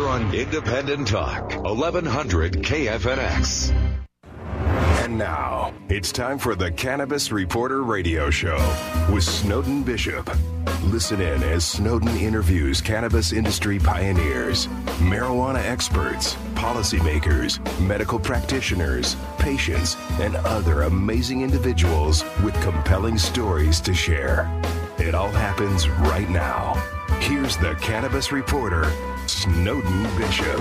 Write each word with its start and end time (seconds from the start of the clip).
here 0.00 0.08
on 0.08 0.34
Independent 0.34 1.08
Talk, 1.08 1.52
1100 1.62 2.54
KFNX. 2.62 3.70
And 5.04 5.18
now, 5.18 5.74
it's 5.88 6.10
time 6.10 6.38
for 6.38 6.54
the 6.54 6.70
Cannabis 6.70 7.30
Reporter 7.30 7.82
Radio 7.82 8.30
Show 8.30 8.56
with 9.12 9.24
Snowden 9.24 9.82
Bishop. 9.82 10.30
Listen 10.84 11.20
in 11.20 11.42
as 11.42 11.66
Snowden 11.66 12.16
interviews 12.16 12.80
cannabis 12.80 13.32
industry 13.32 13.78
pioneers, 13.78 14.68
marijuana 14.98 15.62
experts, 15.62 16.34
policymakers, 16.54 17.60
medical 17.80 18.18
practitioners, 18.18 19.16
patients, 19.38 19.96
and 20.20 20.36
other 20.36 20.82
amazing 20.82 21.42
individuals 21.42 22.24
with 22.42 22.58
compelling 22.62 23.18
stories 23.18 23.80
to 23.80 23.92
share. 23.92 24.50
It 24.98 25.14
all 25.14 25.30
happens 25.30 25.88
right 25.88 26.28
now. 26.30 26.74
Here's 27.20 27.58
the 27.58 27.74
Cannabis 27.82 28.32
Reporter, 28.32 28.90
Snowden 29.30 30.02
Bishop. 30.18 30.60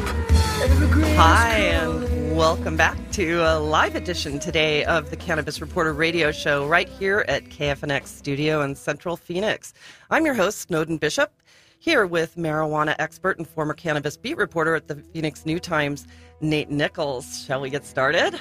Hi, 1.17 1.57
and 1.57 2.37
welcome 2.37 2.77
back 2.77 2.97
to 3.13 3.39
a 3.39 3.57
live 3.57 3.95
edition 3.95 4.37
today 4.37 4.85
of 4.85 5.09
the 5.09 5.15
Cannabis 5.15 5.59
Reporter 5.59 5.91
radio 5.91 6.31
show 6.31 6.67
right 6.67 6.87
here 6.87 7.25
at 7.27 7.45
KFNX 7.45 8.05
Studio 8.05 8.61
in 8.61 8.75
Central 8.75 9.17
Phoenix. 9.17 9.73
I'm 10.11 10.23
your 10.23 10.35
host, 10.35 10.59
Snowden 10.59 10.97
Bishop, 10.97 11.33
here 11.79 12.05
with 12.05 12.35
marijuana 12.35 12.95
expert 12.99 13.39
and 13.39 13.47
former 13.47 13.73
cannabis 13.73 14.15
beat 14.17 14.37
reporter 14.37 14.75
at 14.75 14.87
the 14.87 14.97
Phoenix 14.97 15.47
New 15.47 15.59
Times, 15.59 16.05
Nate 16.39 16.69
Nichols. 16.69 17.43
Shall 17.45 17.61
we 17.61 17.71
get 17.71 17.87
started? 17.87 18.39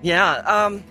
Yeah, 0.00 0.34
um, 0.46 0.84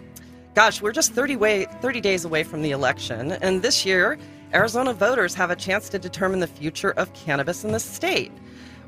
gosh, 0.53 0.81
we're 0.81 0.91
just 0.91 1.13
30, 1.13 1.37
way, 1.37 1.65
30 1.81 2.01
days 2.01 2.25
away 2.25 2.43
from 2.43 2.61
the 2.61 2.71
election, 2.71 3.31
and 3.31 3.61
this 3.61 3.85
year, 3.85 4.19
Arizona 4.53 4.93
voters 4.93 5.33
have 5.33 5.49
a 5.49 5.55
chance 5.55 5.89
to 5.89 5.97
determine 5.97 6.39
the 6.39 6.47
future 6.47 6.91
of 6.91 7.11
cannabis 7.13 7.63
in 7.63 7.71
the 7.71 7.79
state. 7.79 8.31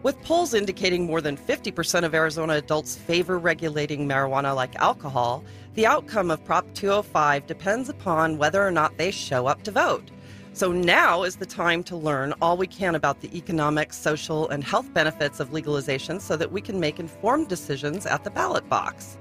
With 0.05 0.21
polls 0.21 0.53
indicating 0.53 1.07
more 1.07 1.19
than 1.19 1.35
50% 1.35 2.03
of 2.03 2.13
Arizona 2.13 2.53
adults 2.53 2.95
favor 2.95 3.39
regulating 3.39 4.07
marijuana 4.07 4.55
like 4.55 4.75
alcohol, 4.75 5.43
the 5.73 5.87
outcome 5.87 6.29
of 6.29 6.45
Prop 6.45 6.63
205 6.75 7.47
depends 7.47 7.89
upon 7.89 8.37
whether 8.37 8.61
or 8.61 8.69
not 8.69 8.99
they 8.99 9.09
show 9.09 9.47
up 9.47 9.63
to 9.63 9.71
vote. 9.71 10.11
So 10.53 10.71
now 10.71 11.23
is 11.23 11.37
the 11.37 11.45
time 11.47 11.83
to 11.85 11.97
learn 11.97 12.35
all 12.39 12.55
we 12.55 12.67
can 12.67 12.93
about 12.93 13.21
the 13.21 13.35
economic, 13.35 13.93
social, 13.93 14.47
and 14.49 14.63
health 14.63 14.93
benefits 14.93 15.39
of 15.39 15.53
legalization 15.53 16.19
so 16.19 16.37
that 16.37 16.51
we 16.51 16.61
can 16.61 16.79
make 16.79 16.99
informed 16.99 17.47
decisions 17.47 18.05
at 18.05 18.23
the 18.23 18.29
ballot 18.29 18.69
box. 18.69 19.17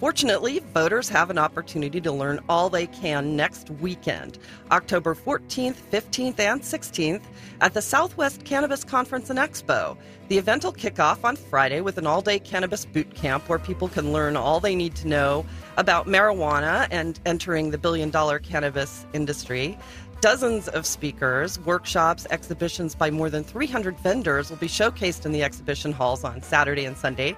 Fortunately, 0.00 0.60
voters 0.72 1.10
have 1.10 1.28
an 1.28 1.36
opportunity 1.36 2.00
to 2.00 2.10
learn 2.10 2.40
all 2.48 2.70
they 2.70 2.86
can 2.86 3.36
next 3.36 3.68
weekend, 3.68 4.38
October 4.70 5.14
14th, 5.14 5.76
15th, 5.92 6.40
and 6.40 6.62
16th, 6.62 7.20
at 7.60 7.74
the 7.74 7.82
Southwest 7.82 8.42
Cannabis 8.46 8.82
Conference 8.82 9.28
and 9.28 9.38
Expo. 9.38 9.98
The 10.28 10.38
event 10.38 10.64
will 10.64 10.72
kick 10.72 10.98
off 10.98 11.22
on 11.22 11.36
Friday 11.36 11.82
with 11.82 11.98
an 11.98 12.06
all 12.06 12.22
day 12.22 12.38
cannabis 12.38 12.86
boot 12.86 13.14
camp 13.14 13.46
where 13.46 13.58
people 13.58 13.88
can 13.88 14.10
learn 14.10 14.38
all 14.38 14.58
they 14.58 14.74
need 14.74 14.94
to 14.96 15.06
know 15.06 15.44
about 15.76 16.06
marijuana 16.06 16.88
and 16.90 17.20
entering 17.26 17.70
the 17.70 17.76
billion 17.76 18.08
dollar 18.08 18.38
cannabis 18.38 19.04
industry. 19.12 19.76
Dozens 20.22 20.68
of 20.68 20.86
speakers, 20.86 21.60
workshops, 21.60 22.26
exhibitions 22.30 22.94
by 22.94 23.10
more 23.10 23.28
than 23.28 23.44
300 23.44 23.98
vendors 23.98 24.48
will 24.48 24.56
be 24.56 24.68
showcased 24.68 25.26
in 25.26 25.32
the 25.32 25.42
exhibition 25.42 25.92
halls 25.92 26.24
on 26.24 26.40
Saturday 26.40 26.86
and 26.86 26.96
Sunday. 26.96 27.36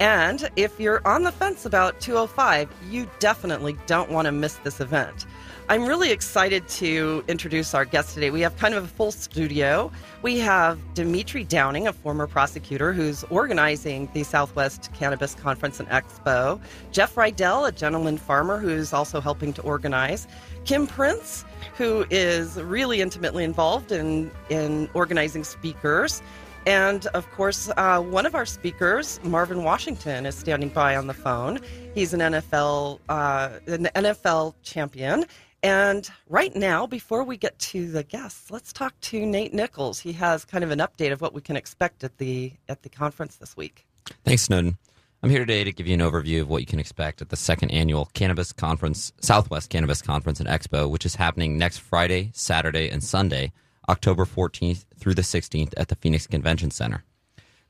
And 0.00 0.48
if 0.54 0.78
you're 0.78 1.06
on 1.06 1.24
the 1.24 1.32
fence 1.32 1.66
about 1.66 2.00
205, 2.00 2.70
you 2.88 3.10
definitely 3.18 3.76
don't 3.86 4.10
want 4.10 4.26
to 4.26 4.32
miss 4.32 4.54
this 4.56 4.80
event. 4.80 5.26
I'm 5.70 5.84
really 5.84 6.12
excited 6.12 6.66
to 6.68 7.22
introduce 7.28 7.74
our 7.74 7.84
guest 7.84 8.14
today. 8.14 8.30
We 8.30 8.40
have 8.40 8.56
kind 8.56 8.74
of 8.74 8.84
a 8.84 8.86
full 8.86 9.12
studio. 9.12 9.90
We 10.22 10.38
have 10.38 10.78
Dimitri 10.94 11.44
Downing, 11.44 11.88
a 11.88 11.92
former 11.92 12.26
prosecutor 12.26 12.92
who's 12.94 13.22
organizing 13.24 14.08
the 14.14 14.22
Southwest 14.22 14.88
Cannabis 14.94 15.34
Conference 15.34 15.78
and 15.78 15.88
Expo, 15.90 16.58
Jeff 16.90 17.16
Rydell, 17.16 17.68
a 17.68 17.72
gentleman 17.72 18.16
farmer 18.16 18.58
who's 18.58 18.94
also 18.94 19.20
helping 19.20 19.52
to 19.54 19.62
organize, 19.62 20.26
Kim 20.64 20.86
Prince, 20.86 21.44
who 21.76 22.06
is 22.08 22.56
really 22.56 23.02
intimately 23.02 23.44
involved 23.44 23.92
in, 23.92 24.30
in 24.48 24.88
organizing 24.94 25.44
speakers, 25.44 26.22
and 26.68 27.06
of 27.08 27.30
course, 27.30 27.70
uh, 27.78 27.98
one 27.98 28.26
of 28.26 28.34
our 28.34 28.44
speakers, 28.44 29.18
Marvin 29.24 29.64
Washington, 29.64 30.26
is 30.26 30.34
standing 30.34 30.68
by 30.68 30.96
on 30.96 31.06
the 31.06 31.14
phone. 31.14 31.60
He's 31.94 32.12
an 32.12 32.20
NFL 32.20 33.00
uh, 33.08 33.48
an 33.66 33.88
NFL 33.94 34.52
champion. 34.62 35.24
And 35.62 36.08
right 36.28 36.54
now, 36.54 36.86
before 36.86 37.24
we 37.24 37.38
get 37.38 37.58
to 37.58 37.90
the 37.90 38.02
guests, 38.02 38.50
let's 38.50 38.70
talk 38.70 39.00
to 39.00 39.24
Nate 39.24 39.54
Nichols. 39.54 39.98
He 39.98 40.12
has 40.12 40.44
kind 40.44 40.62
of 40.62 40.70
an 40.70 40.80
update 40.80 41.10
of 41.10 41.22
what 41.22 41.32
we 41.32 41.40
can 41.40 41.56
expect 41.56 42.04
at 42.04 42.18
the 42.18 42.52
at 42.68 42.82
the 42.82 42.90
conference 42.90 43.36
this 43.36 43.56
week. 43.56 43.86
Thanks, 44.24 44.42
Snowden. 44.42 44.76
I'm 45.22 45.30
here 45.30 45.40
today 45.40 45.64
to 45.64 45.72
give 45.72 45.86
you 45.86 45.94
an 45.94 46.00
overview 46.00 46.42
of 46.42 46.50
what 46.50 46.60
you 46.60 46.66
can 46.66 46.78
expect 46.78 47.22
at 47.22 47.30
the 47.30 47.36
second 47.36 47.70
annual 47.70 48.10
Cannabis 48.12 48.52
Conference, 48.52 49.10
Southwest 49.22 49.70
Cannabis 49.70 50.02
Conference 50.02 50.38
and 50.38 50.48
Expo, 50.48 50.88
which 50.88 51.06
is 51.06 51.14
happening 51.14 51.56
next 51.56 51.78
Friday, 51.78 52.30
Saturday, 52.34 52.90
and 52.90 53.02
Sunday 53.02 53.52
October 53.88 54.24
14th 54.24 54.84
through 54.98 55.14
the 55.14 55.22
16th 55.22 55.72
at 55.76 55.88
the 55.88 55.94
Phoenix 55.96 56.26
Convention 56.26 56.70
Center. 56.70 57.04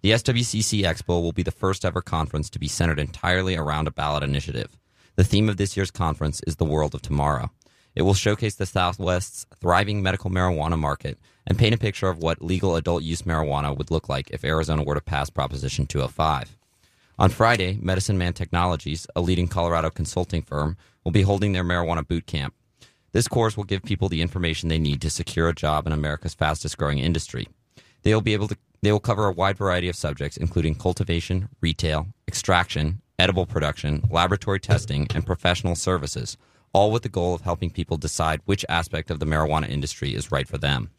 The 0.01 0.11
SWCC 0.12 0.83
Expo 0.83 1.23
will 1.23 1.33
be 1.33 1.43
the 1.43 1.51
first 1.51 1.84
ever 1.84 2.01
conference 2.01 2.51
to 2.51 2.59
be 2.59 2.69
centered 2.69 2.99
entirely 2.99 3.56
around 3.56 3.89
a 3.89 3.93
ballot 3.93 4.23
initiative. 4.23 4.77
The 5.17 5.25
theme 5.25 5.49
of 5.49 5.56
this 5.56 5.77
year's 5.77 5.91
conference 5.91 6.41
is 6.47 6.56
the 6.56 6.65
world 6.65 6.95
of 6.95 7.03
tomorrow. 7.03 7.51
It 7.95 8.03
will 8.03 8.15
showcase 8.15 8.55
the 8.55 8.67
Southwest's 8.67 9.47
thriving 9.61 10.03
medical 10.03 10.31
marijuana 10.31 10.79
market 10.79 11.19
and 11.47 11.59
paint 11.59 11.75
a 11.75 11.79
picture 11.79 12.09
of 12.09 12.19
what 12.19 12.43
legal 12.43 12.77
adult 12.77 13.03
use 13.03 13.23
marijuana 13.23 13.77
would 13.77 13.91
look 13.91 14.09
like 14.09 14.31
if 14.31 14.45
Arizona 14.45 14.85
were 14.85 14.95
to 14.95 15.00
pass 15.00 15.31
Proposition 15.31 15.87
205. 15.87 16.56
On 17.19 17.31
Friday, 17.31 17.77
Medicine 17.83 18.17
Man 18.17 18.33
Technologies, 18.33 19.09
a 19.17 19.21
leading 19.21 19.49
Colorado 19.49 19.91
consulting 19.91 20.43
firm, 20.43 20.77
will 21.03 21.11
be 21.11 21.23
holding 21.23 21.53
their 21.53 21.65
marijuana 21.65 22.06
boot 22.06 22.27
camp. 22.27 22.55
This 23.12 23.28
course 23.28 23.56
will 23.56 23.64
give 23.64 23.82
people 23.82 24.08
the 24.08 24.20
information 24.20 24.69
they 24.69 24.78
need 24.78 25.00
to 25.00 25.10
secure 25.10 25.48
a 25.48 25.54
job 25.54 25.86
in 25.86 25.92
America's 25.92 26.34
fastest 26.34 26.76
growing 26.76 26.98
industry. 26.98 27.48
They 28.02 28.12
will 28.12 28.20
be 28.20 28.34
able 28.34 28.48
to 28.48 28.56
they 28.80 28.92
will 28.92 29.00
cover 29.00 29.26
a 29.26 29.32
wide 29.32 29.58
variety 29.58 29.88
of 29.88 29.96
subjects 29.96 30.36
including 30.36 30.76
cultivation, 30.76 31.48
retail, 31.60 32.06
extraction, 32.28 33.00
edible 33.19 33.46
production, 33.46 34.04
laboratory 34.10 34.60
testing, 34.60 35.06
and 35.14 35.26
professional 35.26 35.74
services, 35.74 36.36
all 36.72 36.92
with 36.92 37.02
the 37.02 37.08
goal 37.08 37.34
of 37.34 37.41
helping 37.41 37.70
people 37.70 37.96
decide 37.96 38.41
which 38.44 38.64
aspect 38.69 39.10
of 39.10 39.19
the 39.19 39.26
marijuana 39.26 39.69
industry 39.69 40.14
is 40.14 40.30
right 40.30 40.46
for 40.46 40.58
them. 40.58 40.90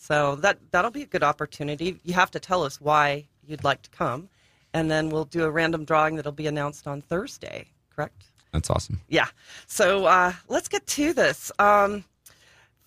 So 0.04 0.34
that 0.36 0.58
that'll 0.70 0.90
be 0.90 1.00
a 1.00 1.06
good 1.06 1.22
opportunity. 1.22 1.98
You 2.04 2.12
have 2.12 2.30
to 2.32 2.38
tell 2.38 2.62
us 2.62 2.78
why 2.78 3.24
you'd 3.46 3.64
like 3.64 3.80
to 3.82 3.90
come, 3.90 4.28
and 4.74 4.90
then 4.90 5.08
we'll 5.08 5.24
do 5.24 5.44
a 5.44 5.50
random 5.50 5.86
drawing 5.86 6.16
that'll 6.16 6.30
be 6.30 6.46
announced 6.46 6.86
on 6.86 7.00
Thursday. 7.00 7.68
Correct? 7.88 8.22
That's 8.52 8.68
awesome. 8.68 9.00
Yeah. 9.08 9.28
So 9.66 10.04
uh, 10.04 10.34
let's 10.46 10.68
get 10.68 10.86
to 10.88 11.14
this. 11.14 11.50
Um, 11.58 12.04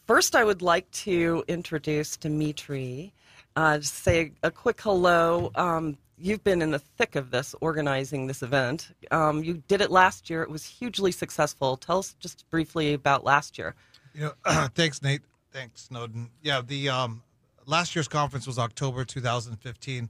first, 0.05 0.35
I 0.35 0.43
would 0.43 0.61
like 0.61 0.89
to 0.91 1.43
introduce 1.47 2.17
Dimitri. 2.17 3.13
Uh, 3.55 3.79
just 3.79 3.95
say 3.95 4.33
a 4.43 4.51
quick 4.51 4.79
hello. 4.79 5.49
Um, 5.55 5.97
you've 6.19 6.43
been 6.43 6.61
in 6.61 6.69
the 6.69 6.79
thick 6.99 7.15
of 7.15 7.31
this, 7.31 7.55
organizing 7.61 8.27
this 8.27 8.43
event. 8.43 8.89
Um, 9.09 9.43
you 9.43 9.63
did 9.67 9.81
it 9.81 9.89
last 9.89 10.29
year. 10.29 10.43
It 10.43 10.51
was 10.51 10.63
hugely 10.63 11.11
successful. 11.11 11.77
Tell 11.77 11.97
us 11.97 12.15
just 12.19 12.47
briefly 12.51 12.93
about 12.93 13.23
last 13.23 13.57
year. 13.57 13.73
You 14.13 14.33
know, 14.45 14.67
thanks, 14.75 15.01
Nate. 15.01 15.21
Thanks, 15.57 15.85
Snowden. 15.85 16.29
Yeah, 16.43 16.61
the 16.61 16.89
um, 16.89 17.23
last 17.65 17.95
year's 17.95 18.07
conference 18.07 18.45
was 18.45 18.59
October 18.59 19.03
2015. 19.03 20.07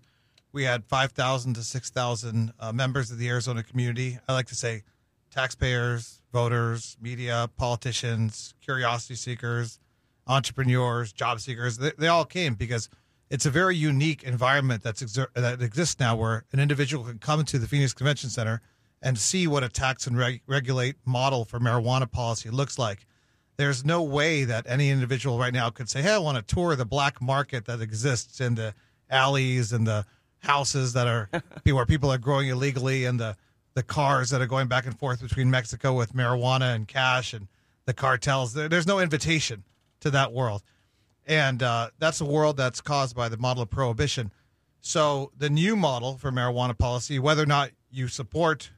We 0.52 0.64
had 0.66 0.84
5,000 0.84 1.54
to 1.54 1.64
6,000 1.64 2.52
uh, 2.60 2.74
members 2.74 3.12
of 3.12 3.18
the 3.18 3.30
Arizona 3.30 3.64
community. 3.64 4.20
I 4.28 4.34
like 4.34 4.48
to 4.48 4.56
say 4.56 4.84
taxpayers, 5.32 6.22
voters, 6.34 6.98
media, 7.00 7.50
politicians, 7.56 8.56
curiosity 8.60 9.16
seekers, 9.16 9.80
entrepreneurs, 10.28 11.14
job 11.14 11.40
seekers. 11.40 11.78
They, 11.78 11.94
they 11.98 12.10
all 12.10 12.26
came 12.26 12.56
because 12.56 12.90
it's 13.30 13.46
a 13.46 13.50
very 13.50 13.78
unique 13.78 14.24
environment 14.24 14.84
that's 14.84 15.02
exer- 15.02 15.34
that 15.34 15.62
exists 15.62 15.98
now 15.98 16.18
where 16.18 16.44
an 16.52 16.60
individual 16.60 17.06
can 17.06 17.20
come 17.20 17.46
to 17.46 17.58
the 17.58 17.70
Phoenix 17.70 17.94
Convention 17.94 18.30
Center 18.30 18.60
and 19.02 19.18
see 19.18 19.48
what 19.48 19.64
a 19.64 19.70
tax 19.70 20.08
and 20.08 20.18
reg- 20.18 20.42
regulate 20.46 20.98
model 21.06 21.46
for 21.46 21.58
marijuana 21.58 22.12
policy 22.12 22.50
looks 22.50 22.78
like. 22.78 23.06
There's 23.57 23.83
no 23.83 24.04
way 24.04 24.44
that 24.44 24.65
any 24.68 24.89
individual 24.89 25.39
right 25.39 25.54
now 25.54 25.69
could 25.69 25.89
say, 25.89 26.01
"Hey, 26.01 26.13
I 26.13 26.19
want 26.19 26.38
to 26.38 26.56
tour 26.56 26.75
the 26.75 26.86
black 26.86 27.21
market 27.21 27.65
that 27.65 27.81
exists 27.81 28.39
in 28.39 28.56
the 28.56 28.74
alleys 29.09 29.71
and 29.71 29.88
the 29.88 30.06
houses 30.39 30.94
that 30.94 31.07
are 31.07 31.30
where 31.63 31.86
people 31.86 32.12
are 32.12 32.18
growing 32.18 32.50
illegally 32.50 33.06
and 33.06 33.19
the 33.19 33.36
the 33.74 33.83
cars 33.83 34.31
that 34.31 34.42
are 34.42 34.48
going 34.48 34.68
back 34.68 34.86
and 34.88 34.98
forth 34.98 35.21
between 35.21 35.51
Mexico 35.51 35.94
with 35.94 36.13
marijuana 36.13 36.74
and 36.74 36.88
cash 36.88 37.33
and 37.33 37.48
the 37.86 37.94
cartels. 37.94 38.54
There, 38.54 38.68
there's 38.68 38.88
no 38.88 39.00
invitation 39.00 39.63
to 40.00 40.10
that 40.12 40.33
world, 40.33 40.63
and 41.25 41.62
uh, 41.62 41.89
that's 42.00 42.21
a 42.21 42.25
world 42.25 42.57
that's 42.57 42.81
caused 42.81 43.15
by 43.15 43.30
the 43.30 43.38
model 43.38 43.63
of 43.63 43.69
prohibition. 43.69 44.31
So 44.81 45.31
the 45.38 45.50
new 45.50 45.75
model 45.75 46.18
for 46.18 46.31
marijuana 46.31 46.77
policy, 46.77 47.19
whether 47.19 47.44
or 47.44 47.48
not 47.48 47.71
you 47.92 48.07
support 48.07 48.71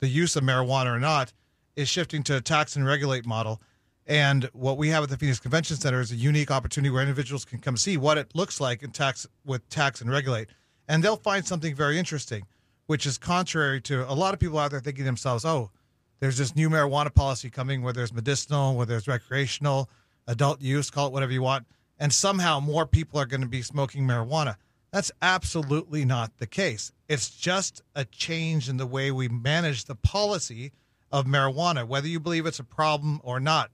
the 0.00 0.08
use 0.08 0.36
of 0.36 0.42
marijuana 0.42 0.86
or 0.86 0.98
not, 0.98 1.32
is 1.76 1.88
shifting 1.88 2.22
to 2.24 2.36
a 2.36 2.40
tax 2.40 2.76
and 2.76 2.84
regulate 2.84 3.24
model. 3.24 3.60
And 4.06 4.44
what 4.52 4.78
we 4.78 4.88
have 4.88 5.04
at 5.04 5.10
the 5.10 5.16
Phoenix 5.16 5.38
Convention 5.38 5.76
Center 5.76 6.00
is 6.00 6.10
a 6.10 6.16
unique 6.16 6.50
opportunity 6.50 6.90
where 6.90 7.02
individuals 7.02 7.44
can 7.44 7.60
come 7.60 7.76
see 7.76 7.96
what 7.96 8.18
it 8.18 8.34
looks 8.34 8.60
like 8.60 8.82
in 8.82 8.90
tax 8.90 9.26
with 9.44 9.68
tax 9.68 10.00
and 10.00 10.10
regulate, 10.10 10.48
and 10.88 11.04
they'll 11.04 11.16
find 11.16 11.46
something 11.46 11.74
very 11.74 11.98
interesting, 11.98 12.46
which 12.86 13.06
is 13.06 13.16
contrary 13.16 13.80
to 13.82 14.10
a 14.10 14.14
lot 14.14 14.34
of 14.34 14.40
people 14.40 14.58
out 14.58 14.72
there 14.72 14.80
thinking 14.80 15.04
themselves, 15.04 15.44
"Oh, 15.44 15.70
there's 16.18 16.38
this 16.38 16.56
new 16.56 16.68
marijuana 16.68 17.14
policy 17.14 17.48
coming 17.48 17.82
where 17.82 17.92
there's 17.92 18.12
medicinal, 18.12 18.74
where 18.74 18.86
there's 18.86 19.06
recreational, 19.06 19.88
adult 20.26 20.60
use, 20.60 20.90
call 20.90 21.06
it 21.06 21.12
whatever 21.12 21.32
you 21.32 21.42
want, 21.42 21.66
and 21.96 22.12
somehow 22.12 22.58
more 22.58 22.86
people 22.86 23.20
are 23.20 23.26
going 23.26 23.40
to 23.40 23.46
be 23.46 23.62
smoking 23.62 24.04
marijuana." 24.04 24.56
That's 24.90 25.12
absolutely 25.22 26.04
not 26.04 26.38
the 26.38 26.46
case. 26.46 26.92
It's 27.08 27.30
just 27.30 27.82
a 27.94 28.04
change 28.04 28.68
in 28.68 28.78
the 28.78 28.86
way 28.86 29.10
we 29.10 29.28
manage 29.28 29.84
the 29.84 29.94
policy 29.94 30.72
of 31.10 31.24
marijuana, 31.24 31.86
whether 31.86 32.08
you 32.08 32.18
believe 32.18 32.46
it's 32.46 32.58
a 32.58 32.64
problem 32.64 33.20
or 33.22 33.38
not 33.38 33.70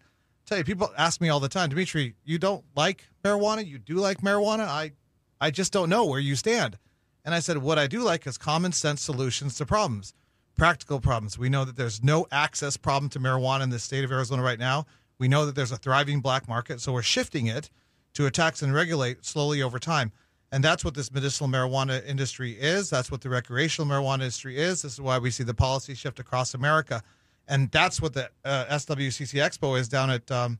tell 0.48 0.58
you, 0.58 0.64
people 0.64 0.90
ask 0.96 1.20
me 1.20 1.28
all 1.28 1.40
the 1.40 1.48
time, 1.48 1.68
Dimitri, 1.68 2.14
you 2.24 2.38
don't 2.38 2.64
like 2.74 3.06
marijuana? 3.22 3.66
You 3.66 3.78
do 3.78 3.96
like 3.96 4.22
marijuana? 4.22 4.66
I, 4.66 4.92
I 5.40 5.50
just 5.50 5.72
don't 5.72 5.90
know 5.90 6.06
where 6.06 6.20
you 6.20 6.36
stand. 6.36 6.78
And 7.24 7.34
I 7.34 7.40
said, 7.40 7.58
what 7.58 7.78
I 7.78 7.86
do 7.86 8.00
like 8.00 8.26
is 8.26 8.38
common 8.38 8.72
sense 8.72 9.02
solutions 9.02 9.56
to 9.56 9.66
problems, 9.66 10.14
practical 10.56 11.00
problems. 11.00 11.38
We 11.38 11.50
know 11.50 11.64
that 11.64 11.76
there's 11.76 12.02
no 12.02 12.26
access 12.32 12.76
problem 12.76 13.10
to 13.10 13.20
marijuana 13.20 13.64
in 13.64 13.70
the 13.70 13.78
state 13.78 14.04
of 14.04 14.10
Arizona 14.10 14.42
right 14.42 14.58
now. 14.58 14.86
We 15.18 15.28
know 15.28 15.44
that 15.44 15.54
there's 15.54 15.72
a 15.72 15.76
thriving 15.76 16.20
black 16.20 16.48
market, 16.48 16.80
so 16.80 16.92
we're 16.92 17.02
shifting 17.02 17.46
it 17.46 17.68
to 18.14 18.26
a 18.26 18.30
tax 18.30 18.62
and 18.62 18.72
regulate 18.72 19.26
slowly 19.26 19.62
over 19.62 19.78
time. 19.78 20.12
And 20.50 20.64
that's 20.64 20.82
what 20.82 20.94
this 20.94 21.12
medicinal 21.12 21.50
marijuana 21.50 22.04
industry 22.06 22.52
is. 22.52 22.88
That's 22.88 23.10
what 23.10 23.20
the 23.20 23.28
recreational 23.28 23.86
marijuana 23.86 24.20
industry 24.20 24.56
is. 24.56 24.80
This 24.80 24.94
is 24.94 25.00
why 25.00 25.18
we 25.18 25.30
see 25.30 25.44
the 25.44 25.52
policy 25.52 25.94
shift 25.94 26.18
across 26.18 26.54
America 26.54 27.02
and 27.48 27.70
that's 27.70 28.00
what 28.00 28.12
the 28.12 28.30
uh, 28.44 28.66
SWCC 28.66 29.40
Expo 29.40 29.78
is 29.78 29.88
down 29.88 30.10
at 30.10 30.30
um, 30.30 30.58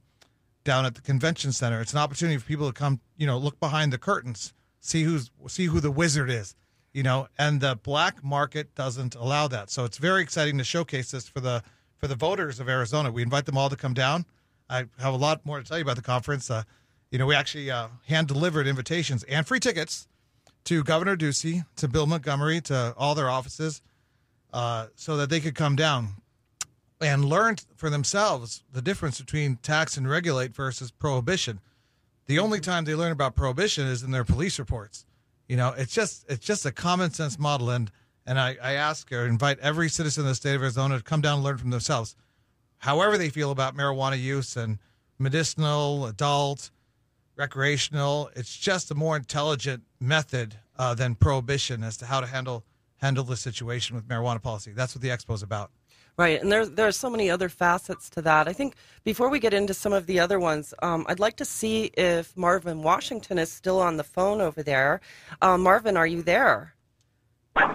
down 0.64 0.84
at 0.86 0.94
the 0.94 1.00
convention 1.00 1.52
center. 1.52 1.80
It's 1.80 1.92
an 1.92 1.98
opportunity 1.98 2.38
for 2.38 2.46
people 2.46 2.66
to 2.66 2.72
come, 2.72 3.00
you 3.16 3.26
know, 3.26 3.38
look 3.38 3.60
behind 3.60 3.92
the 3.92 3.98
curtains, 3.98 4.52
see 4.80 5.02
who's 5.02 5.30
see 5.46 5.66
who 5.66 5.80
the 5.80 5.90
wizard 5.90 6.30
is, 6.30 6.56
you 6.92 7.02
know. 7.02 7.28
And 7.38 7.60
the 7.60 7.76
black 7.76 8.24
market 8.24 8.74
doesn't 8.74 9.14
allow 9.14 9.48
that, 9.48 9.70
so 9.70 9.84
it's 9.84 9.98
very 9.98 10.22
exciting 10.22 10.58
to 10.58 10.64
showcase 10.64 11.10
this 11.10 11.28
for 11.28 11.40
the 11.40 11.62
for 11.98 12.08
the 12.08 12.16
voters 12.16 12.58
of 12.58 12.68
Arizona. 12.68 13.12
We 13.12 13.22
invite 13.22 13.44
them 13.44 13.58
all 13.58 13.68
to 13.68 13.76
come 13.76 13.94
down. 13.94 14.24
I 14.70 14.86
have 14.98 15.14
a 15.14 15.18
lot 15.18 15.44
more 15.44 15.58
to 15.58 15.64
tell 15.64 15.78
you 15.78 15.82
about 15.84 15.96
the 15.96 16.02
conference. 16.02 16.50
Uh, 16.50 16.62
you 17.10 17.18
know, 17.18 17.26
we 17.26 17.34
actually 17.34 17.70
uh, 17.70 17.88
hand 18.06 18.28
delivered 18.28 18.66
invitations 18.66 19.24
and 19.24 19.46
free 19.46 19.60
tickets 19.60 20.08
to 20.64 20.84
Governor 20.84 21.16
Ducey, 21.16 21.64
to 21.76 21.88
Bill 21.88 22.06
Montgomery, 22.06 22.60
to 22.62 22.94
all 22.98 23.14
their 23.14 23.30
offices, 23.30 23.80
uh, 24.52 24.88
so 24.94 25.16
that 25.16 25.30
they 25.30 25.40
could 25.40 25.54
come 25.54 25.74
down 25.74 26.16
and 27.00 27.24
learned 27.24 27.64
for 27.76 27.90
themselves 27.90 28.64
the 28.72 28.82
difference 28.82 29.20
between 29.20 29.56
tax 29.56 29.96
and 29.96 30.08
regulate 30.08 30.54
versus 30.54 30.90
prohibition. 30.90 31.60
The 32.26 32.38
only 32.38 32.60
time 32.60 32.84
they 32.84 32.94
learn 32.94 33.12
about 33.12 33.36
prohibition 33.36 33.86
is 33.86 34.02
in 34.02 34.10
their 34.10 34.24
police 34.24 34.58
reports. 34.58 35.06
You 35.48 35.56
know, 35.56 35.74
it's 35.76 35.94
just 35.94 36.26
it's 36.28 36.44
just 36.44 36.66
a 36.66 36.72
common 36.72 37.10
sense 37.10 37.38
model, 37.38 37.70
and 37.70 37.90
and 38.26 38.38
I, 38.38 38.56
I 38.62 38.72
ask 38.72 39.10
or 39.10 39.26
invite 39.26 39.58
every 39.60 39.88
citizen 39.88 40.24
of 40.24 40.28
the 40.28 40.34
state 40.34 40.54
of 40.54 40.62
Arizona 40.62 40.98
to 40.98 41.02
come 41.02 41.22
down 41.22 41.36
and 41.36 41.44
learn 41.44 41.56
from 41.56 41.70
themselves, 41.70 42.14
however 42.78 43.16
they 43.16 43.30
feel 43.30 43.50
about 43.50 43.74
marijuana 43.74 44.20
use 44.20 44.56
and 44.56 44.78
medicinal, 45.18 46.04
adult, 46.06 46.70
recreational. 47.36 48.30
It's 48.36 48.54
just 48.54 48.90
a 48.90 48.94
more 48.94 49.16
intelligent 49.16 49.84
method 49.98 50.56
uh, 50.78 50.94
than 50.94 51.14
prohibition 51.14 51.82
as 51.82 51.96
to 51.98 52.06
how 52.06 52.20
to 52.20 52.26
handle 52.26 52.64
handle 52.98 53.24
the 53.24 53.36
situation 53.36 53.96
with 53.96 54.06
marijuana 54.06 54.42
policy. 54.42 54.72
That's 54.72 54.94
what 54.94 55.00
the 55.00 55.08
expo 55.08 55.34
is 55.34 55.42
about. 55.42 55.70
Right, 56.18 56.42
and 56.42 56.50
there 56.50 56.66
there 56.66 56.88
are 56.88 56.92
so 56.92 57.08
many 57.08 57.30
other 57.30 57.48
facets 57.48 58.10
to 58.10 58.22
that. 58.22 58.48
I 58.48 58.52
think 58.52 58.74
before 59.04 59.28
we 59.28 59.38
get 59.38 59.54
into 59.54 59.72
some 59.72 59.92
of 59.92 60.06
the 60.06 60.18
other 60.18 60.40
ones, 60.40 60.74
um, 60.82 61.06
I'd 61.08 61.20
like 61.20 61.36
to 61.36 61.44
see 61.44 61.92
if 61.96 62.36
Marvin 62.36 62.82
Washington 62.82 63.38
is 63.38 63.52
still 63.52 63.80
on 63.80 63.96
the 63.96 64.02
phone 64.02 64.40
over 64.40 64.64
there. 64.64 65.00
Uh, 65.40 65.56
Marvin, 65.56 65.96
are 65.96 66.08
you 66.08 66.22
there? 66.22 66.74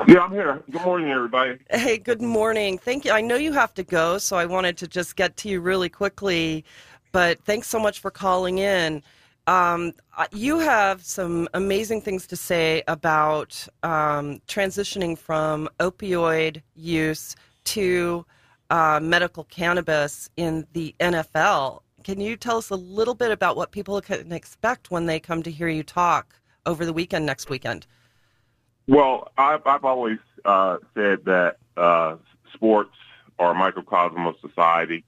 Yeah, 0.10 0.20
I'm 0.20 0.32
here. 0.34 0.62
Good 0.70 0.82
morning, 0.82 1.10
everybody. 1.10 1.58
Hey, 1.70 1.98
good 1.98 2.22
morning. 2.22 2.78
Thank 2.78 3.06
you. 3.06 3.12
I 3.12 3.22
know 3.22 3.38
you 3.38 3.54
have 3.54 3.74
to 3.76 3.84
go, 3.84 4.18
so 4.18 4.36
I 4.36 4.46
wanted 4.46 4.78
to 4.80 4.90
just 4.90 5.16
get 5.16 5.38
to 5.38 5.48
you 5.48 5.62
really 5.62 5.90
quickly. 5.90 6.66
But 7.14 7.40
thanks 7.46 7.70
so 7.70 7.80
much 7.80 8.02
for 8.02 8.12
calling 8.12 8.58
in. 8.58 9.04
Um, 9.48 9.94
you 10.34 10.60
have 10.60 11.02
some 11.02 11.48
amazing 11.54 12.02
things 12.02 12.28
to 12.28 12.36
say 12.36 12.84
about 12.90 13.68
um, 13.84 14.42
transitioning 14.50 15.18
from 15.18 15.70
opioid 15.80 16.62
use 16.76 17.38
to 17.66 18.26
uh, 18.70 19.00
medical 19.02 19.44
cannabis 19.46 20.30
in 20.38 20.66
the 20.74 20.96
NFL. 21.00 21.82
Can 22.04 22.20
you 22.20 22.36
tell 22.36 22.58
us 22.58 22.70
a 22.70 22.76
little 22.76 23.14
bit 23.14 23.32
about 23.32 23.56
what 23.56 23.72
people 23.72 24.00
can 24.02 24.32
expect 24.32 24.92
when 24.92 25.06
they 25.06 25.20
come 25.20 25.44
to 25.44 25.52
hear 25.52 25.70
you 25.70 25.84
talk 25.84 26.36
over 26.66 26.86
the 26.86 26.94
weekend 26.94 27.26
next 27.26 27.50
weekend? 27.50 27.88
Well, 28.88 29.32
I've, 29.38 29.66
I've 29.66 29.86
always 29.86 30.20
uh, 30.44 30.78
said 30.94 31.24
that 31.26 31.58
uh, 31.78 32.18
sports 32.54 32.96
are 33.40 33.52
a 33.52 33.56
microcosm 33.56 34.28
of 34.28 34.36
society, 34.42 35.06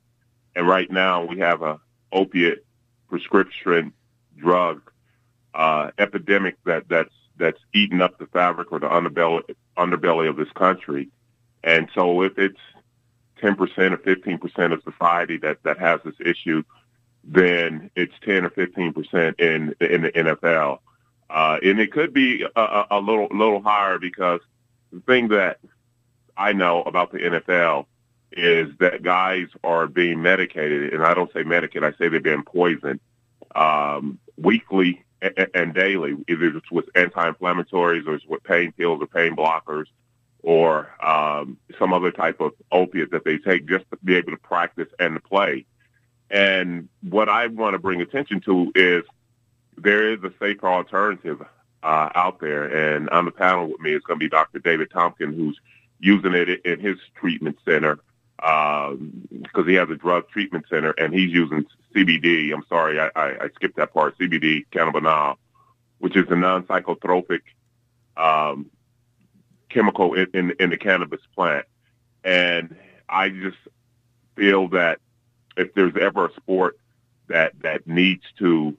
and 0.56 0.68
right 0.68 0.90
now 0.90 1.26
we 1.26 1.40
have 1.40 1.62
a 1.62 1.80
opiate 2.12 2.66
prescription 3.10 3.94
drug 4.38 4.82
uh, 5.54 5.92
epidemic 5.98 6.58
that 6.66 6.88
that's 6.90 7.14
that's 7.38 7.60
eating 7.74 8.02
up 8.02 8.18
the 8.18 8.28
fabric 8.28 8.72
or 8.72 8.80
the 8.80 8.88
underbelly 8.88 9.42
underbelly 9.78 10.30
of 10.30 10.38
this 10.38 10.52
country. 10.54 11.10
And 11.66 11.90
so 11.94 12.22
if 12.22 12.38
it's 12.38 12.60
10% 13.42 13.60
or 13.60 13.98
15% 13.98 14.72
of 14.72 14.84
society 14.84 15.38
that, 15.38 15.58
that 15.64 15.80
has 15.80 16.00
this 16.06 16.16
issue, 16.24 16.64
then 17.24 17.90
it's 17.96 18.14
10 18.24 18.46
or 18.46 18.52
15% 18.52 19.40
in, 19.40 19.76
in 19.82 20.02
the 20.04 20.12
NFL. 20.12 20.80
Uh, 21.30 21.58
and 21.64 21.80
it 21.80 21.92
could 21.92 22.14
be 22.14 22.46
a, 22.56 22.86
a 22.92 23.00
little, 23.00 23.28
little 23.32 23.62
higher 23.62 23.98
because 23.98 24.42
the 24.94 25.02
thing 25.02 25.28
that 25.30 25.60
I 26.38 26.54
know 26.54 26.84
about 26.84 27.12
the 27.12 27.18
NFL 27.18 27.88
is 28.32 28.70
that 28.80 29.02
guys 29.02 29.48
are 29.64 29.88
being 29.88 30.22
medicated, 30.22 30.94
and 30.94 31.04
I 31.04 31.16
don't 31.16 31.34
say 31.34 31.42
medicated, 31.42 31.84
I 31.84 31.98
say 31.98 32.10
they're 32.10 32.20
being 32.20 32.44
poisoned 32.44 33.00
um, 33.56 34.20
weekly 34.38 35.04
and, 35.22 35.48
and 35.56 35.74
daily, 35.74 36.16
either 36.28 36.58
it's 36.58 36.72
with 36.72 36.86
anti-inflammatories 36.94 38.06
or 38.06 38.16
it's 38.16 38.26
with 38.26 38.44
pain 38.44 38.72
pills 38.74 39.02
or 39.02 39.08
pain 39.08 39.36
blockers 39.36 39.86
or 40.46 40.92
um, 41.04 41.58
some 41.80 41.92
other 41.92 42.12
type 42.12 42.40
of 42.40 42.52
opiate 42.72 43.10
that 43.10 43.26
they 43.26 43.40
take 43.40 43.66
just 43.68 43.84
to 43.90 43.98
be 44.04 44.16
able 44.16 44.32
to 44.32 44.38
practice 44.38 44.88
and 45.00 45.16
to 45.16 45.20
play. 45.20 45.66
And 46.30 46.88
what 47.02 47.30
I 47.30 47.48
want 47.48 47.74
to 47.74 47.80
bring 47.80 48.02
attention 48.02 48.42
to 48.42 48.72
is 48.76 49.04
there 49.76 50.14
is 50.14 50.24
a 50.24 50.32
safer 50.40 50.68
alternative 50.68 51.42
uh, 51.82 52.10
out 52.14 52.40
there. 52.40 52.96
And 52.96 53.10
on 53.10 53.26
the 53.26 53.32
panel 53.32 53.72
with 53.72 53.82
me 53.82 53.94
is 53.94 54.04
going 54.04 54.20
to 54.20 54.24
be 54.24 54.30
Dr. 54.30 54.60
David 54.60 54.92
Tompkins, 54.92 55.36
who's 55.36 55.60
using 56.00 56.36
it 56.36 56.64
in 56.64 56.80
his 56.80 56.98
treatment 57.16 57.58
center 57.66 57.98
because 58.38 58.94
um, 58.94 59.68
he 59.68 59.74
has 59.74 59.90
a 59.90 59.96
drug 59.96 60.30
treatment 60.30 60.66
center 60.70 60.92
and 60.92 61.12
he's 61.12 61.32
using 61.32 61.66
CBD. 61.96 62.54
I'm 62.54 62.66
sorry, 62.70 63.00
I, 63.00 63.10
I, 63.16 63.46
I 63.46 63.50
skipped 63.56 63.78
that 63.78 63.94
part. 63.94 64.16
CBD, 64.20 64.66
cannabinol, 64.72 65.38
which 65.98 66.16
is 66.16 66.26
a 66.30 66.36
non-psychotropic 66.36 67.42
um, 68.16 68.70
chemical 69.76 70.14
in, 70.14 70.28
in, 70.34 70.54
in 70.60 70.70
the 70.70 70.78
cannabis 70.78 71.20
plant. 71.36 71.66
And 72.24 72.76
I 73.10 73.30
just 73.30 73.58
feel 74.36 74.70
that 74.70 75.00
if 75.58 75.74
there's 75.76 75.94
ever 76.00 76.28
a 76.28 76.34
sport 76.34 76.80
that, 77.28 77.52
that 77.62 77.86
needs 77.86 78.24
to 78.40 78.76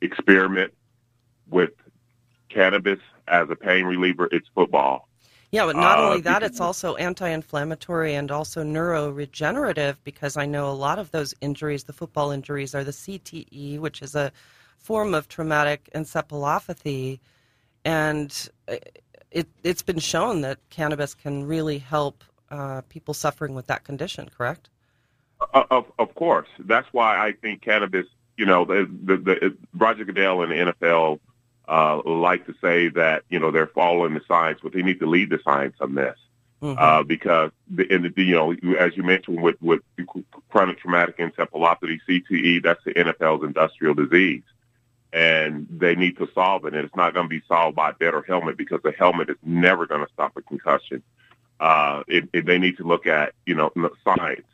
experiment 0.00 0.72
with 1.48 1.70
cannabis 2.48 2.98
as 3.28 3.48
a 3.50 3.56
pain 3.56 3.84
reliever, 3.84 4.28
it's 4.32 4.48
football. 4.54 5.08
Yeah, 5.52 5.66
but 5.66 5.76
not 5.76 5.98
Uh, 5.98 6.02
only 6.02 6.20
that, 6.22 6.42
it's 6.42 6.60
also 6.60 6.94
anti-inflammatory 6.94 8.14
and 8.14 8.30
also 8.30 8.62
neuroregenerative 8.62 9.96
because 10.04 10.36
I 10.36 10.46
know 10.46 10.70
a 10.70 10.78
lot 10.86 10.98
of 10.98 11.10
those 11.10 11.34
injuries, 11.40 11.84
the 11.84 11.92
football 11.92 12.30
injuries, 12.30 12.74
are 12.74 12.84
the 12.84 12.92
CTE, 12.92 13.78
which 13.80 14.00
is 14.00 14.14
a 14.14 14.32
form 14.78 15.12
of 15.12 15.28
traumatic 15.28 15.90
encephalopathy, 15.94 17.18
and 17.84 18.48
uh, 18.68 18.76
it, 19.30 19.48
it's 19.62 19.82
been 19.82 19.98
shown 19.98 20.40
that 20.42 20.58
cannabis 20.70 21.14
can 21.14 21.46
really 21.46 21.78
help 21.78 22.24
uh, 22.50 22.82
people 22.88 23.14
suffering 23.14 23.54
with 23.54 23.66
that 23.68 23.84
condition. 23.84 24.28
Correct? 24.28 24.68
Of 25.54 25.86
of 25.98 26.14
course, 26.14 26.48
that's 26.58 26.88
why 26.92 27.16
I 27.16 27.32
think 27.32 27.62
cannabis. 27.62 28.06
You 28.36 28.46
know, 28.46 28.64
the 28.64 28.88
the, 29.04 29.16
the 29.16 29.56
Roger 29.74 30.04
Goodell 30.04 30.42
and 30.42 30.52
the 30.52 30.72
NFL 30.72 31.20
uh, 31.68 32.02
like 32.04 32.46
to 32.46 32.54
say 32.60 32.88
that 32.88 33.22
you 33.30 33.38
know 33.38 33.50
they're 33.50 33.66
following 33.66 34.14
the 34.14 34.22
science, 34.28 34.60
but 34.62 34.72
they 34.72 34.82
need 34.82 35.00
to 35.00 35.06
lead 35.06 35.30
the 35.30 35.40
science 35.44 35.76
on 35.80 35.94
this 35.94 36.16
Mhm. 36.62 36.76
uh, 36.78 37.02
because 37.02 37.50
the, 37.70 37.90
in 37.92 38.02
the, 38.02 38.12
you 38.22 38.34
know 38.34 38.52
as 38.78 38.94
you 38.96 39.02
mentioned 39.02 39.40
with 39.40 39.56
with 39.62 39.80
chronic 40.50 40.78
traumatic 40.78 41.16
encephalopathy 41.16 41.98
(CTE), 42.06 42.62
that's 42.62 42.84
the 42.84 42.92
NFL's 42.92 43.42
industrial 43.44 43.94
disease, 43.94 44.42
and 45.12 45.66
they 45.70 45.94
need 45.94 46.16
to 46.18 46.28
solve 46.34 46.64
it. 46.64 46.74
And 46.74 46.84
it's 46.84 46.96
not 46.96 47.14
going 47.14 47.26
to 47.26 47.30
be 47.30 47.42
solved 47.48 47.76
by 47.76 47.90
a 47.90 47.94
better 47.94 48.22
helmet 48.22 48.56
because 48.56 48.80
the 48.82 48.92
helmet 48.92 49.30
is 49.30 49.36
never 49.42 49.86
going 49.86 50.04
to 50.04 50.12
stop 50.12 50.36
a 50.36 50.42
concussion. 50.42 51.02
Uh, 51.58 52.02
it, 52.06 52.28
it, 52.32 52.46
they 52.46 52.58
need 52.58 52.76
to 52.78 52.84
look 52.84 53.06
at 53.06 53.34
you 53.46 53.54
know 53.54 53.70
science. 54.04 54.46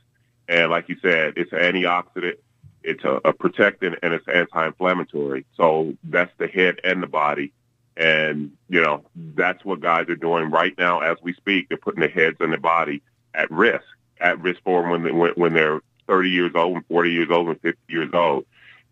And 0.48 0.70
like 0.70 0.88
you 0.88 0.96
said, 1.02 1.34
it's 1.36 1.52
an 1.52 1.58
antioxidant, 1.58 2.36
it's 2.82 3.04
a, 3.04 3.20
a 3.24 3.32
protectant, 3.32 3.98
and 4.02 4.14
it's 4.14 4.26
anti-inflammatory. 4.28 5.44
So 5.56 5.94
that's 6.04 6.32
the 6.38 6.46
head 6.46 6.80
and 6.84 7.02
the 7.02 7.08
body. 7.08 7.52
And, 7.96 8.52
you 8.68 8.80
know, 8.80 9.04
that's 9.34 9.64
what 9.64 9.80
guys 9.80 10.08
are 10.08 10.16
doing 10.16 10.50
right 10.50 10.76
now 10.78 11.00
as 11.00 11.16
we 11.22 11.32
speak. 11.32 11.68
They're 11.68 11.78
putting 11.78 12.00
their 12.00 12.08
heads 12.08 12.36
and 12.40 12.52
their 12.52 12.60
body 12.60 13.02
at 13.34 13.50
risk, 13.50 13.84
at 14.20 14.40
risk 14.40 14.60
for 14.62 14.88
when, 14.88 15.02
they, 15.02 15.10
when, 15.10 15.32
when 15.32 15.54
they're 15.54 15.80
30 16.06 16.30
years 16.30 16.52
old 16.54 16.76
and 16.76 16.86
40 16.86 17.10
years 17.10 17.28
old 17.30 17.48
and 17.48 17.60
50 17.60 17.80
years 17.88 18.10
old. 18.12 18.46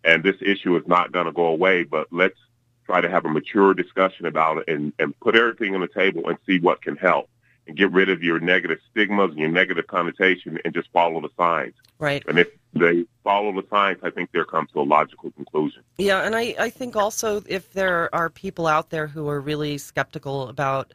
And 0.05 0.23
this 0.23 0.35
issue 0.41 0.75
is 0.77 0.83
not 0.87 1.11
going 1.11 1.25
to 1.25 1.31
go 1.31 1.47
away, 1.47 1.83
but 1.83 2.07
let's 2.11 2.37
try 2.85 3.01
to 3.01 3.09
have 3.09 3.25
a 3.25 3.29
mature 3.29 3.73
discussion 3.73 4.25
about 4.27 4.59
it 4.59 4.65
and, 4.67 4.93
and 4.99 5.19
put 5.19 5.35
everything 5.35 5.73
on 5.73 5.81
the 5.81 5.87
table 5.87 6.29
and 6.29 6.37
see 6.45 6.59
what 6.59 6.81
can 6.81 6.95
help 6.95 7.29
and 7.67 7.75
get 7.75 7.91
rid 7.91 8.09
of 8.09 8.21
your 8.21 8.39
negative 8.39 8.77
stigmas 8.91 9.31
and 9.31 9.39
your 9.39 9.49
negative 9.49 9.87
connotation 9.87 10.59
and 10.63 10.73
just 10.73 10.87
follow 10.91 11.19
the 11.19 11.29
signs. 11.35 11.73
Right. 11.97 12.23
And 12.27 12.37
if 12.37 12.49
they 12.73 13.05
follow 13.23 13.51
the 13.53 13.65
science, 13.69 13.99
I 14.03 14.11
think 14.11 14.31
there 14.31 14.45
comes 14.45 14.69
to 14.73 14.81
a 14.81 14.83
logical 14.83 15.31
conclusion. 15.31 15.81
Yeah, 15.97 16.21
and 16.21 16.35
I, 16.35 16.53
I 16.59 16.69
think 16.69 16.95
also 16.95 17.41
if 17.47 17.73
there 17.73 18.13
are 18.13 18.29
people 18.29 18.67
out 18.67 18.91
there 18.91 19.07
who 19.07 19.27
are 19.29 19.41
really 19.41 19.79
skeptical 19.79 20.49
about 20.49 20.93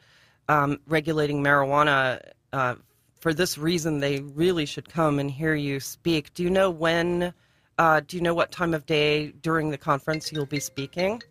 um, 0.49 0.79
regulating 0.87 1.43
marijuana, 1.43 2.21
uh, 2.53 2.77
for 3.19 3.35
this 3.35 3.59
reason, 3.59 3.99
they 3.99 4.21
really 4.21 4.65
should 4.65 4.89
come 4.89 5.19
and 5.19 5.31
hear 5.31 5.55
you 5.55 5.81
speak. 5.81 6.33
Do 6.35 6.43
you 6.43 6.51
know 6.51 6.71
when? 6.71 7.35
Uh, 7.81 7.99
do 8.07 8.19
you 8.19 8.23
know 8.23 8.35
what 8.35 8.53
time 8.53 8.75
of 8.75 8.85
day 8.85 9.29
during 9.41 9.71
the 9.71 9.79
conference 9.79 10.31
you'll 10.31 10.45
be 10.45 10.61
speaking? 10.61 11.23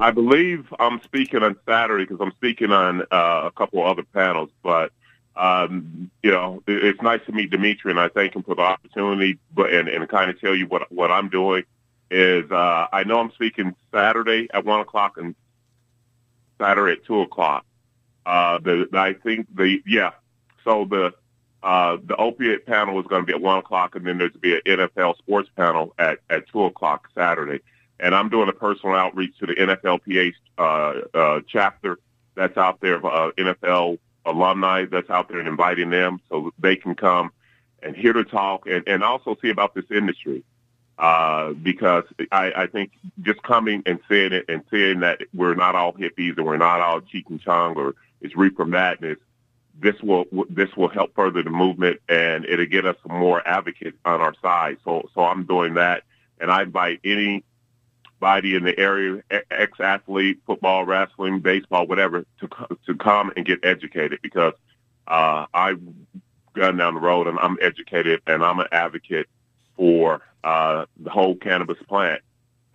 I 0.00 0.10
believe 0.10 0.66
I'm 0.80 1.00
speaking 1.04 1.44
on 1.44 1.54
Saturday 1.64 2.02
because 2.02 2.18
I'm 2.20 2.32
speaking 2.32 2.72
on 2.72 3.02
uh, 3.12 3.42
a 3.44 3.52
couple 3.52 3.86
other 3.86 4.02
panels. 4.02 4.50
But 4.64 4.90
um, 5.36 6.10
you 6.24 6.32
know, 6.32 6.64
it, 6.66 6.82
it's 6.82 7.00
nice 7.00 7.20
to 7.26 7.32
meet 7.32 7.50
Dimitri, 7.50 7.92
and 7.92 8.00
I 8.00 8.08
thank 8.08 8.34
him 8.34 8.42
for 8.42 8.56
the 8.56 8.62
opportunity. 8.62 9.38
But 9.54 9.72
and, 9.72 9.88
and 9.88 10.08
kind 10.08 10.30
of 10.30 10.40
tell 10.40 10.52
you 10.52 10.66
what 10.66 10.90
what 10.90 11.12
I'm 11.12 11.28
doing 11.28 11.62
is 12.10 12.50
uh, 12.50 12.88
I 12.92 13.04
know 13.04 13.20
I'm 13.20 13.30
speaking 13.30 13.72
Saturday 13.94 14.48
at 14.52 14.64
one 14.64 14.80
o'clock 14.80 15.16
and 15.16 15.36
Saturday 16.60 16.94
at 16.94 17.04
two 17.04 17.20
o'clock. 17.20 17.64
Uh, 18.26 18.58
the 18.58 18.88
I 18.94 19.12
think 19.12 19.46
the 19.54 19.80
yeah. 19.86 20.10
So 20.64 20.86
the 20.86 21.14
uh, 21.66 21.98
the 22.04 22.16
opiate 22.16 22.64
panel 22.66 22.98
is 23.00 23.06
going 23.06 23.22
to 23.22 23.26
be 23.26 23.32
at 23.32 23.40
one 23.40 23.58
o'clock, 23.58 23.94
and 23.96 24.06
then 24.06 24.18
there's 24.18 24.32
to 24.32 24.38
be 24.38 24.54
an 24.54 24.60
NFL 24.66 25.18
sports 25.18 25.50
panel 25.56 25.94
at 25.98 26.18
at 26.30 26.48
two 26.48 26.64
o'clock 26.64 27.08
Saturday 27.14 27.60
and 28.00 28.14
I'm 28.14 28.28
doing 28.28 28.48
a 28.48 28.52
personal 28.52 28.94
outreach 28.94 29.38
to 29.38 29.46
the 29.46 29.54
NFLPA 29.54 30.34
uh, 30.58 30.62
uh, 31.16 31.40
chapter 31.46 31.98
that's 32.34 32.56
out 32.56 32.80
there, 32.80 33.04
uh, 33.04 33.30
NFL 33.32 33.98
alumni 34.24 34.84
that's 34.84 35.08
out 35.08 35.28
there, 35.28 35.38
and 35.38 35.48
inviting 35.48 35.90
them 35.90 36.20
so 36.28 36.52
they 36.58 36.76
can 36.76 36.94
come 36.94 37.30
and 37.82 37.96
hear 37.96 38.12
the 38.12 38.24
talk, 38.24 38.66
and, 38.66 38.86
and 38.86 39.02
also 39.02 39.36
see 39.40 39.50
about 39.50 39.74
this 39.74 39.84
industry. 39.90 40.42
Uh, 40.98 41.52
because 41.52 42.04
I, 42.32 42.52
I 42.56 42.66
think 42.68 42.92
just 43.20 43.42
coming 43.42 43.82
and 43.84 44.00
saying 44.08 44.32
it 44.32 44.46
and 44.48 44.62
saying 44.70 45.00
that 45.00 45.20
we're 45.34 45.54
not 45.54 45.74
all 45.74 45.92
hippies 45.92 46.38
and 46.38 46.46
we're 46.46 46.56
not 46.56 46.80
all 46.80 47.02
Cheech 47.02 47.28
and 47.28 47.38
Chong 47.38 47.76
or 47.76 47.94
it's 48.22 48.34
reefer 48.34 48.64
madness, 48.64 49.18
this 49.80 50.00
will 50.02 50.24
this 50.48 50.74
will 50.76 50.88
help 50.88 51.14
further 51.14 51.42
the 51.42 51.50
movement 51.50 52.00
and 52.08 52.44
it'll 52.46 52.66
get 52.66 52.86
us 52.86 52.96
more 53.06 53.46
advocates 53.46 53.96
on 54.04 54.20
our 54.20 54.34
side. 54.42 54.78
So 54.84 55.08
so 55.14 55.22
I'm 55.22 55.44
doing 55.44 55.74
that, 55.74 56.04
and 56.40 56.50
I 56.50 56.62
invite 56.62 57.00
any 57.04 57.44
body 58.18 58.54
in 58.54 58.64
the 58.64 58.78
area, 58.78 59.22
ex-athlete, 59.50 60.38
football, 60.46 60.84
wrestling, 60.86 61.40
baseball, 61.40 61.86
whatever, 61.86 62.24
to 62.40 62.48
to 62.86 62.94
come 62.94 63.32
and 63.36 63.44
get 63.44 63.64
educated 63.64 64.20
because 64.22 64.54
uh, 65.06 65.46
I've 65.52 65.80
gone 66.54 66.76
down 66.76 66.94
the 66.94 67.00
road 67.00 67.26
and 67.26 67.38
I'm 67.38 67.58
educated 67.60 68.22
and 68.26 68.42
I'm 68.42 68.58
an 68.60 68.68
advocate 68.72 69.28
for 69.76 70.22
uh, 70.42 70.86
the 70.98 71.10
whole 71.10 71.36
cannabis 71.36 71.78
plant 71.86 72.22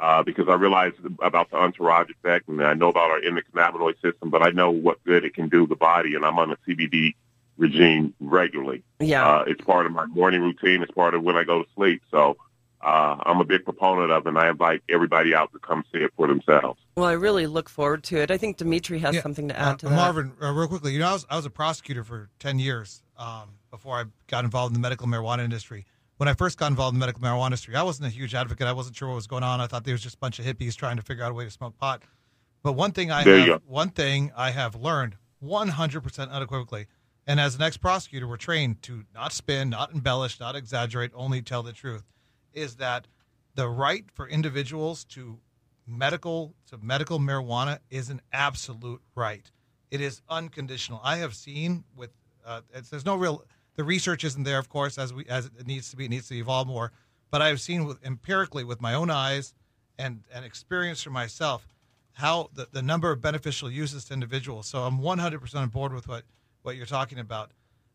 uh, 0.02 0.24
because 0.24 0.50
I 0.50 0.56
realize 0.56 0.94
about 1.22 1.52
the 1.52 1.58
entourage 1.58 2.10
effect 2.10 2.50
and 2.50 2.62
I 2.62 2.74
know 2.74 2.90
about 2.90 3.12
our 3.12 3.22
endocannabinoid 3.22 4.02
system, 4.02 4.32
but 4.32 4.42
I 4.42 4.50
know 4.50 4.72
what 4.72 5.04
good 5.04 5.24
it 5.24 5.36
can 5.36 5.48
do 5.48 5.68
the 5.68 5.76
body, 5.76 6.16
and 6.16 6.26
I'm 6.26 6.40
on 6.40 6.52
a 6.52 6.58
CBD 6.68 7.14
regime 7.58 8.16
regularly. 8.20 8.84
Yeah. 9.00 9.28
Uh, 9.28 9.44
it's 9.46 9.62
part 9.62 9.86
of 9.86 9.92
my 9.92 10.08
morning 10.08 10.42
routine. 10.42 10.82
It's 10.82 10.92
part 10.92 11.14
of 11.14 11.22
when 11.22 11.36
I 11.36 11.44
go 11.44 11.62
to 11.62 11.70
sleep. 11.76 12.02
So 12.10 12.38
uh, 12.82 13.18
I'm 13.24 13.40
a 13.40 13.46
big 13.46 13.64
proponent 13.64 14.12
of 14.12 14.26
it, 14.26 14.30
and 14.30 14.40
I 14.40 14.50
invite 14.50 14.82
everybody 14.90 15.36
out 15.36 15.54
to 15.54 15.60
come 15.60 15.84
see 15.94 16.00
it 16.00 16.12
for 16.18 16.28
themselves. 16.28 16.80
Well, 16.98 17.06
I 17.06 17.14
really 17.14 17.46
look 17.46 17.70
forward 17.70 18.04
to 18.06 18.18
it. 18.18 18.32
I 18.32 18.38
think 18.38 18.58
Dimitri 18.58 18.98
has 19.00 19.14
Yeah, 19.14 19.22
something 19.22 19.50
to 19.50 19.60
add 19.60 19.74
uh, 19.74 19.78
to 19.78 19.90
that. 19.90 19.96
Marvin, 19.96 20.32
uh, 20.42 20.52
real 20.52 20.68
quickly, 20.68 20.94
you 20.94 21.00
know, 21.00 21.10
I 21.10 21.14
was, 21.14 21.28
I 21.30 21.36
was 21.36 21.46
a 21.46 21.52
prosecutor 21.52 22.04
for 22.04 22.30
10 22.40 22.58
years 22.58 23.04
um, 23.18 23.50
before 23.70 24.00
I 24.00 24.06
got 24.26 24.46
involved 24.46 24.72
in 24.72 24.82
the 24.82 24.84
medical 24.84 25.06
marijuana 25.06 25.44
industry. 25.44 25.86
When 26.22 26.28
I 26.28 26.36
first 26.36 26.60
got 26.60 26.68
involved 26.68 26.94
in 26.94 27.00
the 27.00 27.08
medical 27.08 27.24
marijuana 27.24 27.48
industry, 27.48 27.76
I 27.76 27.82
wasn't 27.82 28.06
a 28.06 28.12
huge 28.12 28.36
advocate. 28.36 28.68
I 28.68 28.74
wasn't 28.74 28.96
sure 28.96 29.08
what 29.08 29.16
was 29.16 29.26
going 29.26 29.42
on. 29.42 29.60
I 29.60 29.66
thought 29.66 29.86
there 29.86 29.96
was 29.96 30.04
just 30.04 30.18
a 30.18 30.20
bunch 30.20 30.38
of 30.38 30.46
hippies 30.46 30.76
trying 30.76 30.98
to 30.98 31.02
figure 31.02 31.24
out 31.24 31.32
a 31.32 31.34
way 31.34 31.46
to 31.46 31.50
smoke 31.50 31.80
pot. 31.80 32.04
But 32.62 32.74
one 32.74 32.92
thing 32.92 33.10
I 33.10 33.24
There 33.24 33.40
have, 33.40 33.64
one 33.66 33.90
thing 33.90 34.32
I 34.38 34.52
have 34.52 34.76
learned 34.76 35.16
100% 35.44 36.30
unequivocally, 36.30 36.86
and 37.26 37.40
as 37.40 37.56
an 37.56 37.64
ex-prosecutor, 37.64 38.28
we're 38.28 38.38
trained 38.38 38.84
to 38.84 39.04
not 39.16 39.34
spin, 39.34 39.72
not 39.72 39.96
embellish, 39.96 40.40
not 40.40 40.56
exaggerate, 40.56 41.10
only 41.16 41.42
tell 41.42 41.64
the 41.64 41.74
truth, 41.74 42.04
is 42.54 42.76
that 42.76 43.08
the 43.56 43.68
right 43.68 44.06
for 44.14 44.30
individuals 44.30 45.04
to 45.06 45.40
medical 45.88 46.54
to 46.68 46.78
medical 46.78 47.18
marijuana 47.18 47.80
is 47.90 48.12
an 48.12 48.22
absolute 48.32 49.02
right. 49.16 49.50
It 49.90 50.02
is 50.02 50.22
unconditional. 50.30 51.02
I 51.04 51.16
have 51.16 51.34
seen 51.34 51.84
with 51.96 52.12
uh, 52.46 52.62
it's, 52.76 52.90
there's 52.90 53.08
no 53.08 53.16
real 53.16 53.44
the 53.82 53.86
research 53.86 54.24
isn't 54.24 54.44
there, 54.44 54.60
of 54.60 54.70
course, 54.70 55.00
as 55.00 55.12
we 55.12 55.26
as 55.26 55.48
it 55.48 55.66
needs 55.66 55.90
to 55.90 55.98
be. 55.98 56.06
It 56.06 56.10
needs 56.10 56.28
to 56.28 56.36
evolve 56.36 56.68
more. 56.68 56.92
But 57.32 57.42
I 57.42 57.48
have 57.48 57.60
seen 57.60 57.86
with 57.86 57.98
empirically 58.06 58.64
with 58.64 58.80
my 58.80 58.94
own 58.94 59.10
eyes 59.10 59.56
and 59.98 60.22
and 60.32 60.46
experience 60.46 61.02
for 61.02 61.10
myself 61.10 61.68
how 62.14 62.52
the, 62.54 62.68
the 62.72 62.84
number 62.84 63.10
of 63.10 63.22
beneficial 63.22 63.72
uses 63.72 64.06
to 64.06 64.14
individuals. 64.14 64.68
So 64.68 64.84
I'm 64.84 65.00
100% 65.00 65.56
on 65.56 65.70
board 65.70 65.94
with 65.94 66.08
what 66.08 66.26
what 66.62 66.76
you're 66.76 66.86
talking 66.86 67.18
about. 67.18 67.50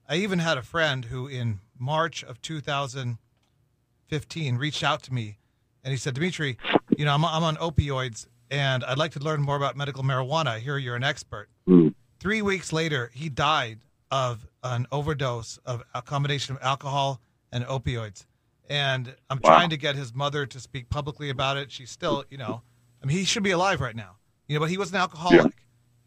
I 0.09 0.17
even 0.17 0.41
had 0.41 0.59
a 0.59 0.63
friend 0.63 1.05
who 1.05 1.29
in 1.29 1.61
March 1.79 2.25
of 2.25 2.43
2015 2.43 4.57
reached 4.57 4.83
out 4.83 5.05
to 5.05 5.15
me 5.15 5.39
and 5.85 5.93
he 5.93 5.97
said, 5.97 6.15
Dimitri, 6.15 6.59
you 6.99 7.05
know, 7.05 7.15
I'm, 7.15 7.25
I'm 7.25 7.45
on 7.45 7.55
opioids 7.59 8.27
and 8.51 8.83
I'd 8.83 8.99
like 8.99 9.13
to 9.13 9.21
learn 9.21 9.41
more 9.41 9.55
about 9.55 9.77
medical 9.77 10.03
marijuana. 10.03 10.49
I 10.49 10.59
hear 10.59 10.79
you're 10.79 10.97
an 10.97 11.05
expert. 11.05 11.49
Mm. 11.69 11.95
Three 12.19 12.43
weeks 12.43 12.73
later, 12.73 13.13
he 13.15 13.29
died 13.29 13.79
of 14.11 14.47
an 14.63 14.87
overdose 14.93 15.59
of 15.65 15.83
a 15.95 16.03
combination 16.03 16.57
of 16.57 16.63
alcohol 16.63 17.21
and 17.53 17.65
opioids. 17.65 18.27
And 18.69 19.15
I'm 19.31 19.39
Wow. 19.43 19.51
trying 19.51 19.71
to 19.71 19.77
get 19.77 19.95
his 19.97 20.15
mother 20.15 20.47
to 20.47 20.61
speak 20.61 20.89
publicly 20.91 21.31
about 21.31 21.57
it. 21.57 21.71
She's 21.71 21.91
still, 21.91 22.25
you 22.31 22.39
know, 22.39 22.63
I 23.03 23.07
mean, 23.07 23.17
he 23.17 23.25
should 23.25 23.43
be 23.43 23.53
alive 23.53 23.81
right 23.81 23.95
now, 23.97 24.17
you 24.49 24.55
know, 24.57 24.61
but 24.61 24.71
he 24.71 24.79
was 24.79 24.91
an 24.91 24.97
alcoholic. 24.97 25.53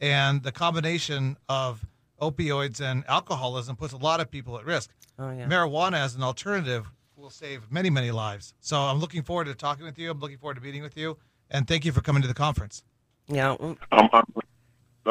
And 0.02 0.44
the 0.44 0.52
combination 0.52 1.38
of 1.50 1.86
opioids 2.22 2.80
and 2.82 3.04
alcoholism 3.08 3.76
puts 3.76 3.94
a 3.94 3.98
lot 3.98 4.20
of 4.20 4.30
people 4.32 4.58
at 4.58 4.66
risk. 4.66 4.92
Oh, 5.18 5.32
yeah. 5.32 5.46
Marijuana 5.48 5.98
as 6.00 6.16
an 6.16 6.24
alternative 6.24 6.90
will 7.16 7.30
save 7.30 7.70
many, 7.70 7.90
many 7.90 8.12
lives. 8.12 8.54
So 8.62 8.80
I'm 8.80 9.00
looking 9.00 9.24
forward 9.24 9.46
to 9.46 9.56
talking 9.56 9.86
with 9.86 10.00
you. 10.00 10.10
I'm 10.12 10.20
looking 10.20 10.38
forward 10.38 10.56
to 10.56 10.62
meeting 10.62 10.82
with 10.82 10.96
you. 10.98 11.18
And 11.52 11.68
thank 11.68 11.84
you 11.84 11.92
for 11.92 12.02
coming 12.02 12.22
to 12.22 12.28
the 12.28 12.34
conference. 12.34 12.84
Yeah. 13.28 13.56
I'm, 13.60 13.78
I'm, 13.92 14.24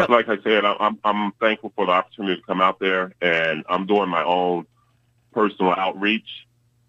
like 0.09 0.29
I 0.29 0.39
said, 0.43 0.65
I'm, 0.65 0.99
I'm 1.05 1.33
thankful 1.41 1.73
for 1.75 1.87
the 1.87 1.93
opportunity 1.93 2.41
to 2.41 2.47
come 2.47 2.61
out 2.61 2.79
there, 2.79 3.13
and 3.21 3.65
I'm 3.69 3.87
doing 3.87 4.09
my 4.09 4.25
own 4.25 4.67
personal 5.33 5.73
outreach 5.73 6.29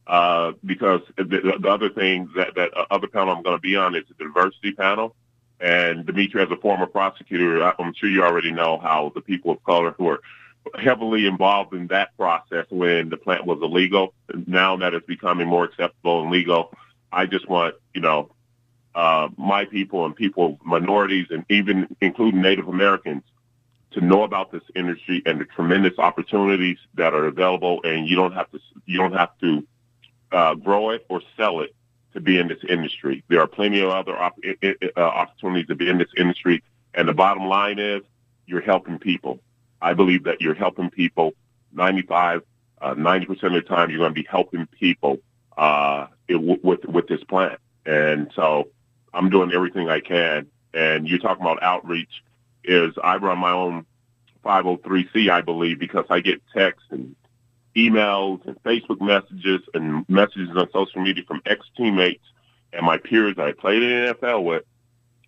uh, 0.07 0.53
because 0.65 1.01
the, 1.17 1.57
the 1.59 1.69
other 1.69 1.89
thing 1.89 2.29
that 2.35 2.55
that 2.55 2.75
uh, 2.75 2.85
other 2.89 3.07
panel 3.07 3.35
I'm 3.35 3.43
going 3.43 3.57
to 3.57 3.61
be 3.61 3.75
on 3.75 3.95
is 3.95 4.03
the 4.07 4.23
diversity 4.23 4.71
panel, 4.71 5.15
And 5.59 6.05
Dimitri, 6.05 6.41
as 6.41 6.49
a 6.51 6.55
former 6.55 6.85
prosecutor, 6.85 7.61
I'm 7.63 7.93
sure 7.93 8.09
you 8.09 8.23
already 8.23 8.51
know 8.51 8.79
how 8.79 9.11
the 9.13 9.21
people 9.21 9.51
of 9.51 9.63
color 9.63 9.91
who 9.97 10.07
are 10.07 10.21
heavily 10.75 11.25
involved 11.25 11.73
in 11.73 11.87
that 11.87 12.15
process 12.17 12.65
when 12.69 13.09
the 13.09 13.17
plant 13.17 13.45
was 13.45 13.59
illegal. 13.61 14.13
Now 14.47 14.77
that 14.77 14.93
it's 14.93 15.05
becoming 15.05 15.47
more 15.47 15.65
acceptable 15.65 16.21
and 16.21 16.31
legal, 16.31 16.71
I 17.11 17.25
just 17.25 17.49
want, 17.49 17.75
you 17.93 18.01
know, 18.01 18.31
uh, 18.95 19.29
my 19.37 19.65
people 19.65 20.05
and 20.05 20.15
people, 20.15 20.59
minorities, 20.63 21.27
and 21.29 21.45
even 21.49 21.95
including 22.01 22.41
Native 22.41 22.67
Americans 22.67 23.23
to 23.91 24.01
know 24.01 24.23
about 24.23 24.51
this 24.51 24.63
industry 24.75 25.21
and 25.25 25.39
the 25.39 25.45
tremendous 25.45 25.97
opportunities 25.97 26.77
that 26.95 27.13
are 27.13 27.25
available. 27.25 27.81
And 27.83 28.07
you 28.07 28.15
don't 28.15 28.33
have 28.33 28.49
to, 28.51 28.59
you 28.85 28.97
don't 28.97 29.13
have 29.13 29.37
to 29.39 29.67
uh, 30.31 30.55
grow 30.55 30.91
it 30.91 31.05
or 31.09 31.21
sell 31.37 31.61
it 31.61 31.75
to 32.13 32.19
be 32.19 32.37
in 32.37 32.47
this 32.47 32.59
industry. 32.67 33.23
There 33.27 33.41
are 33.41 33.47
plenty 33.47 33.79
of 33.81 33.89
other 33.89 34.15
op- 34.17 34.39
uh, 34.63 34.99
opportunities 34.99 35.67
to 35.67 35.75
be 35.75 35.89
in 35.89 35.97
this 35.97 36.09
industry. 36.17 36.63
And 36.93 37.07
the 37.07 37.13
bottom 37.13 37.47
line 37.47 37.79
is 37.79 38.01
you're 38.45 38.61
helping 38.61 38.99
people. 38.99 39.39
I 39.81 39.93
believe 39.93 40.23
that 40.25 40.41
you're 40.41 40.55
helping 40.55 40.89
people 40.89 41.33
95, 41.73 42.41
uh, 42.81 42.95
90% 42.95 43.43
of 43.43 43.53
the 43.53 43.61
time 43.61 43.89
you're 43.89 43.99
going 43.99 44.13
to 44.13 44.21
be 44.21 44.27
helping 44.29 44.65
people 44.67 45.19
uh, 45.57 46.07
it, 46.27 46.35
with, 46.35 46.83
with 46.85 47.07
this 47.07 47.23
plant. 47.23 47.59
And 47.85 48.31
so 48.35 48.69
I'm 49.13 49.29
doing 49.29 49.51
everything 49.51 49.89
I 49.89 49.99
can. 49.99 50.47
And 50.73 51.07
you're 51.07 51.19
talking 51.19 51.43
about 51.43 51.61
outreach 51.63 52.23
is 52.63 52.93
I 53.03 53.17
run 53.17 53.39
my 53.39 53.51
own 53.51 53.85
503c, 54.45 55.29
I 55.29 55.41
believe, 55.41 55.79
because 55.79 56.05
I 56.09 56.19
get 56.19 56.41
texts 56.53 56.85
and 56.91 57.15
emails 57.75 58.45
and 58.47 58.61
Facebook 58.63 59.01
messages 59.01 59.61
and 59.73 60.07
messages 60.09 60.49
on 60.55 60.69
social 60.71 61.01
media 61.01 61.23
from 61.27 61.41
ex-teammates 61.45 62.23
and 62.73 62.85
my 62.85 62.97
peers 62.97 63.35
that 63.35 63.47
I 63.47 63.51
played 63.53 63.81
in 63.81 63.89
the 63.89 64.13
NFL 64.15 64.43
with 64.43 64.63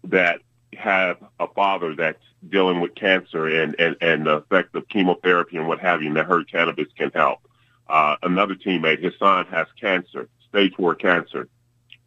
that 0.05 0.41
have 0.75 1.17
a 1.39 1.47
father 1.47 1.95
that's 1.95 2.23
dealing 2.50 2.81
with 2.81 2.95
cancer 2.95 3.47
and, 3.47 3.75
and, 3.79 3.95
and 4.01 4.25
the 4.25 4.38
effect 4.38 4.75
of 4.75 4.88
chemotherapy 4.89 5.57
and 5.57 5.67
what 5.67 5.79
have 5.79 6.01
you, 6.01 6.07
and 6.07 6.17
that 6.17 6.25
heard 6.25 6.50
cannabis 6.50 6.88
can 6.97 7.11
help. 7.13 7.39
Uh, 7.88 8.15
another 8.23 8.55
teammate, 8.55 9.03
his 9.03 9.13
son 9.19 9.45
has 9.47 9.67
cancer, 9.79 10.27
stage 10.50 10.73
four 10.75 10.95
cancer, 10.95 11.47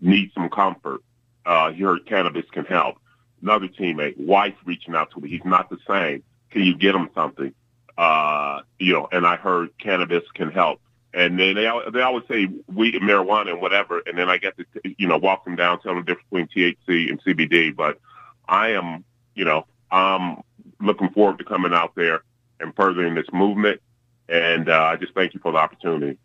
needs 0.00 0.32
some 0.34 0.48
comfort. 0.48 1.02
Uh, 1.46 1.72
he 1.72 1.82
heard 1.82 2.06
cannabis 2.06 2.44
can 2.50 2.64
help. 2.64 2.96
Another 3.42 3.68
teammate, 3.68 4.16
wife 4.16 4.54
reaching 4.64 4.94
out 4.94 5.10
to 5.12 5.20
me. 5.20 5.28
He's 5.28 5.44
not 5.44 5.68
the 5.68 5.78
same. 5.86 6.22
Can 6.50 6.62
you 6.62 6.76
get 6.76 6.94
him 6.94 7.10
something? 7.14 7.52
Uh, 7.98 8.60
you 8.78 8.92
know, 8.92 9.08
and 9.12 9.26
I 9.26 9.36
heard 9.36 9.76
cannabis 9.78 10.24
can 10.34 10.50
help. 10.50 10.80
And 11.12 11.38
then 11.38 11.54
they 11.54 11.70
they 11.92 12.00
always 12.00 12.24
say 12.28 12.48
weed, 12.72 12.94
marijuana, 12.94 13.50
and 13.50 13.60
whatever. 13.60 14.02
And 14.06 14.18
then 14.18 14.28
I 14.28 14.38
get 14.38 14.56
to 14.56 14.64
you 14.98 15.06
know 15.06 15.16
walk 15.16 15.44
them 15.44 15.54
down, 15.54 15.80
tell 15.80 15.94
them 15.94 16.04
the 16.04 16.14
difference 16.14 16.48
between 16.48 16.76
THC 16.88 17.10
and 17.10 17.22
CBD. 17.22 17.74
But 17.74 18.00
I 18.48 18.70
am, 18.70 19.04
you 19.34 19.44
know, 19.44 19.66
I'm 19.90 20.42
looking 20.80 21.10
forward 21.10 21.38
to 21.38 21.44
coming 21.44 21.72
out 21.72 21.94
there 21.94 22.22
and 22.58 22.74
furthering 22.74 23.14
this 23.14 23.26
movement. 23.32 23.80
And 24.28 24.68
uh, 24.68 24.82
I 24.84 24.96
just 24.96 25.14
thank 25.14 25.34
you 25.34 25.40
for 25.40 25.52
the 25.52 25.58
opportunity. 25.58 26.18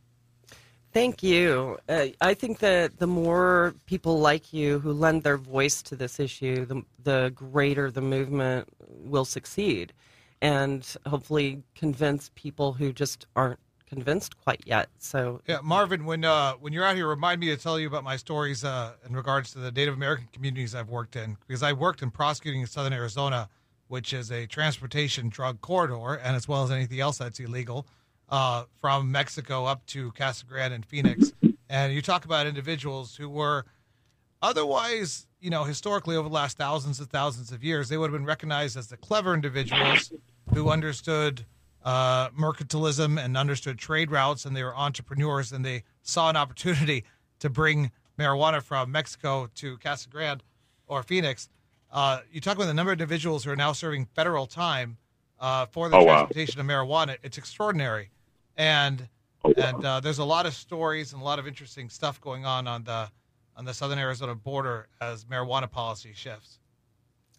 Thank 0.92 1.22
you. 1.22 1.78
Uh, 1.88 2.08
I 2.20 2.34
think 2.34 2.60
that 2.60 2.98
the 2.98 3.08
more 3.08 3.76
people 3.86 4.20
like 4.20 4.52
you 4.52 4.80
who 4.80 4.92
lend 4.92 5.24
their 5.24 5.38
voice 5.38 5.84
to 5.84 5.96
this 5.96 6.20
issue, 6.20 6.66
the, 6.66 6.84
the 7.04 7.32
greater 7.36 7.92
the 7.92 8.02
movement 8.02 8.68
will 8.88 9.26
succeed 9.26 9.94
and 10.42 10.96
hopefully 11.06 11.62
convince 11.76 12.32
people 12.34 12.74
who 12.74 12.92
just 12.92 13.28
aren't 13.36 13.60
convinced 13.88 14.40
quite 14.42 14.62
yet. 14.66 14.90
So 14.98 15.42
yeah, 15.48 15.60
Marvin, 15.64 16.06
when 16.06 16.24
uh, 16.24 16.54
when 16.54 16.74
you're 16.74 16.86
out 16.86 16.96
here, 16.96 17.08
remind 17.08 17.40
me 17.40 17.48
to 17.48 17.58
tell 17.58 17.80
you 17.80 17.88
about 17.88 18.04
my 18.04 18.16
stories 18.16 18.64
uh, 18.64 18.94
in 19.08 19.16
regards 19.16 19.52
to 19.54 19.60
the 19.60 19.72
Native 19.72 19.94
American 19.94 20.28
communities 20.32 20.74
I've 20.74 20.90
worked 20.90 21.16
in 21.16 21.38
because 21.48 21.64
I 21.64 21.74
worked 21.74 22.02
in 22.02 22.10
prosecuting 22.10 22.62
in 22.62 22.68
Southern 22.68 22.94
Arizona, 22.94 23.50
which 23.90 24.14
is 24.14 24.32
a 24.32 24.46
transportation 24.48 25.30
drug 25.30 25.62
corridor, 25.62 26.16
and 26.16 26.36
as 26.36 26.48
well 26.48 26.64
as 26.64 26.72
anything 26.72 27.00
else 27.00 27.18
that's 27.18 27.40
illegal 27.40 27.86
uh, 28.30 28.64
from 28.80 29.12
Mexico 29.12 29.66
up 29.66 29.86
to 29.88 30.12
Casa 30.14 30.46
Grande 30.46 30.74
and 30.74 30.86
Phoenix. 30.86 31.34
And 31.70 31.94
you 31.94 32.02
talk 32.02 32.26
about 32.26 32.48
individuals 32.48 33.16
who 33.16 33.30
were 33.30 33.66
otherwise, 34.42 35.28
you 35.40 35.50
know, 35.50 35.64
historically 35.64 36.16
over 36.16 36.30
the 36.30 36.34
last 36.34 36.58
thousands 36.58 37.00
and 37.00 37.10
thousands 37.10 37.52
of 37.52 37.64
years, 37.64 37.90
they 37.90 37.98
would 37.98 38.12
have 38.12 38.20
been 38.20 38.26
recognized 38.26 38.78
as 38.78 38.88
the 38.88 38.98
clever 38.98 39.34
individuals 39.34 40.12
who 40.54 40.70
understood 40.70 41.46
uh, 41.84 42.30
mercantilism 42.30 43.24
and 43.24 43.38
understood 43.38 43.78
trade 43.78 44.12
routes, 44.12 44.46
and 44.46 44.56
they 44.56 44.64
were 44.64 44.76
entrepreneurs, 44.76 45.52
and 45.52 45.64
they 45.64 45.84
saw 46.02 46.30
an 46.30 46.36
opportunity 46.36 47.04
to 47.40 47.50
bring 47.50 47.92
marijuana 48.18 48.62
from 48.62 48.92
Mexico 48.92 49.50
to 49.56 49.78
Casa 49.78 50.10
Grande 50.10 50.44
or 50.88 51.04
Phoenix. 51.04 51.50
Uh, 51.92 52.20
you 52.32 52.42
talk 52.42 52.56
about 52.56 52.68
the 52.68 52.74
number 52.74 52.92
of 52.92 53.00
individuals 53.00 53.44
who 53.44 53.52
are 53.52 53.56
now 53.56 53.72
serving 53.72 54.06
federal 54.06 54.46
time 54.46 54.98
uh, 55.40 55.66
for 55.68 55.90
the 55.90 55.98
oh, 55.98 56.04
transportation 56.04 56.68
wow. 56.68 56.82
of 56.82 56.88
marijuana. 56.88 57.18
It's 57.24 57.38
extraordinary, 57.38 58.12
and 58.60 59.08
oh, 59.44 59.54
wow. 59.58 59.64
and 59.66 59.86
uh, 59.86 60.00
there's 60.00 60.20
a 60.20 60.24
lot 60.24 60.46
of 60.46 60.54
stories 60.54 61.14
and 61.14 61.22
a 61.22 61.26
lot 61.26 61.40
of 61.40 61.48
interesting 61.48 61.90
stuff 61.90 62.22
going 62.22 62.46
on 62.46 62.68
on 62.68 62.84
the 62.84 63.10
on 63.56 63.66
the 63.66 63.74
southern 63.74 63.98
Arizona 63.98 64.36
border 64.36 64.88
as 65.02 65.26
marijuana 65.26 65.70
policy 65.70 66.12
shifts. 66.14 66.60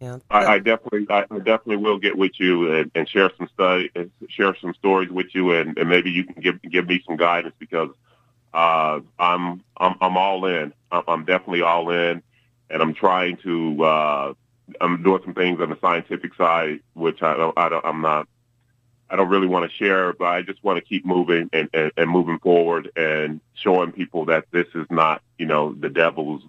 Yeah, 0.00 0.18
I, 0.30 0.46
I 0.46 0.58
definitely, 0.58 1.06
I 1.10 1.22
definitely 1.22 1.76
will 1.76 1.98
get 1.98 2.16
with 2.16 2.32
you 2.40 2.72
and, 2.72 2.90
and 2.94 3.06
share 3.06 3.30
some 3.36 3.48
study, 3.52 3.90
and 3.94 4.10
share 4.30 4.56
some 4.58 4.72
stories 4.72 5.10
with 5.10 5.34
you, 5.34 5.52
and, 5.52 5.76
and 5.76 5.88
maybe 5.90 6.10
you 6.10 6.24
can 6.24 6.42
give 6.42 6.60
give 6.62 6.88
me 6.88 7.02
some 7.06 7.18
guidance 7.18 7.54
because 7.58 7.90
uh, 8.54 9.00
I'm 9.18 9.62
I'm 9.76 9.94
I'm 10.00 10.16
all 10.16 10.46
in. 10.46 10.72
I'm, 10.90 11.02
I'm 11.06 11.24
definitely 11.26 11.60
all 11.60 11.90
in, 11.90 12.22
and 12.70 12.82
I'm 12.82 12.94
trying 12.94 13.36
to. 13.38 13.84
Uh, 13.84 14.34
I'm 14.80 15.02
doing 15.02 15.20
some 15.24 15.34
things 15.34 15.60
on 15.60 15.68
the 15.68 15.78
scientific 15.80 16.34
side, 16.34 16.80
which 16.94 17.22
I 17.22 17.36
don't, 17.36 17.58
I 17.58 17.68
don't 17.68 17.84
I'm 17.84 18.00
not. 18.00 18.26
I 19.10 19.16
don't 19.16 19.28
really 19.28 19.48
want 19.48 19.68
to 19.68 19.76
share, 19.76 20.12
but 20.12 20.26
I 20.26 20.42
just 20.42 20.62
want 20.62 20.78
to 20.78 20.84
keep 20.84 21.04
moving 21.04 21.50
and, 21.52 21.68
and, 21.74 21.90
and 21.96 22.08
moving 22.08 22.38
forward 22.38 22.90
and 22.96 23.40
showing 23.54 23.90
people 23.90 24.26
that 24.26 24.44
this 24.52 24.66
is 24.74 24.86
not, 24.88 25.20
you 25.36 25.46
know, 25.46 25.74
the 25.74 25.88
devil's 25.88 26.42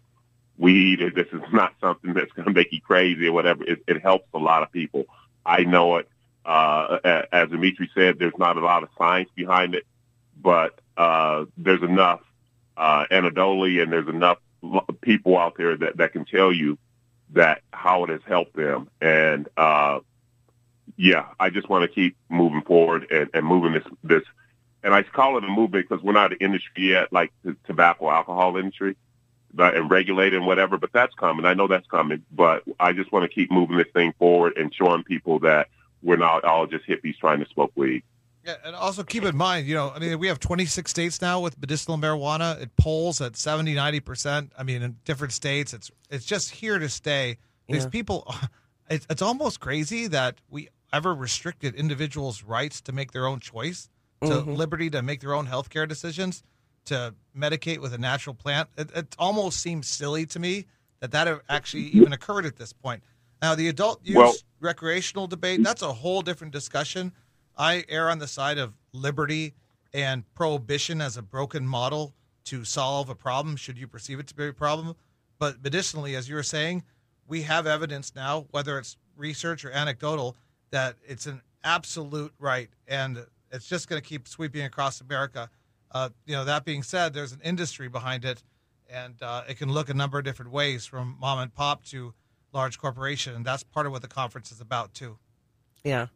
weed. 0.58 1.00
This 1.16 1.28
is 1.34 1.42
not 1.54 1.74
something 1.82 2.14
that's 2.14 2.32
going 2.34 2.48
to 2.48 2.54
make 2.54 2.72
you 2.72 2.80
crazy 2.80 3.28
or 3.28 3.34
whatever. 3.34 3.64
It, 3.64 3.84
it 3.88 4.02
helps 4.02 4.28
a 4.34 4.38
lot 4.38 4.62
of 4.62 4.72
people. 4.72 5.06
I 5.46 5.64
know 5.64 5.98
it. 5.98 6.08
Uh, 6.46 7.26
as 7.32 7.50
Dimitri 7.50 7.90
said, 7.96 8.18
there's 8.20 8.38
not 8.38 8.58
a 8.58 8.62
lot 8.62 8.84
of 8.84 8.90
science 8.98 9.30
behind 9.36 9.76
it, 9.76 9.86
but 10.42 10.80
uh, 10.98 11.46
there's 11.58 11.84
enough 11.84 12.22
uh, 12.78 13.06
anecdotally 13.12 13.82
and 13.82 13.92
there's 13.92 14.08
enough 14.08 14.38
people 15.02 15.38
out 15.38 15.56
there 15.58 15.76
that, 15.78 15.98
that 15.98 16.14
can 16.14 16.26
tell 16.26 16.52
you 16.52 16.78
that 17.34 17.62
how 17.72 18.04
it 18.04 18.10
has 18.10 18.22
helped 18.28 18.56
them. 18.56 18.90
And 19.02 19.48
uh, 19.58 20.00
yeah, 21.02 21.26
I 21.40 21.50
just 21.50 21.68
want 21.68 21.82
to 21.82 21.88
keep 21.88 22.16
moving 22.30 22.62
forward 22.62 23.08
and, 23.10 23.28
and 23.34 23.44
moving 23.44 23.74
this 23.74 23.84
this. 24.04 24.22
And 24.84 24.94
I 24.94 25.02
call 25.02 25.38
it 25.38 25.44
a 25.44 25.48
movement 25.48 25.90
because 25.90 26.04
we're 26.04 26.14
not 26.14 26.32
an 26.32 26.38
industry 26.40 26.90
yet, 26.90 27.12
like 27.12 27.32
the 27.44 27.56
tobacco 27.66 28.10
alcohol 28.12 28.56
industry 28.58 28.96
and 29.58 29.90
regulate 29.90 30.34
and 30.34 30.46
whatever, 30.46 30.78
but 30.78 30.92
that's 30.94 31.14
coming. 31.16 31.46
I 31.46 31.56
know 31.56 31.68
that's 31.68 31.88
coming, 31.88 32.24
but 32.32 32.64
I 32.80 32.94
just 32.94 33.12
want 33.12 33.24
to 33.24 33.30
keep 33.30 33.52
moving 33.52 33.78
this 33.78 33.88
thing 33.94 34.14
forward 34.20 34.58
and 34.58 34.74
showing 34.74 35.04
people 35.04 35.40
that 35.40 35.70
we're 36.04 36.18
not 36.18 36.44
all 36.44 36.68
just 36.68 36.86
hippies 36.88 37.18
trying 37.18 37.40
to 37.40 37.50
smoke 37.50 37.72
weed. 37.76 38.04
Yeah, 38.46 38.56
and 38.64 38.76
also 38.76 39.04
keep 39.04 39.24
in 39.24 39.36
mind, 39.36 39.68
you 39.68 39.76
know, 39.76 39.92
I 39.96 40.00
mean, 40.00 40.20
we 40.20 40.28
have 40.28 40.40
26 40.40 40.90
states 40.90 41.22
now 41.22 41.40
with 41.40 41.60
medicinal 41.60 41.98
marijuana. 41.98 42.62
It 42.62 42.76
polls 42.76 43.22
at 43.22 43.38
70, 43.38 43.76
90%. 43.76 44.52
I 44.58 44.64
mean, 44.64 44.82
in 44.84 44.98
different 45.06 45.34
states, 45.34 45.74
it's 45.74 45.92
it's 46.10 46.26
just 46.26 46.52
here 46.52 46.78
to 46.80 46.90
stay. 46.90 47.38
These 47.68 47.84
yeah. 47.84 47.90
people, 47.90 48.34
it's, 48.90 49.06
it's 49.10 49.22
almost 49.22 49.60
crazy 49.60 50.08
that 50.08 50.38
we 50.50 50.70
ever 50.94 51.14
restricted 51.14 51.76
individuals' 51.76 52.44
rights 52.44 52.82
to 52.82 52.92
make 52.92 53.12
their 53.12 53.26
own 53.26 53.40
choice, 53.40 53.90
to 54.22 54.28
mm-hmm. 54.28 54.54
liberty 54.54 54.90
to 54.90 55.02
make 55.02 55.22
their 55.22 55.34
own 55.34 55.48
healthcare 55.48 55.88
decisions 55.88 56.44
to 56.86 57.14
medicate 57.38 57.80
with 57.80 57.94
a 57.94 57.98
natural 57.98 58.36
plant. 58.36 58.70
It, 58.78 58.92
it 58.96 59.16
almost 59.20 59.60
seems 59.60 59.88
silly 59.88 60.26
to 60.28 60.40
me 60.40 60.66
that 61.00 61.12
that 61.12 61.42
actually 61.50 61.84
even 61.94 62.14
occurred 62.14 62.46
at 62.46 62.58
this 62.58 62.74
point. 62.74 63.04
Now, 63.42 63.56
the 63.56 63.68
adult 63.70 64.00
use 64.04 64.16
well, 64.16 64.34
recreational 64.60 65.28
debate, 65.28 65.64
that's 65.64 65.82
a 65.82 65.92
whole 65.92 66.22
different 66.22 66.54
discussion. 66.54 67.12
I 67.58 67.86
err 67.90 68.10
on 68.10 68.20
the 68.20 68.28
side 68.28 68.58
of 68.58 68.74
liberty 68.94 69.54
and 69.94 70.24
prohibition 70.36 71.02
as 71.02 71.18
a 71.18 71.22
broken 71.22 71.68
model 71.68 72.14
to 72.46 72.64
solve 72.64 73.10
a 73.10 73.16
problem, 73.16 73.56
should 73.56 73.78
you 73.78 73.88
perceive 73.88 74.20
it 74.20 74.28
to 74.28 74.36
be 74.36 74.48
a 74.48 74.54
problem. 74.54 74.96
But 75.40 75.64
medicinally, 75.64 76.16
as 76.16 76.30
you 76.30 76.36
were 76.36 76.44
saying, 76.44 76.84
we 77.28 77.42
have 77.44 77.66
evidence 77.66 78.14
now, 78.16 78.46
whether 78.52 78.78
it's 78.78 78.98
research 79.18 79.66
or 79.66 79.72
anecdotal, 79.72 80.36
that 80.72 80.96
it's 81.08 81.28
an 81.28 81.42
absolute 81.64 82.34
right. 82.40 82.70
And 82.88 83.26
it's 83.52 83.68
just 83.68 83.88
going 83.88 84.02
to 84.02 84.08
keep 84.08 84.28
sweeping 84.28 84.64
across 84.64 85.02
America. 85.02 85.50
Uh, 85.92 86.10
you 86.26 86.34
know, 86.34 86.46
that 86.46 86.66
being 86.66 86.84
said, 86.84 87.14
there's 87.14 87.34
an 87.34 87.42
industry 87.44 87.90
behind 87.90 88.26
it, 88.26 88.44
and 88.90 89.22
uh, 89.22 89.44
it 89.48 89.58
can 89.58 89.72
look 89.72 89.90
a 89.90 89.94
number 89.94 90.18
of 90.18 90.24
different 90.24 90.52
ways, 90.52 90.86
from 90.86 91.18
mom 91.20 91.40
and 91.40 91.54
pop 91.54 91.84
to 91.86 92.14
large 92.54 92.80
corporation, 92.80 93.36
and 93.36 93.46
that's 93.46 93.64
part 93.64 93.86
of 93.86 93.92
what 93.92 94.02
the 94.02 94.08
conference 94.08 94.52
is 94.52 94.62
about 94.62 94.94
too. 94.94 95.18
Yeah. 95.84 96.08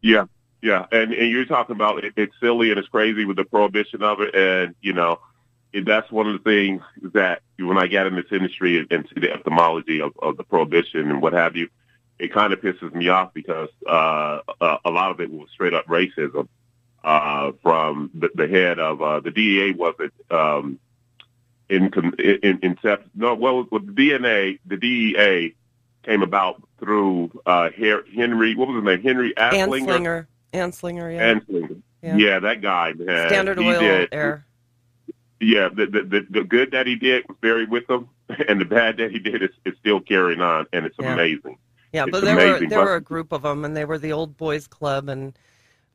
Yeah, 0.00 0.26
yeah, 0.62 0.86
and 0.92 1.12
and 1.12 1.30
you're 1.30 1.46
talking 1.46 1.74
about 1.74 2.04
it, 2.04 2.12
it's 2.16 2.34
silly 2.40 2.70
and 2.70 2.78
it's 2.78 2.88
crazy 2.88 3.24
with 3.24 3.36
the 3.36 3.44
prohibition 3.44 4.02
of 4.02 4.20
it, 4.20 4.34
and 4.34 4.74
you 4.82 4.92
know, 4.92 5.18
it, 5.72 5.84
that's 5.84 6.10
one 6.12 6.28
of 6.28 6.32
the 6.34 6.50
things 6.50 6.82
that 7.12 7.42
when 7.58 7.78
I 7.78 7.86
got 7.88 8.06
in 8.06 8.14
this 8.14 8.30
industry 8.30 8.78
and, 8.78 8.92
and 8.92 9.08
see 9.08 9.20
the 9.20 9.32
etymology 9.32 10.00
of, 10.00 10.12
of 10.22 10.36
the 10.36 10.44
prohibition 10.44 11.10
and 11.10 11.20
what 11.20 11.32
have 11.32 11.56
you, 11.56 11.68
it 12.18 12.32
kind 12.32 12.52
of 12.52 12.60
pisses 12.60 12.94
me 12.94 13.08
off 13.08 13.34
because 13.34 13.68
uh, 13.88 14.40
a, 14.60 14.78
a 14.84 14.90
lot 14.90 15.10
of 15.10 15.20
it 15.20 15.30
was 15.30 15.48
straight 15.52 15.74
up 15.74 15.86
racism 15.86 16.48
uh, 17.02 17.52
from 17.62 18.10
the, 18.14 18.30
the 18.34 18.48
head 18.48 18.78
of 18.78 19.02
uh, 19.02 19.20
the 19.20 19.30
DEA 19.30 19.72
wasn't 19.72 20.12
um, 20.30 20.78
in 21.68 21.90
in, 22.18 22.58
in 22.62 22.78
no 23.14 23.34
well 23.34 23.66
with 23.70 23.94
the 23.94 24.10
DNA 24.10 24.58
the 24.66 24.76
DEA 24.76 25.54
came 26.02 26.22
about 26.22 26.62
through 26.78 27.30
uh, 27.46 27.70
Henry 27.70 28.54
what 28.54 28.68
was 28.68 28.76
his 28.76 28.84
name? 28.84 29.02
Henry 29.02 29.34
Anslinger. 29.34 30.26
Anslinger 30.52 31.14
yeah. 31.14 31.34
Anslinger. 31.34 31.82
Yeah. 32.02 32.16
yeah 32.16 32.38
that 32.40 32.60
guy 32.60 32.92
man. 32.92 33.28
Standard 33.28 33.58
he 33.58 33.68
Oil 33.68 33.80
did, 33.80 34.08
Air 34.12 34.46
yeah 35.40 35.68
the, 35.68 35.86
the 35.86 36.26
the 36.30 36.44
good 36.44 36.70
that 36.70 36.86
he 36.86 36.96
did 36.96 37.24
was 37.28 37.36
buried 37.40 37.70
with 37.70 37.88
him 37.88 38.08
and 38.48 38.60
the 38.60 38.64
bad 38.64 38.96
that 38.98 39.10
he 39.10 39.18
did 39.18 39.42
is, 39.42 39.50
is 39.64 39.74
still 39.78 40.00
carrying 40.00 40.40
on 40.40 40.66
and 40.72 40.86
it's 40.86 40.96
yeah. 40.98 41.12
amazing 41.12 41.58
yeah 41.94 42.02
it's 42.02 42.10
but 42.10 42.24
there 42.24 42.34
amazing. 42.34 42.64
were 42.64 42.68
there 42.68 42.80
were 42.80 42.96
a 42.96 43.00
group 43.00 43.32
of 43.32 43.42
them 43.42 43.64
and 43.64 43.76
they 43.76 43.84
were 43.84 43.98
the 43.98 44.12
old 44.12 44.36
boys 44.36 44.66
club 44.66 45.08
and 45.08 45.38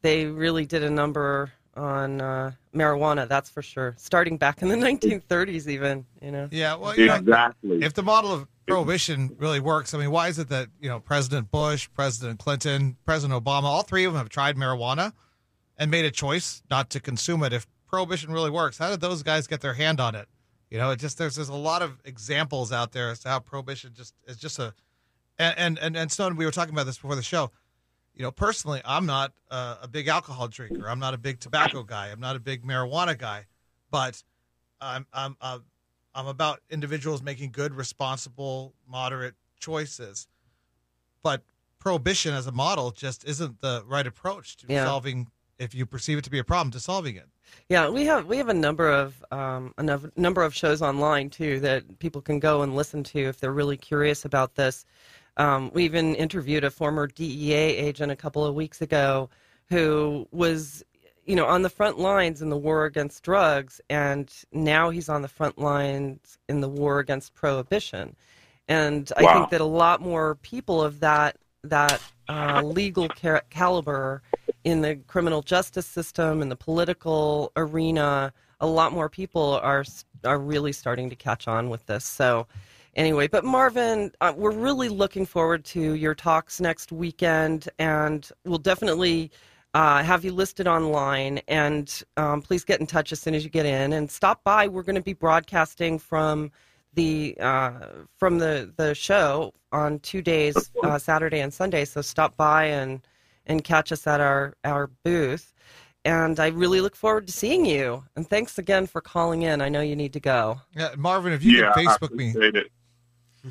they 0.01 0.25
really 0.25 0.65
did 0.65 0.83
a 0.83 0.89
number 0.89 1.51
on 1.75 2.21
uh, 2.21 2.51
marijuana. 2.75 3.27
That's 3.27 3.49
for 3.49 3.62
sure. 3.62 3.95
Starting 3.97 4.38
back 4.38 4.62
in 4.62 4.69
the 4.69 4.75
1930s, 4.75 5.67
even 5.67 6.05
you 6.21 6.31
know. 6.31 6.47
Yeah, 6.51 6.75
well, 6.75 6.91
exactly. 6.91 7.77
Know, 7.77 7.85
if 7.85 7.93
the 7.93 8.03
model 8.03 8.31
of 8.31 8.47
prohibition 8.67 9.35
really 9.39 9.59
works, 9.59 9.93
I 9.93 9.97
mean, 9.97 10.12
why 10.12 10.27
is 10.27 10.38
it 10.39 10.49
that 10.49 10.67
you 10.81 10.89
know 10.89 10.99
President 10.99 11.51
Bush, 11.51 11.89
President 11.93 12.39
Clinton, 12.39 12.97
President 13.05 13.43
Obama, 13.43 13.63
all 13.63 13.83
three 13.83 14.05
of 14.05 14.13
them 14.13 14.19
have 14.19 14.29
tried 14.29 14.57
marijuana 14.57 15.13
and 15.77 15.89
made 15.89 16.05
a 16.05 16.12
choice 16.12 16.62
not 16.69 16.89
to 16.91 16.99
consume 16.99 17.43
it? 17.43 17.53
If 17.53 17.67
prohibition 17.88 18.31
really 18.31 18.51
works, 18.51 18.77
how 18.77 18.89
did 18.89 19.01
those 19.01 19.23
guys 19.23 19.47
get 19.47 19.62
their 19.62 19.73
hand 19.73 19.99
on 19.99 20.15
it? 20.15 20.27
You 20.69 20.77
know, 20.77 20.91
it 20.91 20.99
just 20.99 21.17
there's 21.17 21.35
there's 21.35 21.49
a 21.49 21.55
lot 21.55 21.81
of 21.81 21.99
examples 22.05 22.71
out 22.71 22.91
there 22.91 23.09
as 23.09 23.19
to 23.21 23.29
how 23.29 23.39
prohibition 23.39 23.93
just 23.95 24.13
is 24.27 24.38
just 24.38 24.59
a 24.59 24.73
and 25.39 25.58
and 25.58 25.80
and, 25.80 25.97
and 25.97 26.12
Snowden, 26.12 26.38
we 26.38 26.45
were 26.45 26.52
talking 26.52 26.73
about 26.73 26.86
this 26.86 26.97
before 26.97 27.15
the 27.15 27.23
show 27.23 27.52
you 28.19 28.23
know, 28.23 28.32
personally, 28.32 28.82
I'm 28.84 29.06
not 29.06 29.32
uh, 29.49 29.78
a 29.82 29.88
big 29.88 30.10
alcohol 30.10 30.49
drinker. 30.49 30.89
I'm 30.89 30.99
not 30.99 31.13
a 31.13 31.17
big 31.17 31.39
tobacco 31.39 31.84
guy. 31.84 32.10
I'm 32.10 32.19
not 32.19 32.36
a 32.36 32.39
big 32.39 32.65
marijuana 32.65 33.17
guy, 33.17 33.45
but 33.89 34.21
I'm 34.82 35.08
I'm 35.13 35.38
uh, 35.39 35.60
I'm 36.13 36.28
about 36.28 36.60
individuals 36.69 37.23
making 37.23 37.52
good, 37.52 37.73
responsible, 37.73 38.73
moderate 38.86 39.36
choices. 39.58 40.28
But 41.23 41.43
prohibition 41.80 42.34
as 42.34 42.45
a 42.45 42.52
model 42.52 42.91
just 42.91 43.23
isn't 43.23 43.62
the 43.62 43.84
right 43.88 44.06
approach 44.06 44.58
to 44.58 44.65
yeah. 44.67 44.84
solving 44.84 45.28
if 45.58 45.73
you 45.73 45.86
perceive 45.86 46.17
it 46.17 46.25
to 46.25 46.30
be 46.30 46.39
a 46.39 46.43
problem 46.43 46.71
to 46.71 46.80
solving 46.82 47.15
it. 47.15 47.28
Yeah, 47.69 47.89
we 47.89 48.06
have 48.06 48.25
we 48.25 48.36
have 48.38 48.49
a 48.49 48.54
number 48.54 48.89
of 48.91 49.23
um, 49.32 49.73
a 49.78 49.99
number 50.17 50.43
of 50.43 50.54
shows 50.54 50.82
online 50.82 51.30
too 51.30 51.62
that 51.62 51.99
people 51.99 52.21
can 52.21 52.39
go 52.39 52.63
and 52.63 52.75
listen 52.75 53.02
to 53.06 53.19
if 53.19 53.39
they're 53.39 53.54
really 53.54 53.78
curious 53.78 54.25
about 54.25 54.56
this. 54.56 54.86
Um, 55.39 55.71
we 55.73 55.86
even 55.86 56.15
interviewed 56.15 56.65
a 56.65 56.69
former 56.69 57.08
DEA 57.08 57.54
agent 57.54 58.12
a 58.12 58.15
couple 58.15 58.45
of 58.45 58.54
weeks 58.56 58.82
ago 58.82 59.30
who 59.69 60.28
was, 60.32 60.84
you 61.25 61.36
know, 61.36 61.45
on 61.45 61.62
the 61.62 61.69
front 61.69 61.97
lines 61.97 62.41
in 62.41 62.49
the 62.49 62.58
war 62.58 62.84
against 62.84 63.23
drugs, 63.23 63.80
and 63.89 64.30
now 64.52 64.89
he's 64.89 65.08
on 65.08 65.21
the 65.21 65.30
front 65.30 65.58
lines 65.58 66.38
in 66.49 66.60
the 66.60 66.67
war 66.67 66.99
against 66.99 67.34
prohibition. 67.36 68.17
And 68.67 69.10
I 69.15 69.23
wow. 69.23 69.34
think 69.34 69.49
that 69.52 69.62
a 69.62 69.65
lot 69.65 70.02
more 70.02 70.36
people 70.36 70.82
of 70.82 70.99
that 70.99 71.38
that 71.63 72.02
uh, 72.28 72.62
legal 72.63 73.08
car- 73.10 73.43
caliber 73.49 74.21
in 74.63 74.82
the 74.82 74.97
criminal 75.08 75.41
justice 75.41 75.86
system 75.86 76.41
in 76.41 76.49
the 76.49 76.56
political 76.56 77.52
arena, 77.56 78.34
a 78.60 78.67
lot 78.67 78.91
more 78.91 79.08
people 79.08 79.60
are 79.63 79.86
are 80.25 80.38
really 80.38 80.73
starting 80.73 81.10
to 81.10 81.15
catch 81.15 81.47
on 81.47 81.69
with 81.69 81.86
this. 81.86 82.04
So 82.04 82.45
anyway, 82.95 83.28
but 83.28 83.43
Marvin, 83.43 84.12
uh, 84.21 84.34
we're 84.36 84.52
really 84.52 84.89
looking 84.89 85.25
forward 85.25 85.65
to 85.65 85.93
your 85.93 86.15
talks 86.15 86.60
next 86.60 86.91
weekend, 86.91 87.69
and 87.80 88.30
we'll 88.45 88.58
definitely 88.58 89.32
uh, 89.73 90.04
have 90.04 90.25
you 90.25 90.32
listed 90.32 90.67
online. 90.67 91.39
And 91.47 92.04
um, 92.17 92.41
please 92.41 92.63
get 92.63 92.80
in 92.80 92.88
touch 92.88 93.12
as 93.12 93.19
soon 93.19 93.36
as 93.36 93.43
you 93.43 93.49
get 93.49 93.65
in 93.65 93.93
and 93.93 94.10
stop 94.10 94.43
by. 94.43 94.67
We're 94.67 94.84
going 94.84 94.95
to 94.95 95.02
be 95.02 95.13
broadcasting 95.13 95.99
from 95.99 96.52
the 96.93 97.38
uh, 97.39 97.88
from 98.17 98.39
the 98.39 98.73
the 98.75 98.95
show 98.95 99.54
on 99.71 99.99
two 99.99 100.21
days, 100.21 100.71
uh, 100.84 100.97
Saturday 100.97 101.39
and 101.39 101.54
Sunday. 101.54 101.86
So 101.86 102.02
stop 102.02 102.36
by 102.36 102.65
and 102.65 103.02
and 103.45 103.63
catch 103.63 103.91
us 103.91 104.08
at 104.08 104.21
our 104.21 104.56
our 104.63 104.88
booth. 105.04 105.54
And 106.06 106.39
I 106.39 106.47
really 106.47 106.80
look 106.82 106.95
forward 106.95 107.28
to 107.28 107.34
seeing 107.34 107.65
you. 107.65 108.04
And 108.15 108.28
thanks 108.28 108.58
again 108.58 108.88
for 108.88 109.02
calling 109.02 109.41
in. 109.41 109.62
I 109.62 109.67
know 109.67 109.82
you 109.82 109.97
need 109.97 110.13
to 110.13 110.19
go. 110.19 110.62
Yeah, 110.75 110.95
Marvin, 110.97 111.34
if 111.34 111.43
you 111.43 111.60
yeah, 111.60 111.73
could 111.73 111.86
Facebook 111.86 112.12
me. 112.12 112.34
It. 112.36 112.71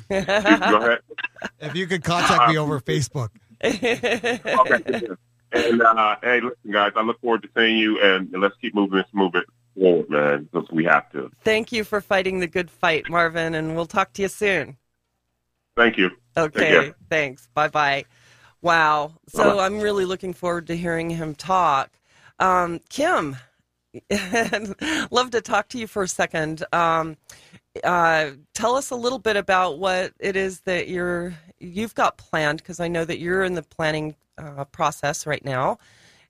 Go 0.09 0.17
ahead. 0.17 0.99
If 1.61 1.73
you 1.73 1.87
could 1.87 2.03
contact 2.03 2.49
me 2.49 2.57
over 2.57 2.81
Facebook. 2.81 3.29
okay. 3.63 5.07
And 5.51 5.81
uh, 5.81 6.15
hey, 6.21 6.41
listen, 6.41 6.71
guys, 6.71 6.91
I 6.95 7.01
look 7.01 7.19
forward 7.21 7.43
to 7.43 7.49
seeing 7.55 7.77
you, 7.77 7.99
and 8.01 8.29
let's 8.33 8.55
keep 8.61 8.75
moving 8.75 8.97
this 8.97 9.07
movement 9.13 9.45
forward, 9.75 10.09
man, 10.09 10.49
because 10.51 10.69
we 10.71 10.83
have 10.85 11.09
to. 11.13 11.31
Thank 11.43 11.71
you 11.71 11.83
for 11.83 12.01
fighting 12.01 12.39
the 12.39 12.47
good 12.47 12.69
fight, 12.69 13.09
Marvin, 13.09 13.55
and 13.55 13.75
we'll 13.75 13.85
talk 13.85 14.13
to 14.13 14.21
you 14.21 14.27
soon. 14.27 14.77
Thank 15.75 15.97
you. 15.97 16.11
Okay, 16.37 16.93
thanks. 17.09 17.47
Bye 17.53 17.69
bye. 17.69 18.05
Wow. 18.61 19.13
So 19.29 19.43
Bye-bye. 19.43 19.65
I'm 19.65 19.79
really 19.79 20.05
looking 20.05 20.33
forward 20.33 20.67
to 20.67 20.75
hearing 20.75 21.09
him 21.09 21.33
talk. 21.35 21.91
Um, 22.39 22.79
Kim, 22.89 23.37
love 25.11 25.31
to 25.31 25.41
talk 25.41 25.69
to 25.69 25.77
you 25.77 25.87
for 25.87 26.03
a 26.03 26.07
second. 26.07 26.63
Um, 26.73 27.17
uh, 27.83 28.31
tell 28.53 28.75
us 28.75 28.91
a 28.91 28.95
little 28.95 29.19
bit 29.19 29.35
about 29.35 29.79
what 29.79 30.13
it 30.19 30.35
is 30.35 30.61
that 30.61 30.87
you're 30.87 31.33
you've 31.59 31.95
got 31.95 32.17
planned 32.17 32.59
because 32.59 32.79
I 32.79 32.87
know 32.87 33.05
that 33.05 33.19
you're 33.19 33.43
in 33.43 33.53
the 33.53 33.61
planning 33.61 34.15
uh, 34.37 34.65
process 34.65 35.25
right 35.25 35.43
now. 35.43 35.77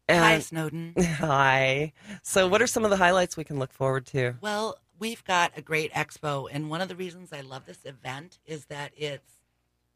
And, 0.08 0.24
hi, 0.24 0.40
Snowden. 0.40 0.94
Hi. 1.20 1.94
So, 2.24 2.48
what 2.48 2.64
are 2.64 2.68
some 2.68 2.84
of 2.84 2.90
the 2.90 2.98
highlights 2.98 3.38
we 3.38 3.44
can 3.44 3.60
look 3.60 3.72
forward 3.72 4.08
to? 4.08 4.34
Well, 4.42 4.80
we've 4.98 5.24
got 5.24 5.52
a 5.56 5.62
great 5.62 5.94
expo, 5.94 6.48
and 6.52 6.70
one 6.70 6.82
of 6.82 6.88
the 6.88 6.96
reasons 6.96 7.32
I 7.32 7.42
love 7.42 7.68
this 7.68 7.86
event 7.86 8.40
is 8.46 8.66
that 8.66 8.92
it's, 8.98 9.32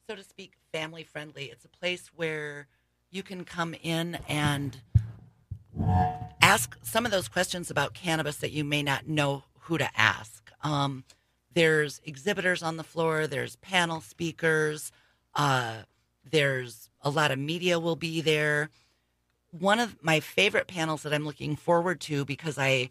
so 0.08 0.16
to 0.16 0.24
speak, 0.24 0.54
family 0.72 1.04
friendly. 1.04 1.46
It's 1.46 1.66
a 1.66 1.70
place 1.70 2.12
where 2.16 2.68
you 3.10 3.24
can 3.24 3.44
come 3.44 3.74
in 3.82 4.20
and 4.28 4.78
ask 6.44 6.78
some 6.84 7.06
of 7.06 7.12
those 7.12 7.28
questions 7.28 7.72
about 7.72 7.96
cannabis 7.96 8.38
that 8.38 8.52
you 8.52 8.64
may 8.64 8.84
not 8.84 9.08
know 9.08 9.46
who 9.62 9.80
to 9.80 9.90
ask. 10.00 10.52
Um, 10.62 11.06
there's 11.54 12.02
exhibitors 12.06 12.64
on 12.64 12.78
the 12.78 12.84
floor, 12.84 13.28
there's 13.28 13.56
panel 13.58 14.02
speakers, 14.02 14.92
uh, 15.36 15.78
there's 16.30 16.90
a 17.02 17.10
lot 17.10 17.32
of 17.32 17.40
media 17.40 17.80
will 17.80 17.96
be 17.96 18.22
there. 18.22 18.70
One 19.52 19.80
of 19.80 20.02
my 20.02 20.20
favorite 20.20 20.68
panels 20.68 21.04
that 21.04 21.14
I'm 21.14 21.26
looking 21.26 21.56
forward 21.56 22.00
to 22.02 22.26
because 22.26 22.58
I 22.58 22.90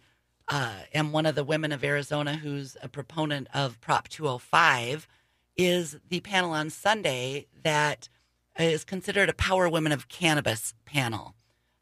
uh, 0.49 0.73
am 0.95 1.13
one 1.13 1.27
of 1.27 1.35
the 1.35 1.45
women 1.45 1.73
of 1.73 1.83
Arizona 1.83 2.35
who's 2.35 2.77
a 2.83 2.89
proponent 2.89 3.49
of 3.55 3.81
Prop 3.81 4.09
205 4.09 5.09
is 5.57 5.99
the 6.09 6.21
panel 6.21 6.53
on 6.53 6.71
Sunday 6.71 7.47
that 7.63 8.09
is 8.59 8.85
considered 8.85 9.29
a 9.29 9.35
Power 9.35 9.69
Women 9.69 9.93
of 9.93 10.09
Cannabis 10.09 10.75
panel. 10.85 11.35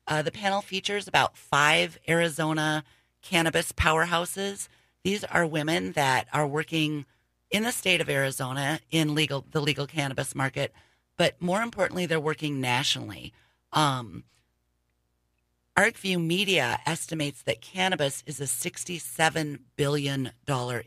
Uh, 0.06 0.22
the 0.22 0.32
panel 0.32 0.60
features 0.60 1.06
about 1.06 1.36
five 1.36 1.98
Arizona 2.08 2.84
cannabis 3.22 3.72
powerhouses 3.72 4.68
these 5.02 5.24
are 5.24 5.46
women 5.46 5.92
that 5.92 6.26
are 6.32 6.46
working 6.46 7.06
in 7.50 7.64
the 7.64 7.72
state 7.72 8.00
of 8.00 8.08
Arizona 8.08 8.80
in 8.90 9.14
legal 9.14 9.44
the 9.50 9.60
legal 9.60 9.86
cannabis 9.86 10.34
market, 10.34 10.72
but 11.16 11.40
more 11.40 11.62
importantly, 11.62 12.06
they're 12.06 12.20
working 12.20 12.60
nationally. 12.60 13.32
Um, 13.72 14.24
ArcView 15.76 16.24
Media 16.24 16.78
estimates 16.84 17.42
that 17.42 17.60
cannabis 17.60 18.22
is 18.26 18.40
a 18.40 18.44
$67 18.44 19.60
billion 19.76 20.30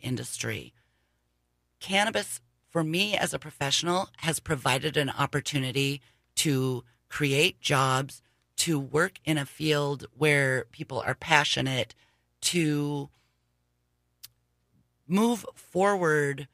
industry. 0.01 0.73
Cannabis, 1.79 2.41
for 2.69 2.83
me 2.83 3.17
as 3.17 3.33
a 3.33 3.39
professional, 3.39 4.09
has 4.17 4.39
provided 4.39 4.95
an 4.95 5.09
opportunity 5.09 6.01
to 6.35 6.83
create 7.09 7.59
jobs, 7.59 8.21
to 8.57 8.79
work 8.79 9.19
in 9.25 9.37
a 9.37 9.45
field 9.45 10.05
where 10.15 10.65
people 10.71 11.01
are 11.05 11.15
passionate, 11.15 11.95
to 12.41 13.09
move 15.13 15.45
forward 15.53 16.47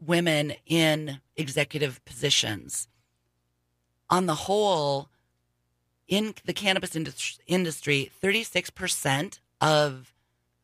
women 0.00 0.54
in 0.64 1.20
executive 1.36 2.02
positions. 2.04 2.86
On 4.08 4.26
the 4.26 4.34
whole, 4.34 5.08
in 6.06 6.34
the 6.44 6.52
cannabis 6.52 6.94
industry, 6.94 8.12
36% 8.22 9.40
of 9.60 10.14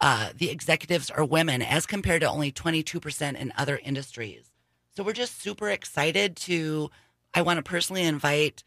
uh, 0.00 0.30
the 0.36 0.50
executives 0.50 1.10
are 1.10 1.24
women, 1.24 1.62
as 1.62 1.84
compared 1.84 2.20
to 2.20 2.30
only 2.30 2.52
22% 2.52 3.34
in 3.34 3.52
other 3.56 3.80
industries. 3.82 4.52
So 4.94 5.02
we're 5.02 5.12
just 5.12 5.42
super 5.42 5.68
excited 5.68 6.36
to. 6.36 6.90
I 7.34 7.42
want 7.42 7.58
to 7.58 7.62
personally 7.62 8.02
invite 8.02 8.62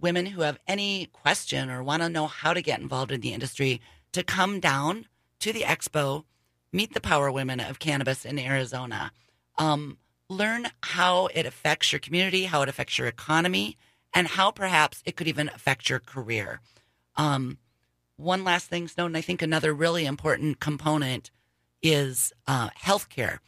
women 0.00 0.26
who 0.26 0.40
have 0.40 0.58
any 0.66 1.06
question 1.06 1.70
or 1.70 1.82
want 1.82 2.02
to 2.02 2.08
know 2.08 2.26
how 2.26 2.52
to 2.52 2.62
get 2.62 2.80
involved 2.80 3.12
in 3.12 3.20
the 3.20 3.32
industry 3.32 3.80
to 4.12 4.24
come 4.24 4.58
down 4.60 5.06
to 5.40 5.52
the 5.52 5.60
expo 5.60 6.24
meet 6.72 6.94
the 6.94 7.00
power 7.00 7.30
women 7.30 7.60
of 7.60 7.78
cannabis 7.78 8.24
in 8.24 8.38
Arizona. 8.38 9.12
Um, 9.56 9.98
learn 10.28 10.68
how 10.82 11.26
it 11.28 11.46
affects 11.46 11.92
your 11.92 11.98
community, 11.98 12.44
how 12.44 12.62
it 12.62 12.68
affects 12.68 12.98
your 12.98 13.06
economy, 13.06 13.76
and 14.14 14.26
how 14.26 14.50
perhaps 14.50 15.02
it 15.04 15.16
could 15.16 15.28
even 15.28 15.48
affect 15.48 15.88
your 15.88 15.98
career. 15.98 16.60
Um, 17.16 17.58
one 18.16 18.44
last 18.44 18.66
thing, 18.66 18.88
Snowden, 18.88 19.16
I 19.16 19.20
think 19.20 19.42
another 19.42 19.72
really 19.72 20.04
important 20.04 20.60
component 20.60 21.30
is 21.82 22.32
uh, 22.46 22.70
healthcare. 22.70 23.38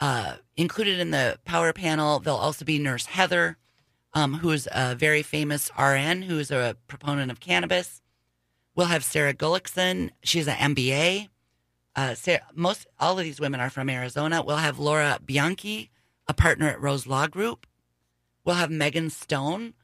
Uh, 0.00 0.36
included 0.56 0.98
in 0.98 1.10
the 1.10 1.38
power 1.44 1.72
panel, 1.72 2.18
there'll 2.18 2.38
also 2.38 2.64
be 2.64 2.78
Nurse 2.78 3.06
Heather, 3.06 3.56
um, 4.14 4.34
who 4.34 4.50
is 4.50 4.68
a 4.72 4.94
very 4.94 5.22
famous 5.22 5.70
RN 5.78 6.22
who 6.22 6.38
is 6.38 6.50
a 6.50 6.76
proponent 6.86 7.30
of 7.30 7.40
cannabis. 7.40 8.00
We'll 8.74 8.86
have 8.86 9.04
Sarah 9.04 9.34
Gullickson. 9.34 10.10
She's 10.22 10.48
an 10.48 10.74
MBA. 10.74 11.28
Uh, 11.94 12.14
Sarah, 12.14 12.40
most 12.54 12.86
all 12.98 13.18
of 13.18 13.24
these 13.24 13.40
women 13.40 13.60
are 13.60 13.70
from 13.70 13.90
Arizona. 13.90 14.42
We'll 14.42 14.56
have 14.56 14.78
Laura 14.78 15.18
Bianchi, 15.24 15.90
a 16.26 16.34
partner 16.34 16.68
at 16.68 16.80
Rose 16.80 17.06
Law 17.06 17.26
Group. 17.26 17.66
We'll 18.44 18.56
have 18.56 18.70
Megan 18.70 19.10
Stone, 19.10 19.74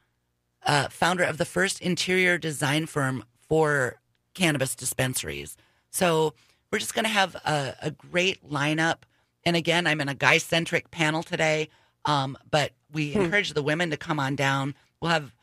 uh, 0.65 0.89
founder 0.89 1.23
of 1.23 1.37
the 1.37 1.45
first 1.45 1.81
interior 1.81 2.37
design 2.37 2.87
firm 2.87 3.23
for 3.47 3.99
cannabis 4.33 4.75
dispensaries. 4.75 5.55
So 5.91 6.33
we're 6.71 6.79
just 6.79 6.93
going 6.93 7.05
to 7.05 7.09
have 7.09 7.35
a, 7.35 7.75
a, 7.81 7.91
great 7.91 8.47
lineup. 8.47 8.97
And 9.43 9.55
again, 9.55 9.87
I'm 9.87 10.01
in 10.01 10.09
a 10.09 10.13
guy 10.13 10.37
centric 10.37 10.91
panel 10.91 11.23
today, 11.23 11.69
um, 12.05 12.37
but 12.49 12.71
we 12.91 13.13
hmm. 13.13 13.21
encourage 13.21 13.53
the 13.53 13.63
women 13.63 13.89
to 13.89 13.97
come 13.97 14.19
on 14.19 14.35
down. 14.35 14.75
We'll 15.01 15.11
have, 15.11 15.33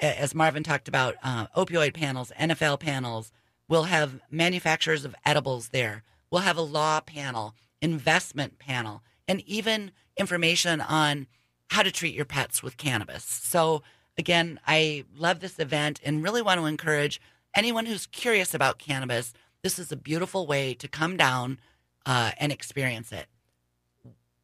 as 0.00 0.34
Marvin 0.34 0.62
talked 0.62 0.88
about, 0.88 1.16
uh, 1.22 1.48
opioid 1.56 1.94
panels, 1.94 2.32
NFL 2.38 2.80
panels. 2.80 3.32
We'll 3.70 3.84
have 3.84 4.18
manufacturers 4.32 5.04
of 5.04 5.14
edibles 5.24 5.68
there. 5.68 6.02
We'll 6.28 6.40
have 6.40 6.56
a 6.56 6.60
law 6.60 6.98
panel, 6.98 7.54
investment 7.80 8.58
panel, 8.58 9.04
and 9.28 9.42
even 9.46 9.92
information 10.16 10.80
on 10.80 11.28
how 11.68 11.84
to 11.84 11.92
treat 11.92 12.16
your 12.16 12.24
pets 12.24 12.64
with 12.64 12.76
cannabis. 12.76 13.22
So, 13.22 13.84
again, 14.18 14.58
I 14.66 15.04
love 15.16 15.38
this 15.38 15.60
event 15.60 16.00
and 16.04 16.20
really 16.20 16.42
want 16.42 16.58
to 16.58 16.66
encourage 16.66 17.20
anyone 17.54 17.86
who's 17.86 18.06
curious 18.06 18.54
about 18.54 18.80
cannabis. 18.80 19.32
This 19.62 19.78
is 19.78 19.92
a 19.92 19.96
beautiful 19.96 20.48
way 20.48 20.74
to 20.74 20.88
come 20.88 21.16
down 21.16 21.60
uh, 22.04 22.32
and 22.38 22.50
experience 22.50 23.12
it. 23.12 23.26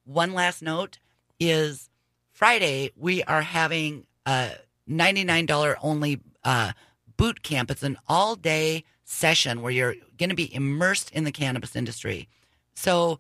One 0.05 0.35
last 0.35 0.63
note 0.63 1.01
is 1.41 1.91
Friday, 2.31 2.93
we 2.95 3.25
are 3.25 3.43
having 3.43 4.07
a 4.25 4.53
$99 4.89 5.75
only 5.83 6.21
uh, 6.45 6.71
boot 7.17 7.43
camp. 7.43 7.73
It's 7.73 7.83
an 7.83 7.99
all 8.07 8.37
day 8.37 8.85
session 9.07 9.63
where 9.63 9.73
you're 9.73 9.95
going 10.19 10.29
to 10.29 10.37
be 10.37 10.53
immersed 10.55 11.11
in 11.13 11.25
the 11.25 11.33
cannabis 11.33 11.75
industry. 11.75 12.29
So 12.75 13.19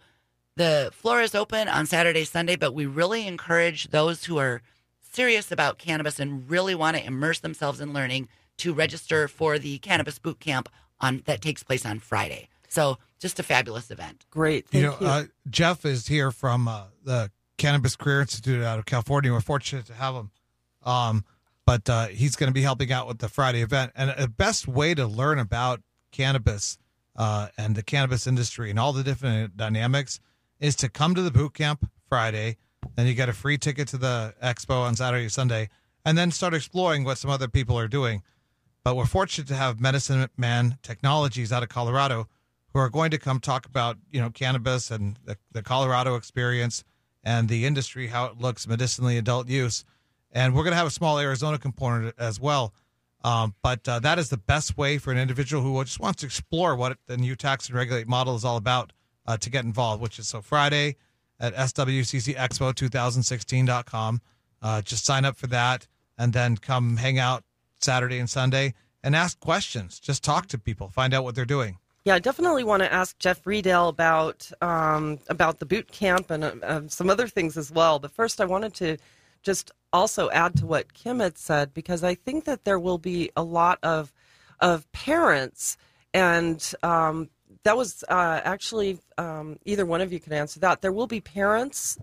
the 0.56 0.90
floor 0.92 1.22
is 1.22 1.34
open 1.34 1.68
on 1.68 1.86
Saturday, 1.86 2.24
Sunday, 2.24 2.56
but 2.56 2.74
we 2.74 2.84
really 2.84 3.26
encourage 3.26 3.88
those 3.88 4.24
who 4.24 4.36
are 4.38 4.60
serious 5.00 5.50
about 5.50 5.78
cannabis 5.78 6.18
and 6.20 6.50
really 6.50 6.74
want 6.74 6.96
to 6.96 7.04
immerse 7.06 7.38
themselves 7.38 7.80
in 7.80 7.92
learning 7.92 8.28
to 8.58 8.74
register 8.74 9.28
for 9.28 9.58
the 9.58 9.78
cannabis 9.78 10.18
boot 10.18 10.40
camp 10.40 10.68
on 11.00 11.22
that 11.26 11.40
takes 11.40 11.62
place 11.62 11.86
on 11.86 12.00
Friday. 12.00 12.48
So 12.68 12.98
just 13.18 13.38
a 13.38 13.42
fabulous 13.42 13.90
event. 13.90 14.26
Great. 14.30 14.66
you 14.72 14.82
know, 14.82 14.96
you. 15.00 15.06
Uh, 15.06 15.24
Jeff 15.48 15.84
is 15.84 16.08
here 16.08 16.30
from 16.30 16.68
uh, 16.68 16.84
the 17.04 17.30
Cannabis 17.58 17.96
Career 17.96 18.22
Institute 18.22 18.62
out 18.62 18.78
of 18.78 18.86
California. 18.86 19.32
We're 19.32 19.40
fortunate 19.40 19.86
to 19.86 19.94
have 19.94 20.14
him. 20.14 20.30
Um, 20.82 21.24
but 21.66 21.90
uh, 21.90 22.06
he's 22.06 22.36
going 22.36 22.48
to 22.48 22.54
be 22.54 22.62
helping 22.62 22.92
out 22.92 23.08
with 23.08 23.18
the 23.18 23.28
Friday 23.28 23.60
event. 23.60 23.92
And 23.96 24.14
the 24.16 24.28
best 24.28 24.68
way 24.68 24.94
to 24.94 25.06
learn 25.06 25.38
about 25.38 25.82
cannabis 26.12 26.78
uh, 27.16 27.48
and 27.58 27.74
the 27.74 27.82
cannabis 27.82 28.26
industry 28.26 28.70
and 28.70 28.78
all 28.78 28.92
the 28.92 29.02
different 29.02 29.56
dynamics 29.56 30.20
is 30.60 30.76
to 30.76 30.88
come 30.88 31.14
to 31.14 31.22
the 31.22 31.30
boot 31.30 31.54
camp 31.54 31.90
Friday. 32.08 32.56
Then 32.94 33.06
you 33.06 33.14
get 33.14 33.28
a 33.28 33.32
free 33.32 33.58
ticket 33.58 33.88
to 33.88 33.98
the 33.98 34.34
expo 34.42 34.82
on 34.82 34.94
Saturday, 34.94 35.28
Sunday, 35.28 35.68
and 36.04 36.16
then 36.16 36.30
start 36.30 36.54
exploring 36.54 37.04
what 37.04 37.18
some 37.18 37.30
other 37.30 37.48
people 37.48 37.76
are 37.78 37.88
doing. 37.88 38.22
But 38.84 38.94
we're 38.94 39.06
fortunate 39.06 39.48
to 39.48 39.56
have 39.56 39.80
Medicine 39.80 40.28
Man 40.36 40.78
Technologies 40.82 41.52
out 41.52 41.64
of 41.64 41.68
Colorado 41.68 42.28
who 42.72 42.78
are 42.78 42.88
going 42.88 43.10
to 43.10 43.18
come 43.18 43.40
talk 43.40 43.66
about, 43.66 43.96
you 44.12 44.20
know, 44.20 44.30
cannabis 44.30 44.90
and 44.90 45.18
the, 45.24 45.36
the 45.50 45.62
Colorado 45.62 46.14
experience 46.14 46.84
and 47.24 47.48
the 47.48 47.64
industry, 47.64 48.06
how 48.06 48.26
it 48.26 48.38
looks 48.38 48.68
medicinally 48.68 49.18
adult 49.18 49.48
use. 49.48 49.84
And 50.36 50.54
we're 50.54 50.62
going 50.64 50.72
to 50.72 50.76
have 50.76 50.86
a 50.86 50.90
small 50.90 51.18
Arizona 51.18 51.58
component 51.58 52.14
as 52.18 52.38
well. 52.38 52.74
Um, 53.24 53.54
but 53.62 53.88
uh, 53.88 54.00
that 54.00 54.18
is 54.18 54.28
the 54.28 54.36
best 54.36 54.76
way 54.76 54.98
for 54.98 55.10
an 55.10 55.16
individual 55.16 55.62
who 55.62 55.82
just 55.82 55.98
wants 55.98 56.20
to 56.20 56.26
explore 56.26 56.76
what 56.76 56.98
the 57.06 57.16
new 57.16 57.34
tax 57.34 57.68
and 57.68 57.74
regulate 57.74 58.06
model 58.06 58.36
is 58.36 58.44
all 58.44 58.58
about 58.58 58.92
uh, 59.26 59.38
to 59.38 59.48
get 59.48 59.64
involved, 59.64 60.02
which 60.02 60.18
is 60.18 60.28
so 60.28 60.42
Friday 60.42 60.96
at 61.40 61.54
swccexpo2016.com. 61.54 64.20
Uh, 64.60 64.82
just 64.82 65.06
sign 65.06 65.24
up 65.24 65.38
for 65.38 65.46
that 65.46 65.86
and 66.18 66.34
then 66.34 66.58
come 66.58 66.98
hang 66.98 67.18
out 67.18 67.42
Saturday 67.80 68.18
and 68.18 68.28
Sunday 68.28 68.74
and 69.02 69.16
ask 69.16 69.40
questions. 69.40 69.98
Just 69.98 70.22
talk 70.22 70.48
to 70.48 70.58
people, 70.58 70.90
find 70.90 71.14
out 71.14 71.24
what 71.24 71.34
they're 71.34 71.46
doing. 71.46 71.78
Yeah, 72.04 72.16
I 72.16 72.18
definitely 72.18 72.62
want 72.62 72.82
to 72.82 72.92
ask 72.92 73.18
Jeff 73.18 73.46
Riedel 73.46 73.88
about 73.88 74.52
um, 74.60 75.18
about 75.30 75.60
the 75.60 75.66
boot 75.66 75.90
camp 75.90 76.30
and 76.30 76.44
uh, 76.44 76.86
some 76.88 77.08
other 77.08 77.26
things 77.26 77.56
as 77.56 77.72
well. 77.72 77.98
But 77.98 78.10
first, 78.10 78.38
I 78.38 78.44
wanted 78.44 78.74
to 78.74 78.98
just 79.42 79.70
also 79.96 80.30
add 80.30 80.56
to 80.56 80.66
what 80.66 80.92
Kim 80.92 81.20
had 81.20 81.38
said 81.38 81.74
because 81.74 82.04
I 82.04 82.14
think 82.14 82.44
that 82.44 82.64
there 82.64 82.78
will 82.78 82.98
be 82.98 83.30
a 83.36 83.42
lot 83.42 83.78
of 83.82 84.12
of 84.60 84.90
parents 84.92 85.76
and 86.14 86.72
um, 86.82 87.28
that 87.64 87.76
was 87.76 88.04
uh, 88.08 88.40
actually 88.44 88.98
um, 89.18 89.58
either 89.64 89.84
one 89.84 90.00
of 90.00 90.12
you 90.12 90.20
can 90.20 90.32
answer 90.32 90.60
that. 90.60 90.82
There 90.82 90.92
will 90.92 91.08
be 91.08 91.20
parents 91.20 91.98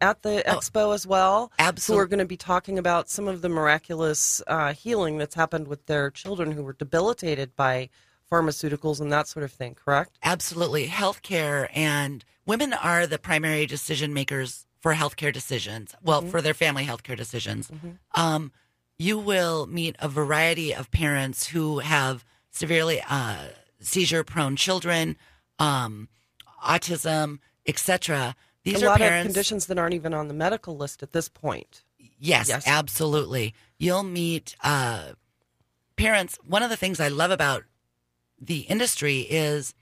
at 0.00 0.22
the 0.22 0.48
oh, 0.48 0.56
expo 0.56 0.94
as 0.94 1.06
well, 1.06 1.50
absolutely. 1.58 1.98
who 1.98 2.02
are 2.02 2.06
going 2.06 2.18
to 2.18 2.26
be 2.26 2.36
talking 2.36 2.78
about 2.78 3.08
some 3.08 3.26
of 3.26 3.40
the 3.40 3.48
miraculous 3.48 4.42
uh, 4.46 4.74
healing 4.74 5.16
that's 5.16 5.34
happened 5.34 5.68
with 5.68 5.86
their 5.86 6.10
children 6.10 6.52
who 6.52 6.62
were 6.62 6.74
debilitated 6.74 7.56
by 7.56 7.88
pharmaceuticals 8.30 9.00
and 9.00 9.10
that 9.10 9.26
sort 9.26 9.42
of 9.42 9.52
thing. 9.52 9.74
Correct? 9.74 10.18
Absolutely, 10.22 10.86
healthcare 10.86 11.68
and 11.74 12.24
women 12.44 12.74
are 12.74 13.06
the 13.06 13.18
primary 13.18 13.66
decision 13.66 14.12
makers 14.12 14.66
for 14.80 14.94
healthcare 14.94 15.32
decisions. 15.32 15.94
Well, 16.02 16.20
mm-hmm. 16.20 16.30
for 16.30 16.42
their 16.42 16.54
family 16.54 16.84
healthcare 16.84 17.16
decisions. 17.16 17.68
Mm-hmm. 17.68 17.90
Um, 18.14 18.52
you 18.98 19.18
will 19.18 19.66
meet 19.66 19.96
a 19.98 20.08
variety 20.08 20.74
of 20.74 20.90
parents 20.90 21.48
who 21.48 21.80
have 21.80 22.24
severely. 22.50 23.02
Uh, 23.08 23.48
seizure 23.80 24.24
prone 24.24 24.56
children, 24.56 25.16
um, 25.58 26.08
autism, 26.64 27.38
etc. 27.66 28.34
These 28.64 28.82
a 28.82 28.86
are 28.86 28.88
lot 28.90 28.98
parents, 28.98 29.26
of 29.26 29.34
conditions 29.34 29.66
that 29.66 29.78
aren't 29.78 29.94
even 29.94 30.14
on 30.14 30.28
the 30.28 30.34
medical 30.34 30.76
list 30.76 31.02
at 31.02 31.12
this 31.12 31.28
point. 31.28 31.82
Yes, 32.18 32.48
yes. 32.48 32.66
absolutely. 32.66 33.54
You'll 33.78 34.02
meet 34.02 34.56
uh, 34.62 35.12
parents. 35.96 36.38
One 36.46 36.62
of 36.62 36.70
the 36.70 36.76
things 36.76 36.98
I 36.98 37.08
love 37.08 37.30
about 37.30 37.64
the 38.40 38.60
industry 38.60 39.20
is 39.20 39.74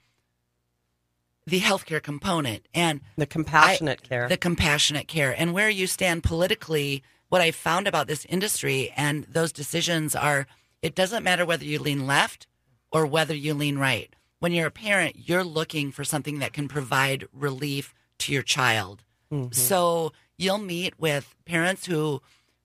the 1.47 1.59
healthcare 1.59 2.01
component 2.01 2.67
and 2.73 3.01
the 3.17 3.25
compassionate 3.25 4.01
I, 4.05 4.07
care. 4.07 4.29
The 4.29 4.37
compassionate 4.37 5.07
care 5.07 5.33
and 5.37 5.53
where 5.53 5.69
you 5.69 5.87
stand 5.87 6.23
politically. 6.23 7.03
What 7.29 7.41
I 7.41 7.51
found 7.51 7.87
about 7.87 8.07
this 8.07 8.25
industry 8.25 8.93
and 8.95 9.23
those 9.25 9.51
decisions 9.51 10.15
are 10.15 10.47
it 10.81 10.95
doesn't 10.95 11.23
matter 11.23 11.45
whether 11.45 11.65
you 11.65 11.79
lean 11.79 12.05
left 12.05 12.47
or 12.91 13.05
whether 13.05 13.35
you 13.35 13.53
lean 13.53 13.77
right. 13.77 14.15
When 14.39 14.51
you're 14.51 14.67
a 14.67 14.71
parent, 14.71 15.27
you're 15.27 15.43
looking 15.43 15.91
for 15.91 16.03
something 16.03 16.39
that 16.39 16.53
can 16.53 16.67
provide 16.67 17.27
relief 17.33 17.93
to 18.19 18.31
your 18.31 18.43
child. 18.43 19.03
Mm-hmm. 19.31 19.51
So 19.53 20.13
you'll 20.37 20.59
meet 20.59 20.99
with 20.99 21.35
parents 21.45 21.87
who 21.87 22.21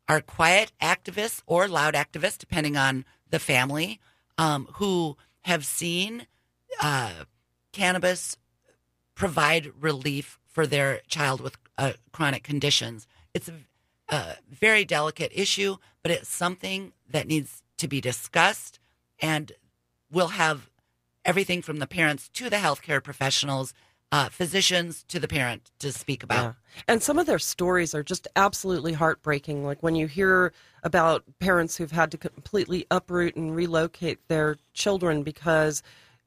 are 0.08 0.20
quiet 0.20 0.72
activists 0.82 1.42
or 1.46 1.68
loud 1.68 1.94
activists, 1.94 2.38
depending 2.38 2.76
on 2.76 3.04
the 3.30 3.38
family, 3.38 4.00
um, 4.36 4.68
who 4.74 5.16
have 5.42 5.64
seen 5.64 6.26
uh, 6.82 7.24
cannabis 7.72 8.36
provide 9.20 9.70
relief 9.78 10.38
for 10.48 10.66
their 10.66 11.02
child 11.06 11.42
with 11.42 11.58
uh, 11.76 11.92
chronic 12.10 12.42
conditions. 12.42 13.06
It's 13.34 13.50
a, 13.50 13.54
a 14.08 14.36
very 14.48 14.86
delicate 14.86 15.30
issue, 15.34 15.76
but 16.02 16.10
it's 16.10 16.30
something 16.30 16.94
that 17.06 17.26
needs 17.28 17.62
to 17.76 17.86
be 17.86 18.00
discussed 18.00 18.80
and 19.20 19.52
we'll 20.10 20.28
have 20.28 20.70
everything 21.26 21.60
from 21.60 21.80
the 21.80 21.86
parents 21.86 22.30
to 22.30 22.48
the 22.48 22.56
healthcare 22.56 23.04
professionals, 23.04 23.74
uh, 24.10 24.30
physicians 24.30 25.04
to 25.08 25.20
the 25.20 25.28
parent 25.28 25.70
to 25.80 25.92
speak 25.92 26.22
about. 26.22 26.42
Yeah. 26.42 26.82
And 26.88 27.02
some 27.02 27.18
of 27.18 27.26
their 27.26 27.38
stories 27.38 27.94
are 27.94 28.02
just 28.02 28.26
absolutely 28.36 28.94
heartbreaking. 28.94 29.66
Like 29.66 29.82
when 29.82 29.96
you 29.96 30.06
hear 30.06 30.54
about 30.82 31.24
parents 31.40 31.76
who've 31.76 31.92
had 31.92 32.10
to 32.12 32.16
completely 32.16 32.86
uproot 32.90 33.36
and 33.36 33.54
relocate 33.54 34.26
their 34.28 34.56
children 34.72 35.22
because 35.22 35.82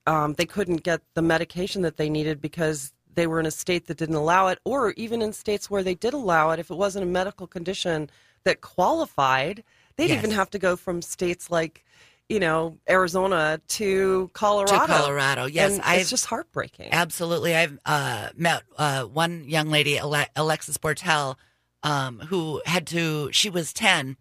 um, 0.07 0.33
they 0.33 0.45
couldn't 0.45 0.83
get 0.83 1.01
the 1.13 1.21
medication 1.21 1.81
that 1.83 1.97
they 1.97 2.09
needed 2.09 2.41
because 2.41 2.93
they 3.13 3.27
were 3.27 3.39
in 3.39 3.45
a 3.45 3.51
state 3.51 3.87
that 3.87 3.97
didn't 3.97 4.15
allow 4.15 4.47
it, 4.47 4.59
or 4.63 4.91
even 4.91 5.21
in 5.21 5.33
states 5.33 5.69
where 5.69 5.83
they 5.83 5.95
did 5.95 6.13
allow 6.13 6.49
it, 6.51 6.59
if 6.59 6.71
it 6.71 6.75
wasn't 6.75 7.03
a 7.03 7.07
medical 7.07 7.47
condition 7.47 8.09
that 8.43 8.61
qualified, 8.61 9.63
they'd 9.95 10.09
yes. 10.09 10.17
even 10.17 10.31
have 10.31 10.49
to 10.49 10.59
go 10.59 10.75
from 10.75 11.01
states 11.01 11.51
like 11.51 11.83
you 12.29 12.39
know, 12.39 12.77
Arizona 12.89 13.59
to 13.67 14.29
Colorado. 14.33 14.79
To 14.79 14.87
Colorado, 14.87 15.45
yes. 15.45 15.73
And 15.73 15.81
I've- 15.81 16.01
it's 16.01 16.09
just 16.09 16.25
heartbreaking. 16.25 16.89
Absolutely. 16.91 17.55
I've 17.55 17.77
uh, 17.85 18.29
met 18.35 18.63
uh, 18.77 19.03
one 19.03 19.43
young 19.47 19.69
lady, 19.69 19.97
Ale- 19.97 20.25
Alexis 20.35 20.77
Bortell, 20.77 21.35
um, 21.83 22.19
who 22.19 22.61
had 22.65 22.87
to, 22.87 23.29
she 23.31 23.49
was 23.49 23.73
10. 23.73 24.17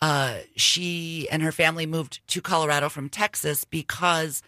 Uh, 0.00 0.38
she 0.56 1.28
and 1.30 1.42
her 1.42 1.52
family 1.52 1.86
moved 1.86 2.26
to 2.28 2.40
Colorado 2.40 2.88
from 2.88 3.08
Texas 3.08 3.64
because 3.64 4.42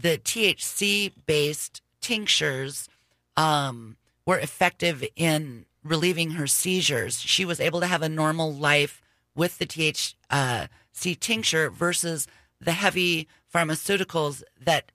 the 0.00 0.18
THC 0.18 1.12
based 1.26 1.82
tinctures 2.00 2.88
um, 3.36 3.96
were 4.24 4.38
effective 4.38 5.04
in 5.16 5.66
relieving 5.82 6.32
her 6.32 6.46
seizures. 6.46 7.20
She 7.20 7.44
was 7.44 7.60
able 7.60 7.80
to 7.80 7.86
have 7.86 8.02
a 8.02 8.08
normal 8.08 8.52
life 8.52 9.02
with 9.34 9.58
the 9.58 9.66
THC 9.66 10.68
tincture 11.20 11.70
versus 11.70 12.26
the 12.60 12.72
heavy 12.72 13.28
pharmaceuticals 13.52 14.42
that 14.60 14.92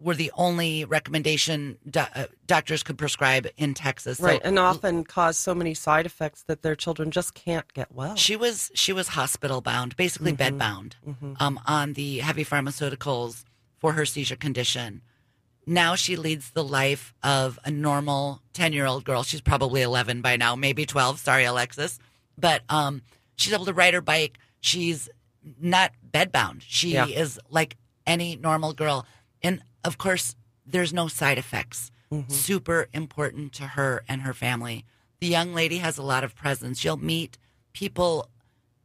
were 0.00 0.14
the 0.14 0.32
only 0.36 0.84
recommendation 0.84 1.78
do- 1.88 2.00
uh, 2.14 2.26
doctors 2.46 2.82
could 2.82 2.98
prescribe 2.98 3.46
in 3.56 3.74
Texas. 3.74 4.18
So 4.18 4.26
right. 4.26 4.40
and 4.42 4.58
often 4.58 5.04
cause 5.04 5.38
so 5.38 5.54
many 5.54 5.74
side 5.74 6.06
effects 6.06 6.42
that 6.44 6.62
their 6.62 6.74
children 6.74 7.10
just 7.10 7.34
can't 7.34 7.72
get 7.72 7.92
well. 7.92 8.16
she 8.16 8.36
was 8.36 8.70
she 8.74 8.92
was 8.92 9.08
hospital 9.08 9.60
bound, 9.60 9.96
basically 9.96 10.32
bed 10.32 10.58
bound, 10.58 10.96
um, 11.38 11.60
on 11.66 11.92
the 11.92 12.18
heavy 12.18 12.44
pharmaceuticals 12.44 13.44
for 13.84 13.92
her 13.92 14.06
seizure 14.06 14.34
condition. 14.34 15.02
Now 15.66 15.94
she 15.94 16.16
leads 16.16 16.52
the 16.52 16.64
life 16.64 17.12
of 17.22 17.58
a 17.66 17.70
normal 17.70 18.40
ten 18.54 18.72
year 18.72 18.86
old 18.86 19.04
girl. 19.04 19.22
She's 19.22 19.42
probably 19.42 19.82
eleven 19.82 20.22
by 20.22 20.36
now, 20.36 20.56
maybe 20.56 20.86
twelve. 20.86 21.18
Sorry, 21.20 21.44
Alexis, 21.44 21.98
but 22.38 22.62
um, 22.70 23.02
she's 23.36 23.52
able 23.52 23.66
to 23.66 23.74
ride 23.74 23.92
her 23.92 24.00
bike. 24.00 24.38
She's 24.62 25.10
not 25.60 25.92
bedbound. 26.10 26.62
She 26.66 26.92
Yeah. 26.94 27.04
is 27.08 27.38
like 27.50 27.76
any 28.06 28.36
normal 28.36 28.72
girl, 28.72 29.04
and 29.42 29.60
of 29.84 29.98
course, 29.98 30.34
there's 30.64 30.94
no 30.94 31.06
side 31.06 31.36
effects. 31.36 31.90
Super 32.28 32.88
important 32.94 33.52
to 33.54 33.64
her 33.66 34.02
and 34.08 34.22
her 34.22 34.32
family. 34.32 34.86
The 35.20 35.26
young 35.26 35.52
lady 35.52 35.78
has 35.78 35.98
a 35.98 36.02
lot 36.02 36.24
of 36.24 36.34
presence. 36.34 36.82
You'll 36.84 36.96
meet 36.96 37.36
people 37.74 38.30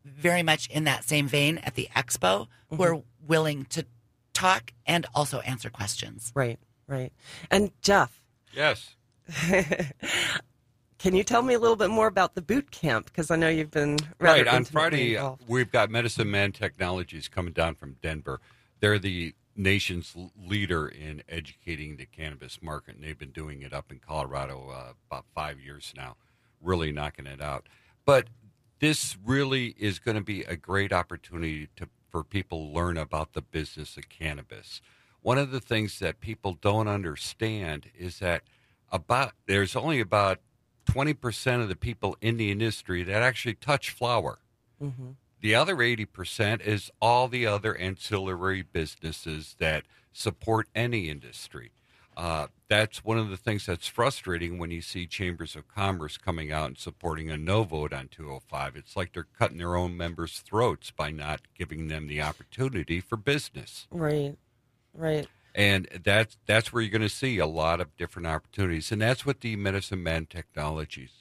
very 0.03 0.43
much 0.43 0.67
in 0.69 0.83
that 0.85 1.05
same 1.05 1.27
vein 1.29 1.57
at 1.59 1.75
the 1.75 1.87
expo 1.95 2.47
who 2.69 2.83
are 2.83 3.01
willing 3.25 3.63
to 3.65 3.85
talk 4.33 4.73
and 4.85 5.05
also 5.15 5.39
answer 5.41 5.69
questions. 5.69 6.31
right. 6.35 6.59
Right. 6.87 7.13
And 7.51 7.71
Jeff, 7.81 8.21
Yes. 8.51 8.95
can 10.97 11.15
you 11.15 11.23
tell 11.23 11.41
me 11.43 11.53
a 11.53 11.59
little 11.59 11.75
bit 11.75 11.89
more 11.89 12.07
about 12.07 12.35
the 12.35 12.41
boot 12.41 12.71
camp? 12.71 13.05
Because 13.05 13.29
I 13.31 13.35
know 13.35 13.47
you've 13.47 13.71
been 13.71 13.97
Right. 14.19 14.47
On 14.47 14.63
Friday, 14.65 15.15
uh, 15.15 15.19
involved. 15.21 15.43
we've 15.47 15.71
got 15.71 15.89
Medicine 15.89 16.29
Man 16.31 16.51
Technologies 16.51 17.27
coming 17.27 17.53
down 17.53 17.75
from 17.75 17.97
Denver. 18.01 18.41
They're 18.79 18.99
the 18.99 19.33
nation's 19.55 20.15
leader 20.47 20.87
in 20.87 21.21
educating 21.29 21.97
the 21.97 22.05
cannabis 22.05 22.59
market, 22.61 22.95
and 22.95 23.03
they've 23.03 23.17
been 23.19 23.31
doing 23.31 23.61
it 23.61 23.73
up 23.73 23.91
in 23.91 23.99
Colorado 23.99 24.69
uh, 24.69 24.93
about 25.09 25.25
five 25.35 25.59
years 25.59 25.93
now, 25.95 26.15
really 26.61 26.91
knocking 26.91 27.27
it 27.27 27.41
out. 27.41 27.67
But 28.05 28.27
this 28.79 29.17
really 29.23 29.75
is 29.77 29.99
going 29.99 30.15
to 30.15 30.23
be 30.23 30.41
a 30.43 30.55
great 30.55 30.91
opportunity 30.91 31.67
to 31.75 31.87
for 32.09 32.23
people 32.23 32.73
learn 32.73 32.97
about 32.97 33.33
the 33.33 33.41
business 33.41 33.97
of 33.97 34.09
cannabis. 34.09 34.81
One 35.21 35.37
of 35.37 35.51
the 35.51 35.59
things 35.59 35.99
that 35.99 36.19
people 36.19 36.57
don't 36.59 36.87
understand 36.87 37.91
is 37.97 38.19
that 38.19 38.43
about 38.91 39.33
there's 39.47 39.75
only 39.75 39.99
about 39.99 40.39
20% 40.85 41.61
of 41.61 41.69
the 41.69 41.75
people 41.75 42.17
in 42.21 42.37
the 42.37 42.51
industry 42.51 43.03
that 43.03 43.21
actually 43.21 43.53
touch 43.53 43.91
flower. 43.91 44.39
Mm-hmm. 44.81 45.11
The 45.41 45.55
other 45.55 45.75
80% 45.75 46.61
is 46.61 46.91
all 47.01 47.27
the 47.27 47.45
other 47.45 47.75
ancillary 47.75 48.61
businesses 48.61 49.55
that 49.59 49.83
support 50.11 50.67
any 50.75 51.09
industry. 51.09 51.71
Uh, 52.19 52.47
that's 52.67 53.01
one 53.05 53.17
of 53.17 53.29
the 53.29 53.37
things 53.37 53.65
that's 53.65 53.87
frustrating 53.87 54.57
when 54.57 54.71
you 54.71 54.81
see 54.81 55.07
chambers 55.07 55.55
of 55.55 55.69
commerce 55.69 56.17
coming 56.17 56.51
out 56.51 56.67
and 56.67 56.77
supporting 56.77 57.31
a 57.31 57.37
no 57.37 57.63
vote 57.63 57.93
on 57.93 58.09
205. 58.09 58.75
It's 58.75 58.97
like 58.97 59.13
they're 59.13 59.25
cutting 59.37 59.57
their 59.57 59.77
own 59.77 59.95
members' 59.95 60.39
throats 60.39 60.91
by 60.91 61.11
not 61.11 61.43
giving 61.57 61.87
them 61.87 62.07
the 62.07 62.21
opportunity 62.21 62.99
for 62.99 63.15
business 63.15 63.87
Right. 63.89 64.35
Right. 64.93 65.27
and 65.55 65.87
that's 66.03 66.35
that's 66.45 66.73
where 66.73 66.81
you're 66.83 66.91
going 66.91 67.01
to 67.03 67.07
see 67.09 67.37
a 67.37 67.47
lot 67.47 67.79
of 67.79 67.95
different 67.95 68.27
opportunities 68.27 68.91
and 68.91 69.01
that's 69.01 69.25
what 69.25 69.39
the 69.39 69.55
medicine 69.55 70.03
man 70.03 70.25
technologies 70.25 71.11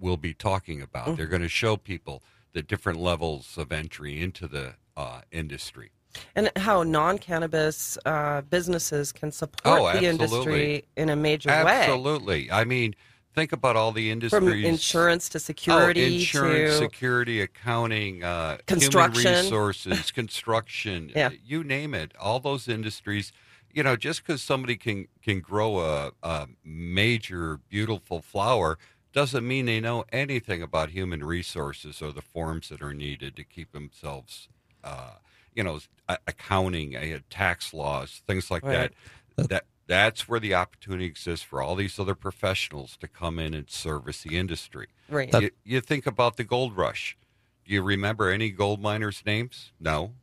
will 0.00 0.16
be 0.18 0.34
talking 0.34 0.82
about 0.82 1.16
they're 1.16 1.26
going 1.26 1.40
to 1.40 1.48
show 1.48 1.76
people 1.78 2.22
the 2.52 2.62
different 2.62 2.98
levels 2.98 3.56
of 3.56 3.72
entry 3.72 4.20
into 4.20 4.46
the 4.48 4.74
uh, 4.96 5.20
industry 5.30 5.92
And 6.34 6.50
how 6.56 6.82
non 6.82 7.18
cannabis 7.18 7.98
uh, 8.04 8.42
businesses 8.42 9.12
can 9.12 9.32
support 9.32 9.80
Oh, 9.80 9.92
the 9.98 10.06
industry 10.06 10.84
in 10.96 11.08
a 11.10 11.16
major 11.16 11.48
way. 11.50 11.56
absolutely 11.82 12.50
i 12.50 12.64
mean 12.64 12.94
think 13.34 13.52
about 13.52 13.76
all 13.76 13.92
the 13.92 14.10
industries 14.10 14.40
From 14.42 14.64
insurance 14.64 15.28
to 15.28 15.38
security 15.38 16.02
oh, 16.02 16.06
insurance, 16.06 16.78
to 16.78 16.78
security, 16.78 17.42
accounting, 17.42 18.24
uh, 18.24 18.56
Construction. 18.66 19.20
human 19.22 19.42
resources, 19.42 20.10
construction, 20.22 21.12
Yeah. 21.14 21.30
you 21.44 21.62
name 21.62 21.92
it. 21.92 22.12
All 22.18 22.40
those 22.40 22.66
industries, 22.66 23.32
you 23.70 23.82
know, 23.82 23.94
just 23.94 24.24
because 24.24 24.42
somebody 24.42 24.76
can 24.76 25.08
can 25.22 25.40
grow 25.40 25.80
a, 25.80 26.12
a 26.22 26.46
major, 26.64 27.60
beautiful 27.68 28.22
flower 28.22 28.78
doesn't 29.12 29.46
mean 29.46 29.66
they 29.66 29.80
know 29.80 30.04
anything 30.12 30.62
about 30.62 30.90
human 30.90 31.22
resources 31.22 32.00
or 32.00 32.12
the 32.12 32.22
forms 32.22 32.70
that 32.70 32.80
are 32.82 32.94
needed 32.94 33.36
to 33.36 33.44
keep 33.44 33.72
themselves, 33.72 34.48
uh, 34.82 35.10
you 35.56 35.64
know, 35.64 35.80
accounting, 36.26 36.94
uh, 36.96 37.18
tax 37.30 37.72
laws, 37.74 38.22
things 38.28 38.50
like 38.50 38.62
Right. 38.62 38.92
that. 39.36 39.48
That 39.48 39.64
that's 39.88 40.28
where 40.28 40.40
the 40.40 40.52
opportunity 40.54 41.04
exists 41.06 41.44
for 41.44 41.62
all 41.62 41.76
these 41.76 41.98
other 41.98 42.14
professionals 42.16 42.96
to 42.98 43.06
come 43.08 43.38
in 43.38 43.54
and 43.54 43.70
service 43.70 44.22
the 44.22 44.36
industry. 44.36 44.88
right. 45.08 45.32
You, 45.40 45.50
you 45.64 45.80
think 45.80 46.06
about 46.06 46.36
the 46.36 46.44
gold 46.44 46.76
rush. 46.76 47.16
Do 47.64 47.72
you 47.72 47.82
remember 47.82 48.28
any 48.30 48.50
gold 48.50 48.80
miners' 48.80 49.22
names? 49.24 49.72
No. 49.80 50.14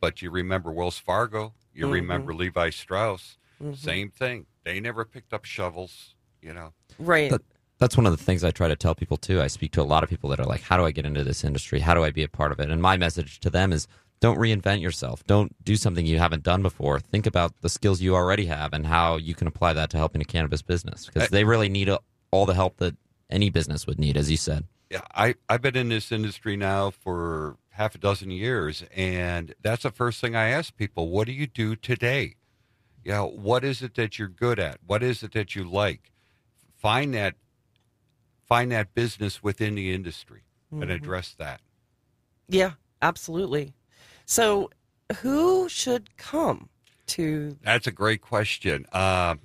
But 0.00 0.22
you 0.22 0.30
remember 0.30 0.70
Wells 0.72 0.98
Fargo. 0.98 1.54
You 1.72 1.84
Mm-hmm. 1.84 1.92
remember 1.94 2.34
Levi 2.34 2.70
Strauss. 2.70 3.38
Same 3.74 4.10
thing. 4.10 4.46
They 4.64 4.80
never 4.80 5.04
picked 5.04 5.32
up 5.32 5.44
shovels, 5.44 6.14
you 6.40 6.52
know. 6.52 6.72
right. 6.98 7.30
That, 7.30 7.42
that's 7.78 7.96
one 7.96 8.06
of 8.06 8.12
the 8.16 8.22
things 8.22 8.42
I 8.44 8.50
try 8.50 8.66
to 8.68 8.76
tell 8.76 8.94
people 8.94 9.16
too. 9.16 9.40
I 9.40 9.46
speak 9.46 9.70
to 9.72 9.82
a 9.82 9.84
lot 9.84 10.02
of 10.02 10.10
people 10.10 10.30
that 10.30 10.40
are 10.40 10.46
like, 10.46 10.62
"How 10.62 10.76
do 10.76 10.84
I 10.84 10.90
get 10.90 11.04
into 11.06 11.22
this 11.24 11.42
industry? 11.44 11.78
How 11.80 11.94
do 11.94 12.02
I 12.04 12.10
be 12.10 12.22
a 12.24 12.28
part 12.28 12.50
of 12.52 12.58
it?" 12.60 12.70
And 12.70 12.82
my 12.82 12.96
message 12.96 13.38
to 13.40 13.50
them 13.50 13.72
is, 13.72 13.86
don't 14.22 14.38
reinvent 14.38 14.80
yourself. 14.80 15.26
Don't 15.26 15.52
do 15.64 15.74
something 15.74 16.06
you 16.06 16.16
haven't 16.16 16.44
done 16.44 16.62
before. 16.62 17.00
Think 17.00 17.26
about 17.26 17.60
the 17.60 17.68
skills 17.68 18.00
you 18.00 18.14
already 18.14 18.46
have 18.46 18.72
and 18.72 18.86
how 18.86 19.16
you 19.16 19.34
can 19.34 19.48
apply 19.48 19.72
that 19.72 19.90
to 19.90 19.96
helping 19.96 20.22
a 20.22 20.24
cannabis 20.24 20.62
business 20.62 21.06
because 21.06 21.28
they 21.30 21.42
really 21.42 21.68
need 21.68 21.88
a, 21.88 21.98
all 22.30 22.46
the 22.46 22.54
help 22.54 22.76
that 22.76 22.96
any 23.28 23.50
business 23.50 23.84
would 23.84 23.98
need, 23.98 24.16
as 24.16 24.30
you 24.30 24.36
said. 24.36 24.64
Yeah, 24.90 25.00
I, 25.12 25.34
I've 25.48 25.60
been 25.60 25.76
in 25.76 25.88
this 25.88 26.12
industry 26.12 26.56
now 26.56 26.90
for 26.90 27.56
half 27.70 27.96
a 27.96 27.98
dozen 27.98 28.30
years, 28.30 28.84
and 28.94 29.56
that's 29.60 29.82
the 29.82 29.90
first 29.90 30.20
thing 30.20 30.36
I 30.36 30.50
ask 30.50 30.76
people 30.76 31.08
what 31.08 31.26
do 31.26 31.32
you 31.32 31.48
do 31.48 31.74
today? 31.74 32.36
You 33.02 33.10
know, 33.10 33.26
what 33.26 33.64
is 33.64 33.82
it 33.82 33.96
that 33.96 34.20
you're 34.20 34.28
good 34.28 34.60
at? 34.60 34.78
What 34.86 35.02
is 35.02 35.24
it 35.24 35.32
that 35.32 35.56
you 35.56 35.64
like? 35.64 36.12
Find 36.76 37.12
that 37.14 37.34
find 38.46 38.70
that 38.70 38.94
business 38.94 39.42
within 39.42 39.74
the 39.74 39.92
industry 39.92 40.44
and 40.70 40.82
mm-hmm. 40.82 40.92
address 40.92 41.34
that. 41.38 41.60
yeah, 42.48 42.72
absolutely. 43.00 43.74
So, 44.26 44.70
who 45.20 45.68
should 45.68 46.16
come 46.16 46.68
to? 47.08 47.56
That's 47.62 47.86
a 47.86 47.92
great 47.92 48.20
question. 48.20 48.86
Uh, 48.92 49.36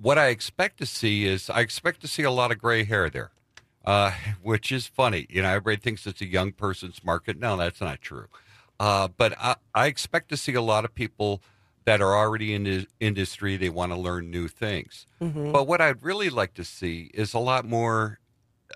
what 0.00 0.18
I 0.18 0.28
expect 0.28 0.78
to 0.78 0.86
see 0.86 1.26
is 1.26 1.50
I 1.50 1.60
expect 1.60 2.00
to 2.02 2.08
see 2.08 2.22
a 2.22 2.30
lot 2.30 2.50
of 2.52 2.58
gray 2.58 2.84
hair 2.84 3.10
there, 3.10 3.30
uh, 3.84 4.12
which 4.42 4.72
is 4.72 4.86
funny. 4.86 5.26
You 5.28 5.42
know, 5.42 5.48
everybody 5.48 5.76
thinks 5.76 6.06
it's 6.06 6.20
a 6.20 6.26
young 6.26 6.52
person's 6.52 7.04
market. 7.04 7.38
No, 7.38 7.56
that's 7.56 7.80
not 7.80 8.00
true. 8.00 8.26
Uh, 8.78 9.08
but 9.08 9.34
I, 9.38 9.56
I 9.74 9.86
expect 9.86 10.30
to 10.30 10.36
see 10.36 10.54
a 10.54 10.62
lot 10.62 10.84
of 10.84 10.94
people 10.94 11.42
that 11.84 12.00
are 12.00 12.14
already 12.16 12.54
in 12.54 12.64
the 12.64 12.86
industry. 12.98 13.56
They 13.56 13.68
want 13.68 13.92
to 13.92 13.98
learn 13.98 14.30
new 14.30 14.48
things. 14.48 15.06
But 15.52 15.66
what 15.66 15.80
I'd 15.80 16.02
really 16.02 16.30
like 16.30 16.54
to 16.54 16.64
see 16.64 17.10
is 17.12 17.34
a 17.34 17.38
lot 17.38 17.66
more 17.66 18.20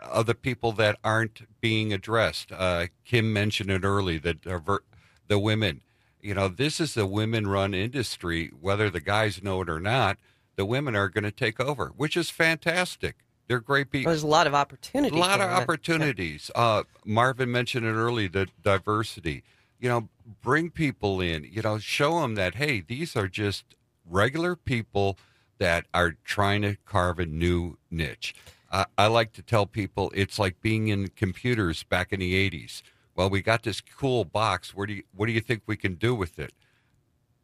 of 0.02 0.26
the 0.26 0.34
people 0.34 0.72
that 0.72 0.98
aren't 1.05 1.42
being 1.61 1.92
addressed. 1.92 2.50
Uh, 2.52 2.86
Kim 3.05 3.32
mentioned 3.32 3.70
it 3.70 3.84
early 3.84 4.18
that 4.18 4.42
diver- 4.42 4.82
the 5.29 5.39
women. 5.39 5.81
You 6.20 6.35
know, 6.35 6.49
this 6.49 6.81
is 6.81 6.97
a 6.97 7.07
women-run 7.07 7.75
industry. 7.75 8.51
Whether 8.61 8.89
the 8.89 9.01
guys 9.01 9.43
know 9.43 9.61
it 9.62 9.68
or 9.68 9.81
not, 9.81 10.16
the 10.57 10.64
women 10.64 10.97
are 10.97 11.09
going 11.09 11.25
to 11.25 11.31
take 11.31 11.61
over, 11.61 11.93
which 11.97 12.16
is 12.16 12.31
fantastic. 12.31 13.16
They're 13.47 13.61
great 13.61 13.91
people. 13.91 14.11
There's 14.11 14.22
a 14.22 14.27
lot 14.29 14.47
of 14.47 14.55
opportunities. 14.55 15.16
A 15.16 15.20
lot 15.20 15.41
of 15.41 15.51
it. 15.51 15.53
opportunities. 15.53 16.51
Uh, 16.55 16.85
Marvin 17.05 17.53
mentioned 17.53 17.85
it 17.85 17.93
early, 17.93 18.27
the 18.27 18.49
diversity. 18.62 19.43
You 19.79 19.89
know, 19.91 20.09
bring 20.43 20.70
people 20.70 21.20
in, 21.20 21.45
you 21.51 21.61
know, 21.61 21.79
show 21.79 22.20
them 22.20 22.37
that, 22.37 22.55
hey, 22.55 22.81
these 22.81 23.16
are 23.16 23.29
just 23.29 23.64
regular 24.09 24.57
people 24.57 25.18
that 25.59 25.87
are 25.93 26.16
trying 26.25 26.62
to 26.62 26.77
carve 26.87 27.18
a 27.18 27.27
new 27.27 27.77
niche. 27.91 28.35
I 28.72 28.87
I 28.97 29.07
like 29.07 29.33
to 29.35 29.43
tell 29.43 29.66
people 29.66 30.11
it's 30.14 30.39
like 30.39 30.61
being 30.61 30.89
in 30.89 31.09
computers 31.09 31.83
back 31.83 32.12
in 32.12 32.20
the 32.20 32.51
80s. 32.51 32.83
Well, 33.14 33.30
we 33.30 33.42
got 33.42 33.62
this 33.62 33.80
cool 33.80 34.24
box. 34.24 34.74
Where 34.74 34.86
do 34.86 34.94
you, 34.94 35.02
what 35.14 35.26
do 35.26 35.32
you 35.32 35.40
think 35.40 35.62
we 35.66 35.76
can 35.76 35.94
do 35.94 36.14
with 36.14 36.38
it? 36.38 36.52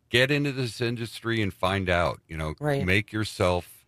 Get 0.08 0.30
into 0.30 0.52
this 0.52 0.80
industry 0.80 1.40
and 1.40 1.54
find 1.54 1.88
out. 1.88 2.20
You 2.26 2.36
know, 2.36 2.54
Right. 2.60 2.84
make 2.84 3.12
yourself 3.12 3.84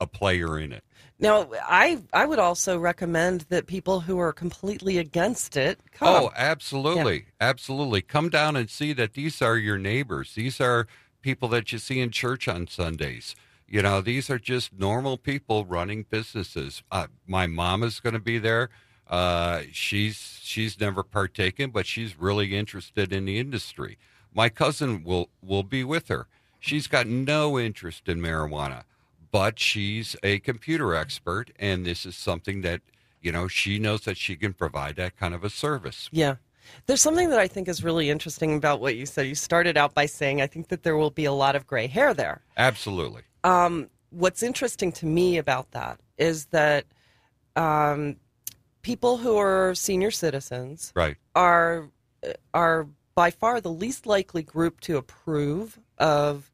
a 0.00 0.06
player 0.06 0.58
in 0.58 0.72
it. 0.72 0.82
Now, 1.20 1.48
I 1.62 1.98
I 2.12 2.26
would 2.26 2.38
also 2.38 2.78
recommend 2.78 3.42
that 3.48 3.66
people 3.66 4.00
who 4.00 4.18
are 4.18 4.32
completely 4.32 4.98
against 4.98 5.56
it 5.56 5.80
come. 5.92 6.08
Oh, 6.08 6.32
absolutely. 6.36 7.26
Absolutely. 7.40 8.02
Come 8.02 8.28
down 8.28 8.56
and 8.56 8.70
see 8.70 8.92
that 8.94 9.14
these 9.14 9.40
are 9.42 9.56
your 9.56 9.78
neighbors. 9.78 10.34
These 10.34 10.60
are 10.60 10.86
people 11.20 11.48
that 11.48 11.72
you 11.72 11.78
see 11.78 12.00
in 12.00 12.10
church 12.10 12.46
on 12.48 12.66
Sundays. 12.68 13.34
You 13.66 13.82
know, 13.82 14.00
these 14.00 14.30
are 14.30 14.38
just 14.38 14.72
normal 14.72 15.16
people 15.18 15.64
running 15.64 16.06
businesses. 16.08 16.82
Uh, 16.90 17.08
my 17.26 17.46
mom 17.46 17.82
is 17.82 18.00
going 18.00 18.14
to 18.14 18.20
be 18.20 18.38
there. 18.38 18.70
Uh, 19.08 19.62
she's 19.72 20.38
she's 20.42 20.78
never 20.78 21.02
partaken, 21.02 21.70
but 21.70 21.86
she's 21.86 22.18
really 22.18 22.56
interested 22.56 23.12
in 23.12 23.24
the 23.24 23.38
industry. 23.38 23.98
My 24.34 24.48
cousin 24.48 25.02
will 25.02 25.30
will 25.42 25.62
be 25.62 25.84
with 25.84 26.08
her. 26.08 26.26
She's 26.60 26.86
got 26.86 27.06
no 27.06 27.58
interest 27.58 28.08
in 28.08 28.20
marijuana, 28.20 28.84
but 29.30 29.58
she's 29.58 30.16
a 30.22 30.40
computer 30.40 30.94
expert, 30.94 31.50
and 31.58 31.86
this 31.86 32.04
is 32.04 32.16
something 32.16 32.60
that 32.62 32.82
you 33.22 33.32
know 33.32 33.48
she 33.48 33.78
knows 33.78 34.02
that 34.02 34.16
she 34.16 34.36
can 34.36 34.52
provide 34.52 34.96
that 34.96 35.16
kind 35.16 35.34
of 35.34 35.44
a 35.44 35.50
service. 35.50 36.08
Yeah. 36.12 36.36
There's 36.84 37.00
something 37.00 37.30
that 37.30 37.38
I 37.38 37.48
think 37.48 37.66
is 37.66 37.82
really 37.82 38.10
interesting 38.10 38.54
about 38.54 38.78
what 38.80 38.94
you 38.94 39.06
said. 39.06 39.26
You 39.26 39.34
started 39.34 39.78
out 39.78 39.94
by 39.94 40.04
saying, 40.04 40.42
I 40.42 40.46
think 40.46 40.68
that 40.68 40.82
there 40.82 40.98
will 40.98 41.10
be 41.10 41.24
a 41.24 41.32
lot 41.32 41.56
of 41.56 41.66
gray 41.66 41.86
hair 41.86 42.12
there. 42.12 42.42
Absolutely. 42.58 43.22
Um, 43.42 43.88
what's 44.10 44.42
interesting 44.42 44.92
to 44.92 45.06
me 45.06 45.38
about 45.38 45.70
that 45.72 45.98
is 46.18 46.46
that 46.46 46.84
um, 47.56 48.16
people 48.88 49.18
who 49.18 49.36
are 49.36 49.74
senior 49.74 50.10
citizens 50.10 50.94
Right. 50.96 51.16
are 51.34 51.90
are 52.54 52.86
by 53.14 53.30
far 53.30 53.60
the 53.60 53.70
least 53.70 54.06
likely 54.06 54.42
group 54.42 54.80
to 54.80 54.96
approve 54.96 55.78
of 55.98 56.50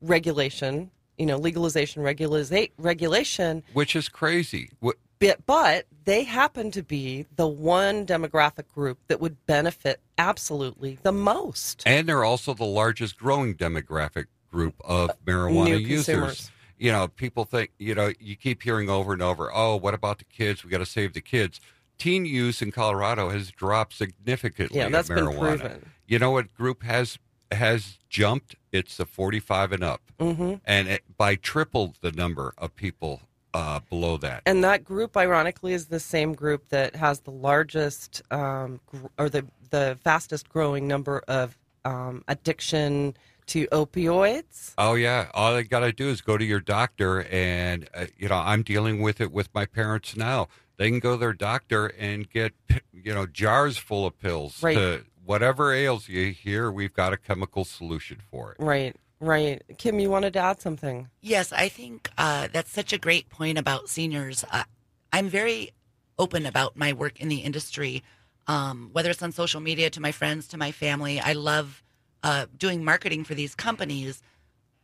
regulation, 0.00 0.90
you 1.18 1.26
know, 1.26 1.36
legalization, 1.36 2.02
regulisa- 2.02 2.70
regulation, 2.78 3.62
Which 3.74 3.94
is 3.94 4.08
crazy. 4.08 4.70
What, 4.80 4.96
but, 5.18 5.44
but 5.44 5.86
they 6.06 6.24
happen 6.24 6.70
to 6.70 6.82
be 6.82 7.26
the 7.36 7.46
one 7.46 8.06
demographic 8.06 8.66
group 8.68 8.98
that 9.08 9.20
would 9.20 9.44
benefit 9.46 10.00
absolutely 10.16 10.98
the 11.02 11.12
most. 11.12 11.82
and 11.84 12.08
they're 12.08 12.24
also 12.24 12.54
the 12.54 12.64
largest 12.64 13.18
growing 13.18 13.54
demographic 13.54 14.26
group 14.50 14.74
of 14.84 15.10
uh, 15.10 15.14
marijuana 15.26 15.70
New 15.70 15.76
users. 15.76 16.50
You 16.76 16.90
know, 16.90 17.06
people 17.08 17.44
think, 17.44 17.70
you 17.78 17.94
know, 17.94 18.12
you 18.18 18.36
keep 18.36 18.62
hearing 18.62 18.90
over 18.90 19.12
and 19.12 19.22
over, 19.22 19.50
oh, 19.54 19.76
what 19.76 19.94
about 19.94 20.18
the 20.18 20.24
kids? 20.24 20.64
We 20.64 20.70
got 20.70 20.78
to 20.78 20.86
save 20.86 21.12
the 21.12 21.20
kids. 21.20 21.60
Teen 21.98 22.26
use 22.26 22.60
in 22.60 22.72
Colorado 22.72 23.30
has 23.30 23.50
dropped 23.50 23.94
significantly. 23.94 24.78
Yeah, 24.78 24.88
that's 24.88 25.08
been 25.08 25.24
marijuana. 25.24 25.38
proven. 25.58 25.90
You 26.06 26.18
know 26.18 26.30
what 26.32 26.52
group 26.54 26.82
has 26.82 27.18
has 27.52 27.98
jumped? 28.08 28.56
It's 28.72 28.96
the 28.96 29.06
45 29.06 29.72
and 29.72 29.84
up. 29.84 30.02
hmm 30.18 30.54
And 30.64 30.88
it, 30.88 31.02
by 31.16 31.36
tripled 31.36 31.96
the 32.00 32.10
number 32.10 32.52
of 32.58 32.74
people 32.74 33.22
uh, 33.54 33.80
below 33.88 34.16
that. 34.18 34.42
And 34.46 34.64
that 34.64 34.84
group, 34.84 35.16
ironically, 35.16 35.72
is 35.72 35.86
the 35.86 36.00
same 36.00 36.34
group 36.34 36.68
that 36.70 36.96
has 36.96 37.20
the 37.20 37.30
largest 37.30 38.22
um, 38.32 38.80
gr- 38.86 39.06
or 39.18 39.28
the 39.28 39.46
the 39.70 39.98
fastest 40.02 40.48
growing 40.48 40.86
number 40.86 41.22
of 41.26 41.56
um, 41.84 42.22
addiction 42.28 43.16
to 43.46 43.66
opioids. 43.68 44.72
Oh 44.78 44.94
yeah, 44.94 45.28
all 45.34 45.54
they 45.54 45.62
got 45.62 45.80
to 45.80 45.92
do 45.92 46.08
is 46.08 46.20
go 46.20 46.36
to 46.36 46.44
your 46.44 46.60
doctor, 46.60 47.24
and 47.24 47.88
uh, 47.94 48.06
you 48.16 48.28
know 48.28 48.36
I'm 48.36 48.62
dealing 48.62 49.00
with 49.00 49.20
it 49.20 49.30
with 49.32 49.48
my 49.54 49.66
parents 49.66 50.16
now. 50.16 50.48
They 50.76 50.90
can 50.90 50.98
go 50.98 51.12
to 51.12 51.16
their 51.18 51.32
doctor 51.32 51.86
and 51.86 52.28
get 52.28 52.52
you 52.92 53.14
know 53.14 53.26
jars 53.26 53.76
full 53.76 54.06
of 54.06 54.18
pills. 54.18 54.62
Right. 54.62 54.74
To 54.76 55.04
whatever 55.24 55.72
ails 55.72 56.08
you, 56.08 56.30
here 56.32 56.70
we've 56.70 56.92
got 56.92 57.12
a 57.12 57.16
chemical 57.16 57.64
solution 57.64 58.18
for 58.30 58.52
it. 58.52 58.56
Right, 58.60 58.94
right. 59.20 59.62
Kim, 59.78 59.98
you 59.98 60.10
wanted 60.10 60.34
to 60.34 60.40
add 60.40 60.60
something? 60.60 61.08
Yes, 61.20 61.52
I 61.52 61.68
think 61.68 62.10
uh, 62.18 62.48
that's 62.52 62.70
such 62.70 62.92
a 62.92 62.98
great 62.98 63.28
point 63.30 63.58
about 63.58 63.88
seniors. 63.88 64.44
Uh, 64.50 64.64
I'm 65.12 65.28
very 65.28 65.70
open 66.18 66.46
about 66.46 66.76
my 66.76 66.92
work 66.92 67.20
in 67.20 67.28
the 67.28 67.38
industry, 67.38 68.02
um, 68.46 68.90
whether 68.92 69.10
it's 69.10 69.22
on 69.22 69.32
social 69.32 69.60
media, 69.60 69.90
to 69.90 70.00
my 70.00 70.12
friends, 70.12 70.48
to 70.48 70.58
my 70.58 70.72
family. 70.72 71.20
I 71.20 71.32
love 71.32 71.82
uh, 72.22 72.46
doing 72.56 72.84
marketing 72.84 73.24
for 73.24 73.34
these 73.34 73.54
companies. 73.54 74.22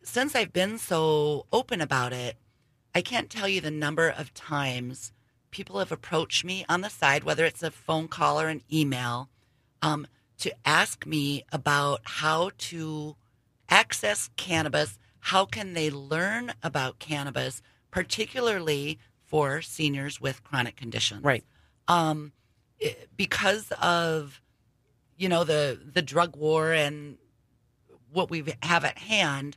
Since 0.03 0.35
I've 0.35 0.53
been 0.53 0.79
so 0.79 1.47
open 1.53 1.81
about 1.81 2.13
it, 2.13 2.37
I 2.95 3.03
can't 3.03 3.31
tell 3.31 3.49
you 3.49 3.61
the 3.61 3.71
number 3.71 4.09
of 4.09 4.33
times 4.35 5.13
people 5.51 5.79
have 5.79 5.93
approached 5.93 6.45
me 6.45 6.65
on 6.69 6.81
the 6.81 6.89
side, 6.89 7.25
whether 7.25 7.45
it's 7.45 7.63
a 7.63 7.71
phone 7.71 8.09
call 8.09 8.41
or 8.41 8.49
an 8.49 8.63
email, 8.73 9.29
um, 9.83 10.07
to 10.39 10.53
ask 10.65 11.07
me 11.07 11.45
about 11.53 12.01
how 12.05 12.51
to 12.59 13.17
access 13.69 14.31
cannabis. 14.37 14.99
How 15.21 15.45
can 15.45 15.75
they 15.75 15.91
learn 15.91 16.53
about 16.63 16.99
cannabis, 16.99 17.63
particularly 17.91 18.99
for 19.25 19.61
seniors 19.61 20.21
with 20.21 20.43
chronic 20.45 20.77
conditions? 20.77 21.23
Right. 21.23 21.45
Um, 21.89 22.33
i- 22.83 22.97
because 23.17 23.71
of 23.81 24.41
you 25.17 25.29
know 25.29 25.45
the 25.45 25.79
the 25.93 26.01
drug 26.03 26.37
war 26.37 26.73
and 26.73 27.19
what 28.11 28.31
we 28.31 28.43
have 28.63 28.85
at 28.85 28.99
hand, 28.99 29.57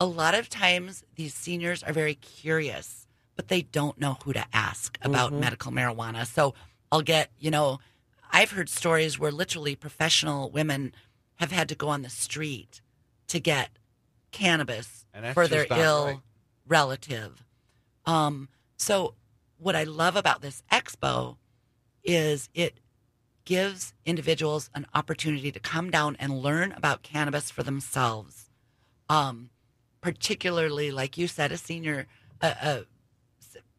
a 0.00 0.06
lot 0.06 0.34
of 0.34 0.48
times 0.48 1.04
these 1.16 1.34
seniors 1.34 1.82
are 1.82 1.92
very 1.92 2.14
curious, 2.14 3.01
but 3.36 3.48
they 3.48 3.62
don't 3.62 3.98
know 3.98 4.18
who 4.24 4.32
to 4.32 4.44
ask 4.52 4.98
about 5.02 5.32
medical 5.32 5.72
marijuana. 5.72 6.26
So 6.26 6.54
I'll 6.90 7.02
get, 7.02 7.30
you 7.38 7.50
know, 7.50 7.80
I've 8.30 8.52
heard 8.52 8.68
stories 8.68 9.18
where 9.18 9.30
literally 9.30 9.76
professional 9.76 10.50
women 10.50 10.94
have 11.36 11.52
had 11.52 11.68
to 11.70 11.74
go 11.74 11.88
on 11.88 12.02
the 12.02 12.10
street 12.10 12.80
to 13.28 13.40
get 13.40 13.70
cannabis 14.30 15.06
for 15.34 15.46
their 15.46 15.66
ill 15.70 16.06
right. 16.06 16.20
relative. 16.66 17.44
Um, 18.06 18.48
so 18.76 19.14
what 19.58 19.76
I 19.76 19.84
love 19.84 20.16
about 20.16 20.42
this 20.42 20.62
expo 20.70 21.36
is 22.04 22.48
it 22.54 22.78
gives 23.44 23.92
individuals 24.04 24.70
an 24.74 24.86
opportunity 24.94 25.52
to 25.52 25.60
come 25.60 25.90
down 25.90 26.16
and 26.18 26.42
learn 26.42 26.72
about 26.72 27.02
cannabis 27.02 27.50
for 27.50 27.62
themselves. 27.62 28.50
Um, 29.08 29.50
particularly, 30.00 30.90
like 30.90 31.18
you 31.18 31.28
said, 31.28 31.52
a 31.52 31.56
senior, 31.56 32.06
uh, 32.40 32.54
uh, 32.60 32.80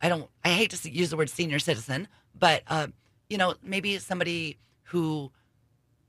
I 0.03 0.09
don't, 0.09 0.29
I 0.43 0.49
hate 0.49 0.69
to 0.71 0.89
use 0.91 1.09
the 1.09 1.17
word 1.17 1.29
senior 1.29 1.59
citizen, 1.59 2.07
but, 2.37 2.61
uh, 2.67 2.87
you 3.29 3.37
know, 3.37 3.55
maybe 3.63 3.97
somebody 3.99 4.57
who 4.83 5.31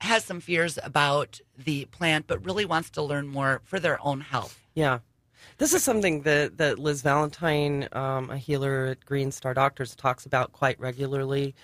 has 0.01 0.24
some 0.24 0.40
fears 0.40 0.78
about 0.82 1.40
the 1.57 1.86
plant, 1.86 2.26
but 2.26 2.45
really 2.45 2.64
wants 2.64 2.90
to 2.90 3.03
learn 3.03 3.28
more 3.28 3.62
for 3.64 3.78
their 3.78 4.05
own 4.05 4.20
health. 4.20 4.61
Yeah. 4.74 4.99
This 5.59 5.72
is 5.72 5.84
something 5.84 6.22
that, 6.22 6.59
that 6.59 6.78
Liz 6.78 7.03
Valentine, 7.03 7.88
um, 7.92 8.30
a 8.30 8.36
healer 8.36 8.86
at 8.86 9.07
Green 9.07 9.30
Star 9.30 9.55
Doctors, 9.55 9.95
talks 9.95 10.26
about 10.26 10.53
quite 10.53 10.78
regularly. 10.80 11.55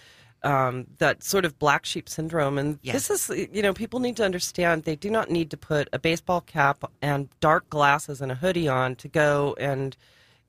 Um, 0.43 0.87
that 0.99 1.23
sort 1.23 1.45
of 1.45 1.59
black 1.59 1.85
sheep 1.85 2.09
syndrome. 2.09 2.57
And 2.57 2.79
Yes. 2.81 3.09
this 3.09 3.31
is, 3.31 3.49
you 3.53 3.61
know, 3.61 3.75
people 3.75 4.01
need 4.01 4.17
to 4.17 4.25
understand 4.25 4.85
they 4.85 4.97
do 4.97 5.11
not 5.11 5.31
need 5.31 5.51
to 5.51 5.59
put 5.59 5.89
a 5.93 5.99
baseball 5.99 6.41
cap 6.41 6.85
and 7.03 7.29
dark 7.41 7.69
glasses 7.69 8.23
and 8.23 8.33
a 8.33 8.37
hoodie 8.37 8.69
on 8.69 8.97
to 8.97 9.09
go 9.09 9.55
and, 9.59 9.97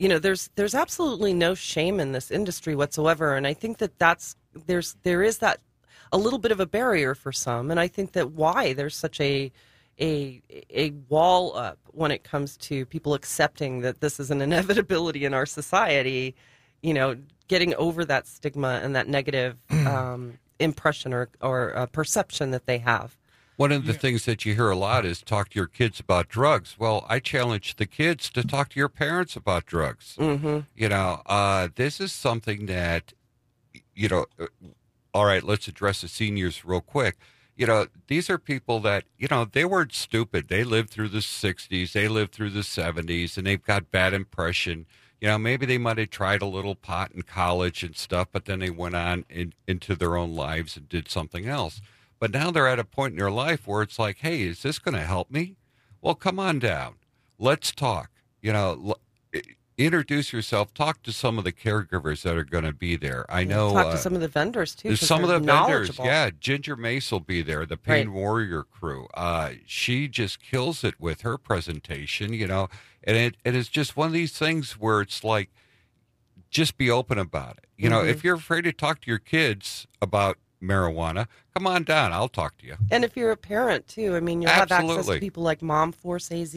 you 0.01 0.09
know, 0.09 0.17
there's 0.17 0.49
there's 0.55 0.73
absolutely 0.73 1.31
no 1.31 1.53
shame 1.53 1.99
in 1.99 2.11
this 2.11 2.31
industry 2.31 2.75
whatsoever. 2.75 3.35
And 3.35 3.45
I 3.45 3.53
think 3.53 3.77
that 3.77 3.99
that's 3.99 4.35
there's 4.65 4.95
there 5.03 5.21
is 5.21 5.37
that 5.37 5.59
a 6.11 6.17
little 6.17 6.39
bit 6.39 6.51
of 6.51 6.59
a 6.59 6.65
barrier 6.65 7.13
for 7.13 7.31
some. 7.31 7.69
And 7.69 7.79
I 7.79 7.87
think 7.87 8.13
that 8.13 8.31
why 8.31 8.73
there's 8.73 8.95
such 8.95 9.21
a 9.21 9.51
a 9.99 10.41
a 10.71 10.89
wall 11.07 11.55
up 11.55 11.77
when 11.91 12.09
it 12.09 12.23
comes 12.23 12.57
to 12.57 12.83
people 12.87 13.13
accepting 13.13 13.81
that 13.81 14.01
this 14.01 14.19
is 14.19 14.31
an 14.31 14.41
inevitability 14.47 15.23
in 15.23 15.35
our 15.35 15.45
society. 15.45 16.33
You 16.81 16.95
know, 16.95 17.17
getting 17.47 17.75
over 17.75 18.03
that 18.03 18.25
stigma 18.25 18.79
and 18.81 18.95
that 18.95 19.07
negative 19.07 19.55
um, 19.69 20.39
impression 20.59 21.13
or 21.13 21.29
or 21.41 21.77
uh, 21.77 21.85
perception 21.85 22.49
that 22.51 22.65
they 22.65 22.79
have. 22.79 23.15
One 23.61 23.71
of 23.71 23.85
the 23.85 23.93
things 23.93 24.25
that 24.25 24.43
you 24.43 24.55
hear 24.55 24.71
a 24.71 24.75
lot 24.75 25.05
is 25.05 25.21
talk 25.21 25.49
to 25.49 25.59
your 25.59 25.67
kids 25.67 25.99
about 25.99 26.27
drugs. 26.27 26.77
Well, 26.79 27.05
I 27.07 27.19
challenge 27.19 27.75
the 27.75 27.85
kids 27.85 28.31
to 28.31 28.43
talk 28.43 28.69
to 28.69 28.79
your 28.79 28.89
parents 28.89 29.35
about 29.35 29.67
drugs. 29.67 30.15
Mm-hmm. 30.17 30.61
You 30.75 30.89
know, 30.89 31.21
uh, 31.27 31.67
this 31.75 32.01
is 32.01 32.11
something 32.11 32.65
that, 32.65 33.13
you 33.93 34.09
know, 34.09 34.25
uh, 34.39 34.47
all 35.13 35.25
right, 35.25 35.43
let's 35.43 35.67
address 35.67 36.01
the 36.01 36.07
seniors 36.07 36.65
real 36.65 36.81
quick. 36.81 37.17
You 37.55 37.67
know, 37.67 37.85
these 38.07 38.31
are 38.31 38.39
people 38.39 38.79
that, 38.79 39.03
you 39.19 39.27
know, 39.29 39.45
they 39.45 39.63
weren't 39.63 39.93
stupid. 39.93 40.47
They 40.47 40.63
lived 40.63 40.89
through 40.89 41.09
the 41.09 41.19
60s, 41.19 41.91
they 41.91 42.07
lived 42.07 42.31
through 42.31 42.49
the 42.49 42.61
70s, 42.61 43.37
and 43.37 43.45
they've 43.45 43.63
got 43.63 43.91
bad 43.91 44.15
impression. 44.15 44.87
You 45.19 45.27
know, 45.27 45.37
maybe 45.37 45.67
they 45.67 45.77
might 45.77 45.99
have 45.99 46.09
tried 46.09 46.41
a 46.41 46.47
little 46.47 46.73
pot 46.73 47.11
in 47.11 47.21
college 47.21 47.83
and 47.83 47.95
stuff, 47.95 48.29
but 48.31 48.45
then 48.45 48.57
they 48.57 48.71
went 48.71 48.95
on 48.95 49.23
in, 49.29 49.53
into 49.67 49.95
their 49.95 50.17
own 50.17 50.33
lives 50.33 50.75
and 50.77 50.89
did 50.89 51.11
something 51.11 51.45
else. 51.45 51.79
But 52.21 52.31
now 52.31 52.51
they're 52.51 52.67
at 52.67 52.77
a 52.79 52.83
point 52.85 53.13
in 53.13 53.17
their 53.17 53.31
life 53.31 53.65
where 53.67 53.81
it's 53.81 53.97
like, 53.99 54.19
hey, 54.19 54.43
is 54.43 54.61
this 54.61 54.77
going 54.79 54.93
to 54.95 55.01
help 55.01 55.29
me? 55.31 55.57
Well, 56.01 56.13
come 56.15 56.39
on 56.39 56.59
down. 56.59 56.95
Let's 57.39 57.71
talk. 57.71 58.11
You 58.43 58.53
know, 58.53 58.95
l- 59.33 59.41
introduce 59.75 60.31
yourself. 60.31 60.71
Talk 60.73 61.01
to 61.01 61.11
some 61.11 61.39
of 61.39 61.43
the 61.45 61.51
caregivers 61.51 62.21
that 62.21 62.37
are 62.37 62.43
going 62.43 62.63
to 62.63 62.73
be 62.73 62.95
there. 62.95 63.25
I 63.27 63.43
know. 63.43 63.73
Talk 63.73 63.87
uh, 63.87 63.91
to 63.93 63.97
some 63.97 64.13
of 64.13 64.21
the 64.21 64.27
vendors 64.27 64.75
too. 64.75 64.95
some 64.95 65.23
of 65.23 65.29
the 65.29 65.39
vendors. 65.39 65.97
Yeah, 65.97 66.29
Ginger 66.39 66.75
Mace 66.75 67.11
will 67.11 67.21
be 67.21 67.41
there, 67.41 67.65
the 67.65 67.75
Pain 67.75 68.09
Right. 68.09 68.15
Warrior 68.15 68.63
crew. 68.63 69.07
Uh, 69.15 69.53
she 69.65 70.07
just 70.07 70.39
kills 70.39 70.83
it 70.83 70.99
with 70.99 71.21
her 71.21 71.39
presentation, 71.39 72.33
you 72.33 72.45
know, 72.45 72.69
and 73.03 73.17
it, 73.17 73.37
it 73.43 73.55
is 73.55 73.67
just 73.67 73.97
one 73.97 74.05
of 74.05 74.13
these 74.13 74.37
things 74.37 74.73
where 74.73 75.01
it's 75.01 75.23
like, 75.23 75.49
just 76.51 76.77
be 76.77 76.91
open 76.91 77.17
about 77.17 77.57
it. 77.57 77.65
You 77.77 77.89
know, 77.89 78.01
Mm-hmm. 78.01 78.09
if 78.09 78.23
you're 78.23 78.35
afraid 78.35 78.65
to 78.65 78.73
talk 78.73 79.01
to 79.01 79.09
your 79.09 79.17
kids 79.19 79.87
about 80.03 80.37
marijuana, 80.61 81.27
come 81.55 81.67
on 81.67 81.83
down. 81.83 82.13
I'll 82.13 82.29
talk 82.29 82.57
to 82.59 82.67
you. 82.67 82.75
And 82.91 83.03
if 83.03 83.17
you're 83.17 83.31
a 83.31 83.37
parent 83.37 83.87
too, 83.87 84.15
I 84.15 84.19
mean, 84.19 84.41
you'll 84.41 84.51
have 84.51 84.71
access 84.71 85.07
to 85.07 85.19
people 85.19 85.43
like 85.43 85.61
Mom 85.61 85.91
Force 85.91 86.31
AZ 86.31 86.55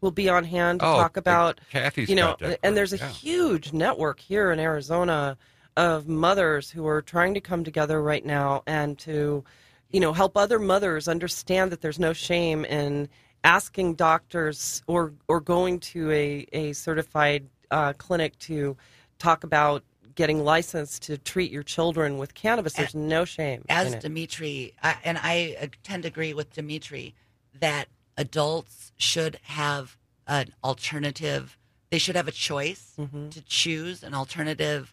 will 0.00 0.10
be 0.10 0.28
on 0.28 0.44
hand 0.44 0.80
to 0.80 0.86
Oh, 0.86 0.96
talk 0.96 1.16
about, 1.16 1.60
Kathy's 1.70 2.08
you 2.08 2.16
know, 2.16 2.36
and 2.62 2.76
there's 2.76 2.92
a 2.92 2.98
yeah. 2.98 3.08
huge 3.08 3.72
network 3.72 4.20
here 4.20 4.52
in 4.52 4.58
Arizona 4.58 5.36
of 5.76 6.08
mothers 6.08 6.70
who 6.70 6.86
are 6.86 7.02
trying 7.02 7.34
to 7.34 7.40
come 7.40 7.64
together 7.64 8.02
right 8.02 8.24
now 8.24 8.62
and 8.66 8.98
to, 8.98 9.44
you 9.90 10.00
know, 10.00 10.12
help 10.12 10.36
other 10.36 10.58
mothers 10.58 11.08
understand 11.08 11.70
that 11.72 11.80
there's 11.80 11.98
no 11.98 12.12
shame 12.12 12.64
in 12.64 13.08
asking 13.44 13.94
doctors 13.94 14.82
or 14.86 15.12
or 15.28 15.40
going 15.40 15.78
to 15.78 16.10
a 16.10 16.46
a 16.52 16.72
certified 16.72 17.46
uh, 17.70 17.92
clinic 17.94 18.36
to 18.38 18.76
talk 19.18 19.44
about 19.44 19.82
getting 20.16 20.42
licensed 20.44 21.02
to 21.04 21.16
treat 21.18 21.52
your 21.52 21.62
children 21.62 22.18
with 22.18 22.34
cannabis. 22.34 22.72
There's 22.72 22.94
no 22.94 23.24
shame. 23.24 23.64
as. 23.68 23.94
Dimitri, 23.96 24.74
I, 24.82 24.96
and 25.04 25.18
I 25.18 25.56
uh, 25.60 25.66
tend 25.84 26.02
to 26.02 26.08
agree 26.08 26.34
with 26.34 26.52
Dimitri 26.52 27.14
that 27.60 27.86
adults 28.16 28.92
should 28.96 29.38
have 29.42 29.96
an 30.26 30.52
alternative. 30.64 31.56
They 31.90 31.98
should 31.98 32.16
have 32.16 32.26
a 32.28 32.32
choice 32.32 32.94
Mm-hmm. 32.98 33.28
to 33.28 33.40
choose 33.44 34.02
an 34.02 34.14
alternative 34.14 34.92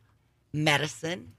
medicine 0.53 1.33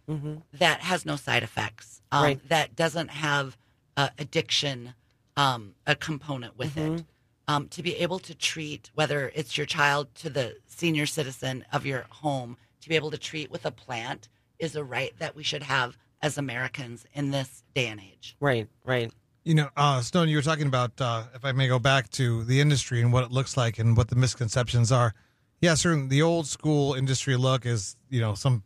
that 0.52 0.80
has 0.80 1.06
no 1.06 1.16
side 1.16 1.42
effects, 1.44 2.02
um, 2.10 2.18
Mm-hmm. 2.18 2.24
Right. 2.26 2.48
that 2.48 2.74
doesn't 2.76 3.08
have 3.08 3.56
uh, 3.96 4.08
addiction 4.18 4.94
um, 5.36 5.74
a 5.86 5.94
component 5.94 6.58
with 6.58 6.74
Mm-hmm. 6.74 6.94
it. 6.96 7.04
Um, 7.46 7.68
to 7.68 7.82
be 7.82 7.94
able 7.96 8.18
to 8.20 8.34
treat 8.34 8.90
whether 8.94 9.30
it's 9.34 9.58
your 9.58 9.66
child 9.66 10.08
to 10.16 10.30
the 10.30 10.56
senior 10.66 11.04
citizen 11.04 11.66
of 11.74 11.84
your 11.84 12.06
home, 12.08 12.56
to 12.84 12.88
be 12.90 12.96
able 12.96 13.10
to 13.10 13.18
treat 13.18 13.50
with 13.50 13.64
a 13.66 13.70
plant 13.70 14.28
is 14.58 14.76
a 14.76 14.84
right 14.84 15.12
that 15.18 15.34
we 15.34 15.42
should 15.42 15.62
have 15.62 15.96
as 16.22 16.38
Americans 16.38 17.06
in 17.14 17.30
this 17.30 17.64
day 17.74 17.88
and 17.88 18.00
age. 18.00 18.36
right, 18.40 18.68
right. 18.84 19.12
You 19.42 19.54
know, 19.54 19.68
uh, 19.76 20.00
Stone, 20.00 20.30
you 20.30 20.36
were 20.36 20.42
talking 20.42 20.66
about, 20.66 20.98
uh, 20.98 21.24
if 21.34 21.44
I 21.44 21.52
may 21.52 21.68
go 21.68 21.78
back 21.78 22.08
to 22.12 22.44
the 22.44 22.62
industry 22.62 23.02
and 23.02 23.12
what 23.12 23.24
it 23.24 23.30
looks 23.30 23.58
like 23.58 23.78
and 23.78 23.94
what 23.94 24.08
the 24.08 24.16
misconceptions 24.16 24.90
are. 24.90 25.12
Yeah, 25.60 25.74
certainly 25.74 26.08
the 26.08 26.22
old 26.22 26.46
school 26.46 26.94
industry 26.94 27.36
look 27.36 27.66
is, 27.66 27.96
you 28.08 28.22
know, 28.22 28.34
some 28.34 28.62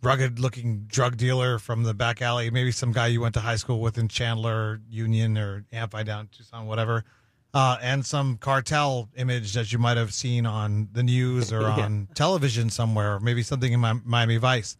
rugged 0.00 0.38
looking 0.38 0.84
drug 0.86 1.16
dealer 1.16 1.58
from 1.58 1.82
the 1.82 1.92
back 1.92 2.22
alley, 2.22 2.50
maybe 2.50 2.70
some 2.70 2.92
guy 2.92 3.08
you 3.08 3.20
went 3.20 3.34
to 3.34 3.40
high 3.40 3.56
school 3.56 3.80
with 3.80 3.98
in 3.98 4.06
Chandler, 4.06 4.80
Union, 4.88 5.36
or 5.36 5.64
Amphi 5.72 6.04
down 6.04 6.28
Tucson, 6.30 6.66
whatever. 6.66 7.04
Uh, 7.52 7.76
and 7.82 8.06
some 8.06 8.36
cartel 8.36 9.08
image 9.16 9.54
that 9.54 9.72
you 9.72 9.78
might 9.78 9.96
have 9.96 10.14
seen 10.14 10.46
on 10.46 10.88
the 10.92 11.02
news 11.02 11.52
or 11.52 11.64
on 11.80 12.08
television 12.14 12.70
somewhere, 12.70 13.16
or 13.16 13.20
maybe 13.20 13.42
something 13.42 13.72
in 13.72 13.80
Miami 14.04 14.36
Vice. 14.36 14.76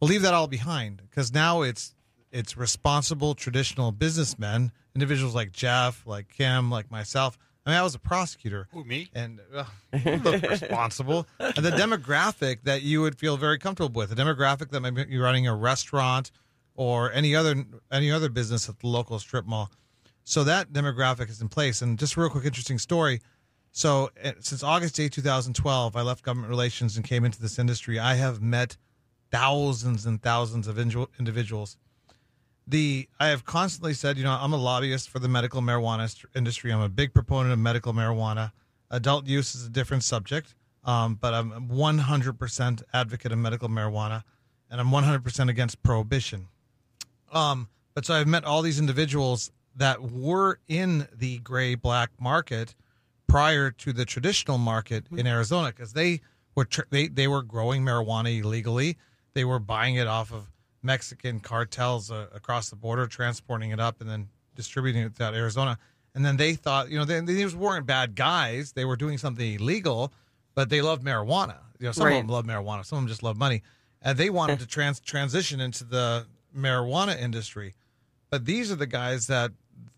We'll 0.00 0.08
leave 0.08 0.22
that 0.22 0.34
all 0.34 0.46
behind 0.46 1.02
because 1.08 1.32
now 1.32 1.62
it's 1.62 1.94
it's 2.32 2.56
responsible 2.56 3.34
traditional 3.34 3.92
businessmen, 3.92 4.72
individuals 4.94 5.34
like 5.34 5.52
Jeff, 5.52 6.06
like 6.06 6.28
Kim, 6.28 6.70
like 6.70 6.90
myself. 6.90 7.38
I 7.66 7.70
mean, 7.70 7.78
I 7.78 7.82
was 7.82 7.94
a 7.94 7.98
prosecutor. 7.98 8.68
Who, 8.72 8.84
me? 8.84 9.08
And 9.14 9.40
uh, 9.54 9.64
you 9.92 10.16
look 10.24 10.42
responsible. 10.50 11.26
And 11.38 11.64
the 11.64 11.70
demographic 11.70 12.64
that 12.64 12.82
you 12.82 13.00
would 13.00 13.18
feel 13.18 13.36
very 13.36 13.58
comfortable 13.58 13.98
with, 13.98 14.10
the 14.10 14.22
demographic 14.22 14.70
that 14.70 14.80
might 14.80 14.94
be 14.94 15.18
running 15.18 15.46
a 15.46 15.54
restaurant 15.54 16.30
or 16.74 17.12
any 17.12 17.34
other 17.34 17.64
any 17.90 18.10
other 18.10 18.28
business 18.28 18.68
at 18.68 18.80
the 18.80 18.88
local 18.88 19.18
strip 19.18 19.46
mall. 19.46 19.70
So 20.24 20.42
that 20.44 20.72
demographic 20.72 21.28
is 21.28 21.40
in 21.40 21.48
place. 21.48 21.82
And 21.82 21.98
just 21.98 22.16
a 22.16 22.20
real 22.20 22.30
quick, 22.30 22.44
interesting 22.44 22.78
story. 22.78 23.20
So 23.70 24.10
uh, 24.22 24.32
since 24.40 24.62
August 24.62 24.98
8, 24.98 25.12
2012, 25.12 25.96
I 25.96 26.02
left 26.02 26.24
government 26.24 26.48
relations 26.48 26.96
and 26.96 27.04
came 27.04 27.24
into 27.24 27.40
this 27.40 27.58
industry. 27.58 27.98
I 27.98 28.14
have 28.14 28.40
met 28.40 28.76
thousands 29.30 30.06
and 30.06 30.22
thousands 30.22 30.66
of 30.66 30.78
individuals. 30.78 31.76
The 32.66 33.08
I 33.20 33.26
have 33.26 33.44
constantly 33.44 33.92
said, 33.92 34.16
you 34.16 34.24
know, 34.24 34.30
I'm 34.30 34.52
a 34.54 34.56
lobbyist 34.56 35.10
for 35.10 35.18
the 35.18 35.28
medical 35.28 35.60
marijuana 35.60 36.24
industry. 36.34 36.72
I'm 36.72 36.80
a 36.80 36.88
big 36.88 37.12
proponent 37.12 37.52
of 37.52 37.58
medical 37.58 37.92
marijuana. 37.92 38.52
Adult 38.90 39.26
use 39.26 39.54
is 39.54 39.66
a 39.66 39.68
different 39.68 40.04
subject, 40.04 40.54
um, 40.84 41.16
but 41.16 41.34
I'm 41.34 41.68
100% 41.68 42.82
advocate 42.92 43.32
of 43.32 43.38
medical 43.38 43.68
marijuana, 43.68 44.22
and 44.70 44.80
I'm 44.80 44.90
100% 44.90 45.48
against 45.50 45.82
prohibition. 45.82 46.46
Um, 47.32 47.68
but 47.92 48.06
so 48.06 48.14
I've 48.14 48.28
met 48.28 48.44
all 48.44 48.62
these 48.62 48.78
individuals 48.78 49.50
that 49.76 50.00
were 50.02 50.58
in 50.68 51.08
the 51.16 51.38
gray 51.38 51.74
black 51.74 52.10
market 52.20 52.74
prior 53.26 53.70
to 53.70 53.92
the 53.92 54.04
traditional 54.04 54.58
market 54.58 55.04
in 55.16 55.26
Arizona 55.26 55.68
because 55.68 55.92
they 55.92 56.20
were 56.54 56.64
tr- 56.64 56.82
they 56.90 57.08
they 57.08 57.26
were 57.28 57.42
growing 57.42 57.82
marijuana 57.82 58.38
illegally. 58.40 58.96
They 59.34 59.44
were 59.44 59.58
buying 59.58 59.96
it 59.96 60.06
off 60.06 60.32
of 60.32 60.50
Mexican 60.82 61.40
cartels 61.40 62.10
uh, 62.10 62.26
across 62.34 62.70
the 62.70 62.76
border, 62.76 63.06
transporting 63.06 63.70
it 63.70 63.80
up, 63.80 64.00
and 64.00 64.08
then 64.08 64.28
distributing 64.54 65.02
it 65.02 65.14
throughout 65.16 65.34
Arizona. 65.34 65.78
And 66.14 66.24
then 66.24 66.36
they 66.36 66.54
thought, 66.54 66.90
you 66.90 66.98
know, 66.98 67.04
they, 67.04 67.18
these 67.20 67.56
weren't 67.56 67.86
bad 67.86 68.14
guys. 68.14 68.72
They 68.72 68.84
were 68.84 68.94
doing 68.94 69.18
something 69.18 69.54
illegal, 69.54 70.12
but 70.54 70.68
they 70.68 70.80
loved 70.80 71.02
marijuana. 71.04 71.56
You 71.80 71.86
know, 71.86 71.92
some 71.92 72.06
Right. 72.06 72.12
of 72.14 72.18
them 72.18 72.28
love 72.28 72.44
marijuana. 72.46 72.84
Some 72.84 72.98
of 72.98 73.02
them 73.02 73.08
just 73.08 73.24
love 73.24 73.36
money. 73.36 73.62
And 74.00 74.16
they 74.16 74.30
wanted 74.30 74.60
to 74.60 74.66
trans- 74.66 75.00
transition 75.00 75.58
into 75.60 75.82
the 75.82 76.26
marijuana 76.56 77.18
industry. 77.20 77.74
But 78.30 78.44
these 78.44 78.70
are 78.70 78.76
the 78.76 78.86
guys 78.86 79.26
that 79.26 79.50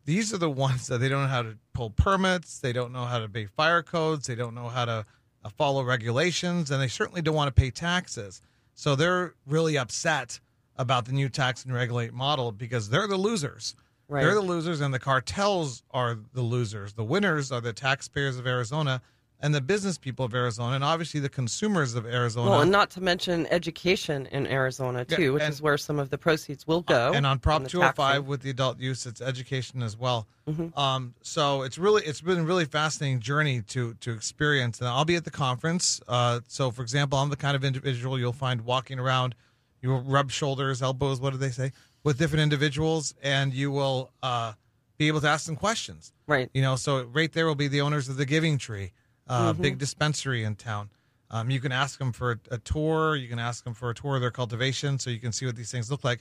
these 0.04 0.32
are 0.32 0.38
the 0.38 0.50
ones 0.50 0.86
that 0.86 0.98
they 0.98 1.08
don't 1.08 1.22
know 1.22 1.28
how 1.28 1.42
to 1.42 1.56
pull 1.72 1.90
permits, 1.90 2.58
they 2.60 2.72
don't 2.72 2.92
know 2.92 3.04
how 3.04 3.18
to 3.18 3.28
pay 3.28 3.46
fire 3.46 3.82
codes, 3.82 4.26
they 4.26 4.34
don't 4.34 4.54
know 4.54 4.68
how 4.68 4.84
to 4.84 5.04
uh, 5.44 5.48
follow 5.50 5.82
regulations, 5.82 6.70
and 6.70 6.80
they 6.80 6.88
certainly 6.88 7.22
don't 7.22 7.34
want 7.34 7.54
to 7.54 7.60
pay 7.60 7.70
taxes. 7.70 8.40
So 8.74 8.94
they're 8.94 9.34
really 9.46 9.76
upset 9.76 10.40
about 10.76 11.06
the 11.06 11.12
new 11.12 11.28
tax 11.28 11.64
and 11.64 11.74
regulate 11.74 12.12
model 12.12 12.52
because 12.52 12.88
they're 12.88 13.08
the 13.08 13.16
losers. 13.16 13.74
Right. 14.08 14.22
They're 14.22 14.34
the 14.34 14.40
losers, 14.40 14.80
and 14.80 14.94
the 14.94 14.98
cartels 14.98 15.82
are 15.90 16.18
the 16.32 16.42
losers. 16.42 16.92
The 16.92 17.04
winners 17.04 17.50
are 17.50 17.60
the 17.60 17.72
taxpayers 17.72 18.38
of 18.38 18.46
Arizona 18.46 19.02
and 19.40 19.54
the 19.54 19.60
business 19.60 19.98
people 19.98 20.24
of 20.24 20.34
Arizona, 20.34 20.74
and 20.76 20.82
obviously 20.84 21.20
the 21.20 21.28
consumers 21.28 21.94
of 21.94 22.06
Arizona. 22.06 22.50
Well, 22.50 22.60
and 22.62 22.70
not 22.70 22.90
to 22.90 23.00
mention 23.00 23.46
education 23.48 24.26
in 24.26 24.46
Arizona 24.46 25.04
Yeah, 25.08 25.16
too, 25.16 25.32
which 25.34 25.42
is 25.42 25.60
where 25.60 25.76
some 25.76 25.98
of 25.98 26.08
the 26.10 26.18
proceeds 26.18 26.66
will 26.66 26.82
go. 26.82 27.12
and 27.12 27.26
on 27.26 27.38
Prop 27.38 27.66
205 27.66 27.96
taxing. 27.96 28.26
with 28.26 28.40
the 28.42 28.50
adult 28.50 28.78
use, 28.80 29.04
it's 29.06 29.20
education 29.20 29.82
as 29.82 29.96
well. 29.96 30.26
Mm-hmm. 30.48 30.78
Um, 30.78 31.14
so 31.22 31.62
it's 31.62 31.76
really 31.76 32.02
it's 32.04 32.20
been 32.20 32.38
a 32.38 32.44
really 32.44 32.64
fascinating 32.64 33.20
journey 33.20 33.62
to 33.62 33.94
to 33.94 34.12
experience. 34.12 34.80
And 34.80 34.88
I'll 34.88 35.04
be 35.04 35.16
at 35.16 35.24
the 35.24 35.30
conference. 35.30 36.00
Uh, 36.08 36.40
so 36.48 36.70
for 36.70 36.82
example, 36.82 37.18
I'm 37.18 37.30
the 37.30 37.36
kind 37.36 37.56
of 37.56 37.64
individual 37.64 38.18
you'll 38.18 38.32
find 38.32 38.62
walking 38.62 38.98
around. 38.98 39.34
You 39.82 39.90
will 39.90 40.02
rub 40.02 40.30
shoulders, 40.30 40.82
elbows. 40.82 41.20
What 41.20 41.30
do 41.32 41.36
they 41.38 41.50
say? 41.50 41.72
With 42.04 42.18
different 42.18 42.42
individuals, 42.42 43.14
and 43.22 43.52
you 43.52 43.70
will 43.70 44.10
uh, 44.22 44.52
be 44.96 45.08
able 45.08 45.20
to 45.20 45.28
ask 45.28 45.46
them 45.46 45.56
questions. 45.56 46.12
Right. 46.26 46.48
You 46.54 46.62
know, 46.62 46.76
so 46.76 47.02
right 47.04 47.32
there 47.32 47.46
will 47.46 47.54
be 47.56 47.68
the 47.68 47.80
owners 47.82 48.08
of 48.08 48.16
the 48.16 48.24
Giving 48.24 48.58
Tree, 48.58 48.92
uh, 49.28 49.52
Mm-hmm. 49.52 49.62
big 49.62 49.78
dispensary 49.78 50.44
in 50.44 50.54
town. 50.56 50.90
Um, 51.30 51.50
you 51.50 51.60
can 51.60 51.72
ask 51.72 51.98
them 51.98 52.12
for 52.12 52.32
a, 52.32 52.54
a 52.54 52.58
tour. 52.58 53.16
You 53.16 53.28
can 53.28 53.38
ask 53.40 53.64
them 53.64 53.74
for 53.74 53.90
a 53.90 53.94
tour 53.94 54.14
of 54.14 54.20
their 54.20 54.30
cultivation, 54.30 54.98
so 54.98 55.10
you 55.10 55.18
can 55.18 55.32
see 55.32 55.44
what 55.46 55.56
these 55.56 55.70
things 55.72 55.90
look 55.90 56.04
like. 56.04 56.20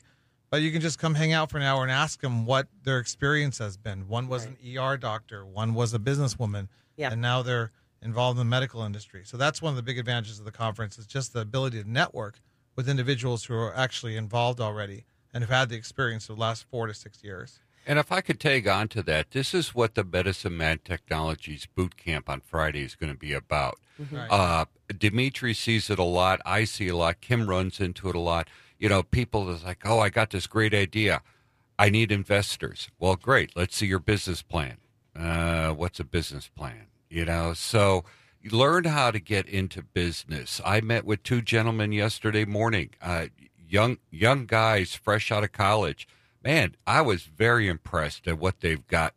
But 0.49 0.61
you 0.61 0.71
can 0.71 0.81
just 0.81 0.97
come 0.99 1.13
hang 1.15 1.33
out 1.33 1.49
for 1.51 1.57
an 1.57 1.63
hour 1.63 1.83
and 1.83 1.91
ask 1.91 2.21
them 2.21 2.45
what 2.45 2.67
their 2.83 2.99
experience 2.99 3.57
has 3.59 3.77
been. 3.77 4.07
One 4.07 4.27
was 4.27 4.45
an 4.45 4.57
ER 4.77 4.97
doctor. 4.97 5.45
One 5.45 5.73
was 5.73 5.93
a 5.93 5.99
businesswoman. 5.99 6.67
Yeah. 6.97 7.11
And 7.11 7.21
now 7.21 7.41
they're 7.41 7.71
involved 8.01 8.37
in 8.39 8.45
the 8.47 8.49
medical 8.49 8.81
industry. 8.83 9.23
So 9.25 9.37
that's 9.37 9.61
one 9.61 9.71
of 9.71 9.75
the 9.75 9.83
big 9.83 9.97
advantages 9.99 10.39
of 10.39 10.45
the 10.45 10.51
conference 10.51 10.97
is 10.97 11.05
just 11.07 11.33
the 11.33 11.41
ability 11.41 11.81
to 11.83 11.89
network 11.89 12.39
with 12.75 12.87
individuals 12.89 13.43
who 13.43 13.53
are 13.55 13.75
actually 13.75 14.15
involved 14.17 14.59
already 14.61 15.05
and 15.33 15.43
have 15.43 15.49
had 15.51 15.69
the 15.69 15.75
experience 15.75 16.29
of 16.29 16.35
the 16.37 16.41
last 16.41 16.65
four 16.69 16.87
to 16.87 16.93
six 16.93 17.23
years. 17.23 17.59
And 17.85 17.99
if 17.99 18.11
I 18.11 18.21
could 18.21 18.39
tag 18.39 18.67
on 18.67 18.87
to 18.89 19.03
that, 19.03 19.31
this 19.31 19.53
is 19.53 19.75
what 19.75 19.93
the 19.93 20.03
Medicine 20.03 20.57
Man 20.57 20.79
Technologies 20.83 21.67
boot 21.67 21.95
camp 21.95 22.29
on 22.29 22.41
Friday 22.41 22.83
is 22.83 22.95
going 22.95 23.11
to 23.11 23.17
be 23.17 23.31
about. 23.31 23.79
Right. 24.11 24.27
Uh, 24.29 24.65
Dimitri 24.97 25.53
sees 25.53 25.89
it 25.89 25.99
a 25.99 26.03
lot. 26.03 26.41
I 26.45 26.63
see 26.63 26.87
a 26.87 26.95
lot. 26.95 27.21
Kim 27.21 27.47
runs 27.47 27.79
into 27.79 28.09
it 28.09 28.15
a 28.15 28.19
lot. 28.19 28.49
You 28.79 28.89
know, 28.89 29.03
people 29.03 29.49
is 29.51 29.63
like, 29.63 29.85
"Oh, 29.85 29.99
I 29.99 30.09
got 30.09 30.31
this 30.31 30.47
great 30.47 30.73
idea. 30.73 31.21
I 31.77 31.89
need 31.89 32.11
investors." 32.11 32.89
Well, 32.99 33.15
great. 33.15 33.55
Let's 33.55 33.75
see 33.75 33.85
your 33.85 33.99
business 33.99 34.41
plan. 34.41 34.77
Uh, 35.15 35.69
what's 35.69 35.99
a 35.99 36.03
business 36.03 36.49
plan? 36.49 36.87
You 37.09 37.23
know, 37.25 37.53
so 37.53 38.03
you 38.41 38.49
learn 38.49 38.83
how 38.83 39.11
to 39.11 39.19
get 39.19 39.47
into 39.47 39.81
business. 39.81 40.59
I 40.65 40.81
met 40.81 41.05
with 41.05 41.23
two 41.23 41.41
gentlemen 41.41 41.93
yesterday 41.93 42.45
morning. 42.45 42.89
Uh, 43.01 43.27
young 43.57 43.97
young 44.09 44.45
guys, 44.45 44.95
fresh 44.95 45.31
out 45.31 45.43
of 45.43 45.51
college 45.51 46.07
man, 46.45 46.75
I 46.85 47.01
was 47.01 47.23
very 47.23 47.67
impressed 47.67 48.27
at 48.27 48.37
what 48.37 48.61
they've 48.61 48.85
got 48.87 49.15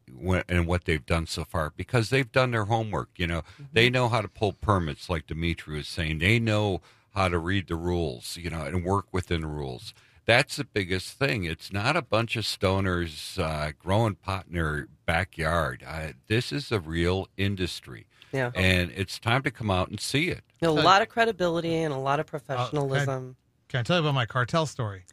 and 0.49 0.67
what 0.67 0.87
they've 0.87 1.05
done 1.05 1.27
so 1.27 1.45
far 1.45 1.73
because 1.77 2.09
they've 2.09 2.33
done 2.33 2.53
their 2.53 2.65
homework. 2.65 3.11
You 3.17 3.27
know, 3.27 3.43
they 3.73 3.91
know 3.91 4.09
how 4.09 4.23
to 4.23 4.29
pull 4.29 4.55
permits, 4.55 5.11
like 5.11 5.27
Dimitri 5.27 5.77
was 5.77 5.87
saying. 5.89 6.21
They 6.21 6.39
know 6.39 6.81
how 7.15 7.29
to 7.29 7.39
read 7.39 7.69
the 7.69 7.77
rules, 7.77 8.39
you 8.39 8.49
know, 8.49 8.63
and 8.63 8.83
work 8.83 9.07
within 9.13 9.43
the 9.43 9.47
rules. 9.47 9.93
That's 10.25 10.57
the 10.57 10.65
biggest 10.65 11.13
thing. 11.19 11.45
It's 11.45 11.73
not 11.73 11.97
a 11.97 12.03
bunch 12.03 12.37
of 12.37 12.45
stoners 12.45 13.39
uh, 13.39 13.73
growing 13.79 14.15
pot 14.15 14.47
in 14.49 14.55
their 14.55 14.89
backyard. 15.07 15.83
Uh, 15.87 16.09
this 16.29 16.51
is 16.53 16.73
a 16.73 16.81
real 16.81 17.29
industry. 17.37 18.07
Yeah. 18.33 18.51
And 18.55 18.91
it's 18.95 19.19
time 19.19 19.43
to 19.43 19.51
come 19.51 19.71
out 19.71 19.89
and 19.89 20.01
see 20.01 20.29
it. 20.29 20.45
A 20.61 20.71
lot 20.71 21.01
of 21.01 21.09
credibility 21.09 21.75
and 21.77 21.95
a 21.95 21.99
lot 21.99 22.21
of 22.21 22.27
Uh, 22.27 22.39
can, 22.39 22.41
I, 22.41 22.57
professionalism. 22.57 23.37
can 23.69 23.81
I 23.81 23.83
tell 23.83 23.97
you 23.97 24.03
about 24.03 24.15
my 24.15 24.27
cartel 24.27 24.67
story? 24.67 25.05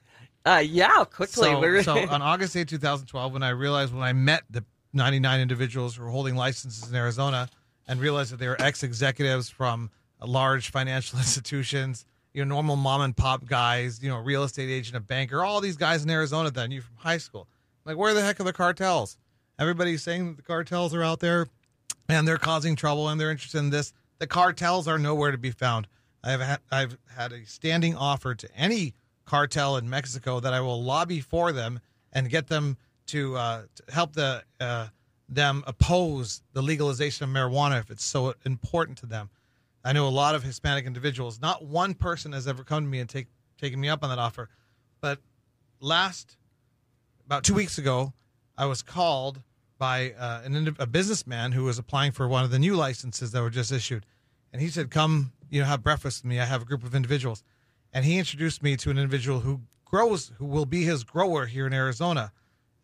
Uh, 0.46 0.64
yeah, 0.66 1.04
quickly. 1.06 1.50
So, 1.82 1.82
so 1.82 1.98
on 2.10 2.22
August 2.22 2.56
8, 2.56 2.68
2012, 2.68 3.34
when 3.34 3.44
I 3.44 3.50
realized 3.50 3.94
when 3.94 4.04
I 4.04 4.14
met 4.14 4.44
the 4.50 4.64
99 4.94 5.40
individuals 5.40 5.96
who 5.96 6.04
were 6.04 6.10
holding 6.10 6.36
licenses 6.36 6.88
in 6.90 6.96
Arizona 6.96 7.50
and 7.88 8.00
realized 8.00 8.32
that 8.32 8.38
they 8.38 8.48
were 8.48 8.62
ex 8.62 8.84
executives 8.84 9.50
from 9.50 9.90
large 10.24 10.70
financial 10.70 11.18
institutions, 11.20 12.06
you 12.34 12.44
know, 12.44 12.54
normal 12.54 12.76
mom 12.76 13.02
and 13.02 13.16
pop 13.16 13.46
guys, 13.46 14.02
you 14.04 14.10
know, 14.10 14.18
real 14.18 14.44
estate 14.44 14.70
agent, 14.70 14.96
a 14.96 15.00
banker, 15.00 15.44
all 15.44 15.62
these 15.62 15.78
guys 15.78 16.04
in 16.04 16.10
Arizona 16.10 16.52
that 16.52 16.62
I 16.62 16.68
knew 16.68 16.82
from 16.82 16.96
high 16.98 17.18
school. 17.18 17.48
Like, 17.84 17.98
where 17.98 18.14
the 18.14 18.22
heck 18.22 18.40
are 18.40 18.44
the 18.44 18.54
cartels? 18.54 19.18
Everybody's 19.58 20.04
saying 20.04 20.28
that 20.28 20.38
the 20.38 20.44
cartels 20.44 20.94
are 20.94 21.04
out 21.04 21.20
there 21.20 21.48
and 22.10 22.28
they're 22.28 22.38
causing 22.38 22.76
trouble 22.76 23.10
and 23.10 23.20
they're 23.20 23.32
interested 23.32 23.60
in 23.60 23.70
this. 23.70 23.94
The 24.20 24.28
cartels 24.28 24.88
are 24.88 24.98
nowhere 24.98 25.32
to 25.32 25.38
be 25.38 25.52
found. 25.52 25.88
I've 26.24 26.42
had, 26.42 26.60
I've 26.72 26.98
had 27.16 27.32
a 27.32 27.46
standing 27.46 27.96
offer 27.96 28.36
to 28.36 28.56
any 28.56 28.94
cartel 29.26 29.78
in 29.78 29.90
Mexico 29.90 30.40
that 30.40 30.54
I 30.54 30.62
will 30.62 30.82
lobby 30.82 31.20
for 31.20 31.52
them 31.52 31.80
and 32.14 32.30
get 32.30 32.48
them 32.48 32.78
to, 33.08 33.36
uh, 33.36 33.64
to 33.76 33.94
help 33.94 34.14
the 34.14 34.44
uh, 34.60 34.88
them 35.28 35.64
oppose 35.66 36.42
the 36.54 36.62
legalization 36.62 37.24
of 37.24 37.30
marijuana 37.30 37.80
if 37.80 37.90
it's 37.90 38.04
so 38.04 38.36
important 38.46 38.98
to 39.00 39.06
them. 39.06 39.30
I 39.84 39.94
know 39.94 40.08
a 40.08 40.10
lot 40.10 40.36
of 40.36 40.44
Hispanic 40.44 40.86
individuals. 40.86 41.40
Not 41.42 41.66
one 41.66 41.94
person 41.94 42.32
has 42.34 42.48
ever 42.48 42.64
come 42.64 42.84
to 42.84 42.90
me 42.90 43.00
and 43.00 43.10
take 43.10 43.28
taken 43.60 43.80
me 43.80 43.88
up 43.88 44.04
on 44.04 44.10
that 44.10 44.20
offer, 44.20 44.50
but 45.02 45.20
last 45.80 46.38
about 47.26 47.44
two 47.44 47.54
weeks 47.54 47.78
ago, 47.78 48.14
I 48.58 48.66
was 48.66 48.82
called 48.82 49.42
by 49.78 50.14
uh, 50.18 50.42
an 50.44 50.76
a 50.80 50.86
businessman 50.86 51.52
who 51.52 51.64
was 51.64 51.78
applying 51.78 52.12
for 52.12 52.28
one 52.28 52.44
of 52.44 52.52
the 52.52 52.60
new 52.60 52.76
licenses 52.76 53.32
that 53.32 53.42
were 53.42 53.50
just 53.50 53.72
issued, 53.72 54.06
and 54.52 54.62
he 54.62 54.70
said, 54.70 54.90
"Come, 54.90 55.32
you 55.50 55.62
know, 55.62 55.68
have 55.68 55.84
breakfast 55.84 56.24
with 56.24 56.30
me. 56.30 56.40
I 56.40 56.46
have 56.46 56.62
a 56.62 56.66
group 56.66 56.84
of 56.84 56.96
individuals," 56.96 57.44
and 57.96 58.04
he 58.04 58.20
introduced 58.20 58.62
me 58.62 58.76
to 58.76 58.92
an 58.92 58.98
individual 58.98 59.40
who 59.40 59.62
grows, 59.86 60.34
who 60.38 60.46
will 60.46 60.66
be 60.66 60.84
his 60.84 61.06
grower 61.06 61.46
here 61.46 61.66
in 61.66 61.74
Arizona. 61.74 62.34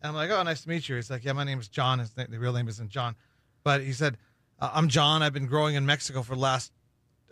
And 0.00 0.08
I'm 0.08 0.14
like, 0.14 0.30
"Oh, 0.30 0.42
nice 0.42 0.62
to 0.62 0.68
meet 0.70 0.88
you." 0.88 0.96
He's 0.96 1.10
like, 1.10 1.22
"Yeah, 1.22 1.34
my 1.34 1.44
name 1.44 1.60
is 1.60 1.68
John. 1.68 1.98
His 1.98 2.16
name, 2.16 2.28
the 2.30 2.38
real 2.38 2.54
name 2.54 2.66
isn't 2.66 2.88
John, 2.88 3.14
but 3.62 3.82
he 3.82 3.92
said, 3.92 4.16
uh, 4.58 4.70
I'm 4.72 4.88
John. 4.88 5.22
I've 5.22 5.34
been 5.34 5.46
growing 5.46 5.74
in 5.74 5.84
Mexico 5.84 6.22
for 6.22 6.34
the 6.34 6.40
last 6.40 6.72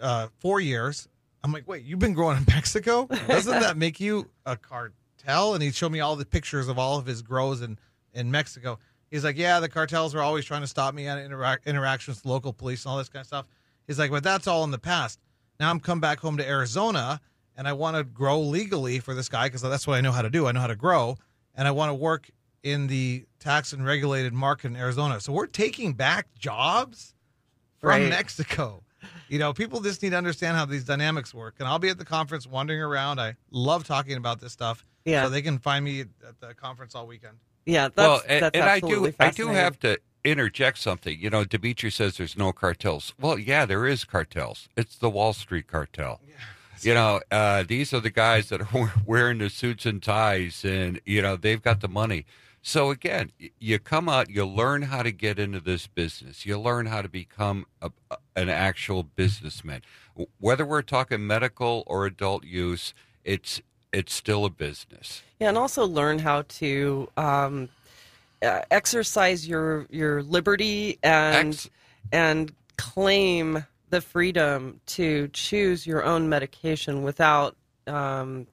uh, 0.01 0.29
four 0.39 0.61
years." 0.61 1.09
I'm 1.43 1.53
like, 1.53 1.67
"Wait, 1.67 1.83
you've 1.85 1.99
been 1.99 2.13
growing 2.13 2.37
in 2.37 2.45
Mexico? 2.49 3.07
Doesn't 3.27 3.61
that 3.61 3.79
make 3.79 3.99
you 3.99 4.29
a 4.45 4.57
cartel?" 4.59 5.55
And 5.55 5.63
he 5.63 5.73
showed 5.73 5.91
me 5.91 6.01
all 6.01 6.17
the 6.17 6.27
pictures 6.27 6.69
of 6.69 6.79
all 6.79 6.99
of 6.99 7.07
his 7.07 7.23
grows 7.23 7.63
in 7.63 7.79
in 8.13 8.31
Mexico. 8.31 8.79
He's 9.11 9.25
like, 9.25 9.37
yeah, 9.37 9.59
the 9.59 9.69
cartels 9.69 10.15
are 10.15 10.21
always 10.21 10.45
trying 10.45 10.61
to 10.61 10.67
stop 10.69 10.95
me 10.95 11.09
at 11.09 11.19
interac- 11.19 11.65
interactions 11.67 12.19
with 12.19 12.27
local 12.27 12.53
police 12.53 12.85
and 12.85 12.93
all 12.93 12.99
this 12.99 13.09
kind 13.09 13.23
of 13.23 13.27
stuff. 13.27 13.47
He's 13.87 13.99
like, 13.99 14.11
but 14.13 14.23
that's 14.23 14.47
all 14.47 14.63
in 14.63 14.71
the 14.71 14.79
past. 14.79 15.19
Now 15.59 15.69
I'm 15.71 15.81
come 15.81 16.01
back 16.01 16.21
home 16.21 16.37
to 16.37 16.49
Arizona 16.49 17.21
and 17.57 17.67
I 17.69 17.73
want 17.73 17.97
to 17.97 18.05
grow 18.05 18.41
legally 18.41 18.99
for 18.99 19.15
this 19.15 19.29
guy 19.29 19.47
because 19.49 19.63
that's 19.63 19.87
what 19.87 19.95
I 19.95 20.01
know 20.01 20.13
how 20.13 20.23
to 20.23 20.31
do. 20.31 20.47
I 20.47 20.53
know 20.53 20.61
how 20.61 20.67
to 20.67 20.77
grow 20.77 21.17
and 21.55 21.67
I 21.69 21.71
want 21.71 21.91
to 21.91 21.95
work 21.95 22.31
in 22.63 22.87
the 22.87 23.25
tax 23.39 23.73
and 23.73 23.85
regulated 23.85 24.33
market 24.33 24.69
in 24.69 24.77
Arizona. 24.77 25.21
So 25.21 25.33
we're 25.33 25.47
taking 25.47 25.93
back 25.95 26.27
jobs 26.39 27.15
from 27.79 27.91
Right. 27.91 28.09
Mexico. 28.09 28.83
You 29.29 29.39
know, 29.39 29.53
people 29.55 29.81
just 29.81 30.03
need 30.03 30.11
to 30.11 30.17
understand 30.19 30.57
how 30.57 30.67
these 30.67 30.85
dynamics 30.85 31.33
work. 31.33 31.55
And 31.59 31.67
I'll 31.67 31.79
be 31.79 31.89
at 31.89 31.97
the 31.99 32.05
conference 32.05 32.47
wandering 32.47 32.83
around. 32.83 33.19
I 33.19 33.37
love 33.51 33.85
talking 33.85 34.17
about 34.17 34.41
this 34.41 34.53
stuff. 34.53 34.85
Yeah. 35.07 35.25
So 35.25 35.31
they 35.31 35.41
can 35.41 35.59
find 35.59 35.85
me 35.85 36.01
at 36.01 36.41
the 36.41 36.53
conference 36.55 36.95
all 36.95 37.07
weekend. 37.07 37.39
yeah, 37.65 37.89
that's, 37.89 37.97
well, 37.97 38.23
and, 38.29 38.43
that's 38.45 38.59
and 38.59 38.69
I 38.69 38.81
do, 38.81 39.13
I 39.19 39.31
do 39.31 39.49
have 39.49 39.79
to 39.81 39.99
interject 40.25 40.77
something. 40.79 41.19
You 41.19 41.31
know, 41.31 41.45
Dimitri 41.45 41.91
says 41.91 42.19
there's 42.19 42.37
no 42.37 42.53
cartels. 42.53 43.15
Well, 43.19 43.39
yeah, 43.39 43.65
there 43.65 43.87
is 43.87 44.05
cartels. 44.05 44.69
It's 44.77 44.97
the 44.97 45.09
Wall 45.09 45.33
Street 45.33 45.67
cartel. 45.67 46.21
You 46.85 46.95
know, 46.95 47.21
uh, 47.31 47.65
these 47.67 47.93
are 47.93 48.01
the 48.01 48.11
guys 48.11 48.49
that 48.49 48.61
are 48.75 48.93
wearing 49.07 49.39
the 49.39 49.51
suits 49.51 49.87
and 49.87 50.03
ties, 50.03 50.65
and 50.65 51.01
you 51.05 51.23
know 51.23 51.37
they've 51.37 51.63
got 51.63 51.81
the 51.81 51.89
money. 51.89 52.27
So 52.63 52.91
again, 52.91 53.33
you 53.59 53.79
come 53.79 54.09
out, 54.09 54.29
you 54.29 54.45
learn 54.45 54.83
how 54.83 55.03
to 55.03 55.11
get 55.11 55.39
into 55.39 55.61
this 55.61 55.87
business. 55.87 56.45
You 56.45 56.59
learn 56.59 56.87
how 56.87 57.01
to 57.01 57.09
become 57.09 57.65
a, 57.81 57.91
an 58.37 58.51
actual 58.51 59.03
businessman. 59.03 59.81
Whether 60.39 60.67
we're 60.67 60.83
talking 60.83 61.27
medical 61.27 61.85
or 61.87 62.05
adult 62.05 62.45
use, 62.45 62.93
it's 63.25 63.63
it's 63.93 64.13
still 64.13 64.45
a 64.45 64.51
business. 64.51 65.23
Yeah, 65.39 65.49
and 65.49 65.59
also 65.59 65.87
learn 65.87 66.19
how 66.19 66.43
to 66.43 67.09
um, 67.17 67.69
uh, 68.43 68.61
exercise 68.71 69.49
your 69.49 69.87
your 69.91 70.23
liberty 70.23 70.99
and 71.03 71.55
Ex- 71.55 71.71
and 72.13 72.53
claim 72.77 73.65
the 73.91 74.01
freedom 74.01 74.81
to 74.87 75.29
choose 75.29 75.87
your 75.87 76.05
own 76.05 76.29
medication 76.29 77.03
without 77.03 77.57
um, 77.87 78.47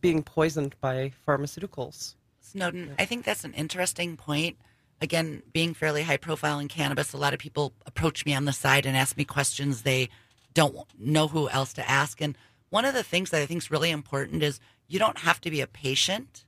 being 0.00 0.22
poisoned 0.22 0.74
by 0.80 1.12
pharmaceuticals. 1.26 2.14
Snowden, 2.40 2.94
I 2.98 3.04
think 3.04 3.24
that's 3.24 3.44
an 3.44 3.54
interesting 3.54 4.16
point. 4.16 4.56
Again, 5.00 5.42
being 5.52 5.74
fairly 5.74 6.02
high 6.02 6.18
profile 6.18 6.58
in 6.58 6.68
cannabis, 6.68 7.12
a 7.12 7.16
lot 7.16 7.34
of 7.34 7.40
people 7.40 7.72
approach 7.84 8.24
me 8.24 8.34
on 8.34 8.44
the 8.44 8.52
side 8.52 8.86
and 8.86 8.96
ask 8.96 9.16
me 9.16 9.24
questions 9.24 9.82
they 9.82 10.08
don't 10.52 10.76
know 10.98 11.28
who 11.28 11.48
else 11.48 11.72
to 11.74 11.90
ask. 11.90 12.20
And 12.20 12.38
one 12.70 12.84
of 12.84 12.94
the 12.94 13.02
things 13.02 13.30
that 13.30 13.42
I 13.42 13.46
think 13.46 13.62
is 13.62 13.70
really 13.70 13.90
important 13.90 14.42
is 14.42 14.60
you 14.86 14.98
don't 14.98 15.18
have 15.18 15.40
to 15.42 15.50
be 15.50 15.60
a 15.60 15.66
patient 15.66 16.44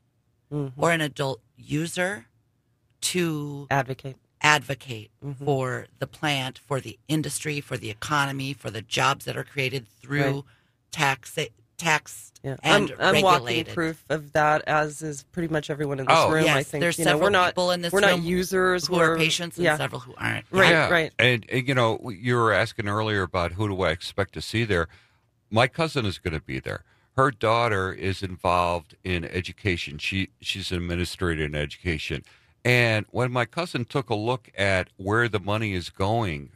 or 0.76 0.92
an 0.92 1.00
adult 1.00 1.40
user 1.56 2.26
to 3.00 3.66
Advocate. 3.70 4.16
Advocate 4.42 5.10
Mm-hmm. 5.24 5.44
for 5.44 5.86
the 5.98 6.06
plant, 6.06 6.58
for 6.58 6.80
the 6.80 6.98
industry, 7.08 7.60
for 7.60 7.76
the 7.76 7.90
economy, 7.90 8.52
for 8.52 8.70
the 8.70 8.82
jobs 8.82 9.24
that 9.24 9.36
are 9.36 9.44
created 9.44 9.86
through 10.00 10.22
Right. 10.34 10.42
tax 10.92 11.38
tax 11.78 12.32
Yeah, 12.42 12.56
and 12.62 12.90
I'm, 12.98 13.16
I'm 13.16 13.22
walking 13.22 13.44
regulated. 13.46 13.74
proof 13.74 14.04
of 14.08 14.32
that, 14.32 14.62
as 14.66 15.02
is 15.02 15.24
pretty 15.24 15.52
much 15.52 15.68
everyone 15.68 15.98
in 16.00 16.06
this 16.06 16.14
Oh. 16.16 16.30
room. 16.30 16.44
Yes, 16.44 16.56
I 16.56 16.62
think 16.62 16.80
there's 16.80 16.98
you 16.98 17.04
know, 17.04 17.10
several 17.10 17.24
we're 17.26 17.30
not 17.30 17.48
people 17.48 17.70
in 17.72 17.82
this 17.82 17.92
we're 17.92 18.00
not 18.00 18.22
users 18.22 18.86
who 18.86 18.94
we're, 18.96 19.12
are 19.14 19.18
patients 19.18 19.56
and 19.58 19.64
yeah, 19.64 19.76
several 19.76 20.00
who 20.00 20.14
aren't. 20.16 20.46
Right, 20.50 20.70
Yeah. 20.70 20.88
right. 20.88 21.12
And, 21.18 21.44
and, 21.50 21.68
you 21.68 21.74
know, 21.74 22.10
you 22.10 22.36
were 22.36 22.52
asking 22.52 22.88
earlier 22.88 23.22
about 23.22 23.52
who 23.52 23.68
do 23.68 23.82
I 23.82 23.90
expect 23.90 24.32
to 24.34 24.40
see 24.42 24.64
there. 24.64 24.88
My 25.50 25.66
cousin 25.68 26.06
is 26.06 26.18
going 26.18 26.32
to 26.34 26.40
be 26.40 26.60
there. 26.60 26.82
Her 27.16 27.30
daughter 27.30 27.92
is 27.92 28.22
involved 28.22 28.94
in 29.04 29.24
education. 29.26 29.98
She 29.98 30.28
she's 30.40 30.70
an 30.70 30.78
administrator 30.78 31.44
in 31.44 31.54
education. 31.54 32.22
And 32.66 33.06
when 33.10 33.30
my 33.30 33.44
cousin 33.44 33.84
took 33.84 34.10
a 34.10 34.16
look 34.16 34.50
at 34.58 34.88
where 34.96 35.28
the 35.28 35.38
money 35.38 35.72
is 35.72 35.88
going 35.88 36.50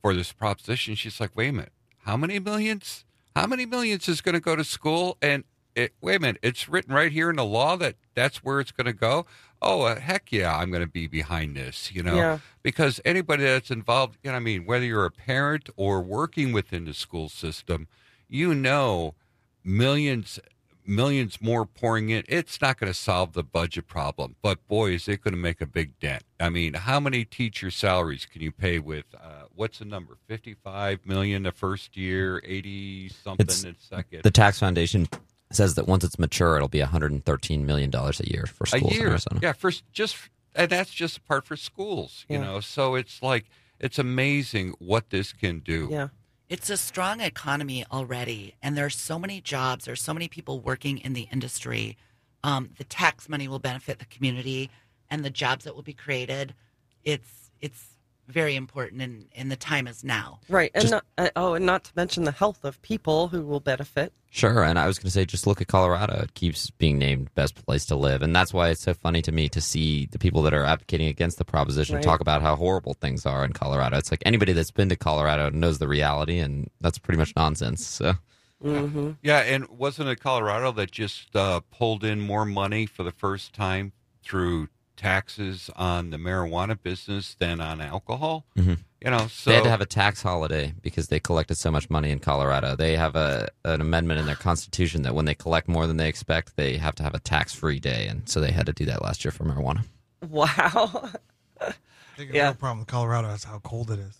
for 0.00 0.14
this 0.14 0.32
proposition, 0.32 0.94
she's 0.94 1.18
like, 1.20 1.34
"Wait 1.34 1.48
a 1.48 1.52
minute, 1.52 1.72
how 2.04 2.16
many 2.16 2.38
millions? 2.38 3.04
How 3.34 3.48
many 3.48 3.66
millions 3.66 4.08
is 4.08 4.20
going 4.20 4.34
to 4.36 4.40
go 4.40 4.54
to 4.54 4.62
school?" 4.62 5.18
And 5.20 5.42
it, 5.74 5.92
wait 6.00 6.16
a 6.16 6.20
minute, 6.20 6.38
it's 6.40 6.68
written 6.68 6.94
right 6.94 7.10
here 7.10 7.30
in 7.30 7.36
the 7.36 7.44
law 7.44 7.74
that 7.78 7.96
that's 8.14 8.44
where 8.44 8.60
it's 8.60 8.70
going 8.70 8.86
to 8.86 8.92
go. 8.92 9.26
Oh, 9.60 9.82
uh, 9.82 9.98
heck 9.98 10.30
yeah, 10.30 10.56
I'm 10.56 10.70
going 10.70 10.84
to 10.84 10.88
be 10.88 11.08
behind 11.08 11.56
this. 11.56 11.90
You 11.92 12.04
know, 12.04 12.14
Yeah. 12.14 12.38
because 12.62 13.00
anybody 13.04 13.42
that's 13.42 13.72
involved, 13.72 14.18
you 14.22 14.30
know, 14.30 14.36
I 14.36 14.40
mean, 14.40 14.66
whether 14.66 14.84
you're 14.84 15.04
a 15.04 15.10
parent 15.10 15.68
or 15.76 16.00
working 16.00 16.52
within 16.52 16.84
the 16.84 16.94
school 16.94 17.28
system, 17.28 17.88
you 18.28 18.54
know, 18.54 19.16
millions, 19.64 20.38
millions 20.86 21.40
more 21.40 21.66
pouring 21.66 22.10
in. 22.10 22.22
It's 22.28 22.60
not 22.60 22.78
going 22.78 22.90
to 22.92 22.98
solve 22.98 23.32
the 23.32 23.42
budget 23.42 23.86
problem, 23.86 24.36
but 24.42 24.66
boy, 24.68 24.92
is 24.92 25.08
it 25.08 25.22
going 25.22 25.34
to 25.34 25.40
make 25.40 25.60
a 25.60 25.66
big 25.66 25.98
dent. 25.98 26.22
I 26.40 26.48
mean, 26.48 26.74
how 26.74 27.00
many 27.00 27.24
teacher 27.24 27.70
salaries 27.70 28.26
can 28.26 28.42
you 28.42 28.52
pay 28.52 28.78
with? 28.78 29.04
Uh, 29.14 29.44
what's 29.54 29.78
the 29.78 29.84
number? 29.84 30.16
Fifty-five 30.28 31.04
million 31.06 31.42
the 31.44 31.52
first 31.52 31.96
year, 31.96 32.40
eighty 32.44 33.08
something 33.08 33.44
It's 33.44 33.62
the 33.62 33.74
second. 33.80 34.22
The 34.22 34.30
tax 34.30 34.58
foundation 34.58 35.08
says 35.52 35.74
that 35.76 35.86
once 35.86 36.04
it's 36.04 36.18
mature, 36.18 36.56
it'll 36.56 36.68
be 36.68 36.80
113 36.80 37.64
million 37.66 37.90
dollars 37.90 38.20
a 38.20 38.28
year 38.30 38.46
for 38.46 38.64
a 38.64 38.66
schools 38.66 38.96
in. 38.96 39.02
Arizona. 39.02 39.40
Yeah, 39.42 39.52
for 39.52 39.68
s- 39.68 39.82
just 39.92 40.16
and 40.54 40.70
that's 40.70 40.90
just 40.90 41.18
a 41.18 41.20
part 41.20 41.44
for 41.44 41.56
schools, 41.56 42.24
you 42.28 42.38
Yeah. 42.38 42.44
know. 42.44 42.60
So 42.60 42.94
it's 42.94 43.22
like 43.22 43.44
it's 43.78 43.98
amazing 43.98 44.74
what 44.78 45.10
this 45.10 45.32
can 45.32 45.60
do. 45.60 45.88
Yeah. 45.90 46.08
It's 46.48 46.70
a 46.70 46.76
strong 46.76 47.20
economy 47.20 47.84
already, 47.90 48.54
and 48.62 48.76
there 48.76 48.86
are 48.86 48.90
so 48.90 49.18
many 49.18 49.40
jobs. 49.40 49.84
There's 49.84 50.00
so 50.00 50.14
many 50.14 50.28
people 50.28 50.60
working 50.60 50.98
in 50.98 51.12
the 51.12 51.26
industry. 51.32 51.96
Um, 52.44 52.70
the 52.78 52.84
tax 52.84 53.28
money 53.28 53.48
will 53.48 53.58
benefit 53.58 53.98
the 53.98 54.04
community, 54.04 54.70
and 55.10 55.24
the 55.24 55.30
jobs 55.30 55.64
that 55.64 55.74
will 55.74 55.82
be 55.82 55.92
created. 55.92 56.54
It's 57.02 57.50
it's 57.60 57.95
very 58.28 58.56
important, 58.56 59.02
and, 59.02 59.26
and 59.36 59.50
the 59.50 59.56
time 59.56 59.86
is 59.86 60.02
now. 60.04 60.40
Right, 60.48 60.70
and 60.74 60.82
Just- 60.82 60.92
not, 60.92 61.04
uh, 61.18 61.30
oh, 61.36 61.54
and 61.54 61.64
not 61.66 61.84
to 61.84 61.92
mention 61.96 62.24
the 62.24 62.32
health 62.32 62.64
of 62.64 62.80
people 62.82 63.28
who 63.28 63.42
will 63.42 63.60
benefit. 63.60 64.12
Sure, 64.30 64.62
and 64.64 64.78
I 64.78 64.86
was 64.86 64.98
going 64.98 65.06
to 65.06 65.10
say, 65.10 65.24
just 65.24 65.46
look 65.46 65.60
at 65.62 65.68
Colorado. 65.68 66.20
It 66.22 66.34
keeps 66.34 66.70
being 66.70 66.98
named 66.98 67.34
best 67.34 67.54
place 67.64 67.86
to 67.86 67.96
live, 67.96 68.20
and 68.22 68.36
that's 68.36 68.52
why 68.52 68.68
it's 68.68 68.82
so 68.82 68.92
funny 68.92 69.22
to 69.22 69.32
me 69.32 69.48
to 69.48 69.60
see 69.60 70.06
the 70.10 70.18
people 70.18 70.42
that 70.42 70.52
are 70.52 70.64
advocating 70.64 71.06
against 71.08 71.38
the 71.38 71.44
proposition 71.44 71.96
Right. 71.96 72.04
talk 72.04 72.20
about 72.20 72.42
how 72.42 72.54
horrible 72.56 72.94
things 72.94 73.24
are 73.24 73.44
in 73.44 73.52
Colorado. 73.52 73.96
It's 73.96 74.10
like 74.10 74.22
anybody 74.26 74.52
that's 74.52 74.70
been 74.70 74.88
to 74.90 74.96
Colorado 74.96 75.48
knows 75.50 75.78
the 75.78 75.88
reality, 75.88 76.38
and 76.38 76.68
that's 76.80 76.98
pretty 76.98 77.16
much 77.18 77.32
nonsense. 77.36 77.86
So, 77.86 78.14
hmm 78.60 79.12
Yeah, 79.22 79.38
and 79.38 79.68
wasn't 79.68 80.08
it 80.10 80.20
Colorado 80.20 80.70
that 80.72 80.90
just 80.90 81.34
uh, 81.34 81.60
pulled 81.70 82.04
in 82.04 82.20
more 82.20 82.44
money 82.44 82.84
for 82.86 83.02
the 83.04 83.12
first 83.12 83.54
time 83.54 83.92
through 84.22 84.68
taxes 84.96 85.70
on 85.76 86.10
the 86.10 86.16
marijuana 86.16 86.76
business 86.82 87.34
than 87.38 87.60
on 87.60 87.80
alcohol? 87.80 88.46
Mhm. 88.56 88.78
You 89.04 89.10
know, 89.10 89.26
so 89.28 89.50
they 89.50 89.56
had 89.56 89.64
to 89.64 89.70
have 89.70 89.80
a 89.80 89.86
tax 89.86 90.22
holiday 90.22 90.74
because 90.82 91.08
they 91.08 91.20
collected 91.20 91.56
so 91.56 91.70
much 91.70 91.88
money 91.90 92.10
in 92.10 92.18
Colorado. 92.18 92.74
They 92.74 92.96
have 92.96 93.14
a 93.14 93.48
an 93.64 93.80
amendment 93.80 94.18
in 94.20 94.26
their 94.26 94.34
constitution 94.36 95.02
that 95.02 95.14
when 95.14 95.26
they 95.26 95.34
collect 95.34 95.68
more 95.68 95.86
than 95.86 95.96
they 95.98 96.08
expect, 96.08 96.56
they 96.56 96.76
have 96.78 96.94
to 96.96 97.02
have 97.02 97.14
a 97.14 97.20
tax 97.20 97.54
free 97.54 97.78
day, 97.78 98.06
and 98.08 98.28
so 98.28 98.40
they 98.40 98.50
had 98.52 98.66
to 98.66 98.72
do 98.72 98.84
that 98.86 99.02
last 99.02 99.24
year 99.24 99.30
for 99.32 99.44
marijuana. 99.44 99.84
Wow. 100.26 101.10
I 101.60 101.72
think 102.16 102.32
Yeah. 102.32 102.44
the 102.44 102.48
real 102.50 102.54
problem 102.54 102.78
with 102.80 102.88
Colorado 102.88 103.28
is 103.34 103.44
how 103.44 103.58
cold 103.60 103.90
it 103.90 103.98
is. 103.98 104.16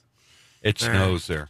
it 0.62 0.78
snows 0.78 1.26
there. 1.26 1.48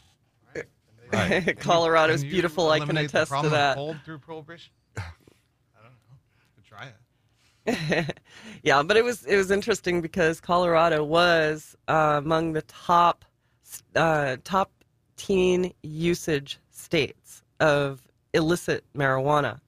Right. 1.12 1.57
Colorado's 1.61 2.22
beautiful. 2.24 2.70
I 2.70 2.79
can 2.79 2.85
eliminate 2.91 3.11
the 3.12 3.18
attest 3.18 3.29
to 3.29 3.33
problem 3.33 3.53
that. 3.53 3.77
Cold 3.77 3.97
through 4.05 4.18
prohibition. 4.18 4.72
I 4.97 5.03
don't 5.03 5.93
know. 5.93 6.16
Could 6.57 6.64
try 6.64 6.87
it. 6.87 6.95
yeah, 8.62 8.83
but 8.83 8.97
it 8.97 9.05
was 9.05 9.25
it 9.25 9.37
was 9.37 9.51
interesting 9.51 10.01
because 10.01 10.41
Colorado 10.41 11.03
was 11.05 11.77
uh, 11.89 12.21
among 12.23 12.53
the 12.53 12.62
top 12.62 13.25
uh, 13.95 14.37
top 14.45 14.71
teen 15.17 15.73
usage 15.83 16.59
states 16.71 17.43
of 17.61 18.07
illicit 18.35 18.85
marijuana 18.95 19.61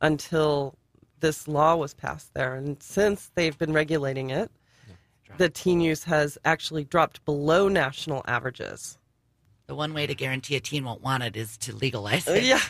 until 0.00 0.74
this 1.20 1.46
law 1.48 1.74
was 1.76 1.94
passed 1.94 2.34
there, 2.34 2.54
and 2.54 2.82
since 2.82 3.30
they've 3.34 3.56
been 3.58 3.72
regulating 3.72 4.30
it, 4.30 4.50
the 5.38 5.48
teen 5.48 5.80
use 5.80 6.04
has 6.04 6.38
actually 6.44 6.84
dropped 6.84 7.24
below 7.24 7.68
national 7.68 8.22
averages. 8.26 8.98
The 9.66 9.74
one 9.74 9.94
way 9.94 10.06
to 10.06 10.14
guarantee 10.14 10.56
a 10.56 10.60
teen 10.60 10.84
won't 10.84 11.02
want 11.02 11.22
it 11.24 11.36
is 11.36 11.56
to 11.58 11.74
legalize 11.74 12.28
Uh, 12.28 12.32
it. 12.32 12.44
yeah, 12.44 12.60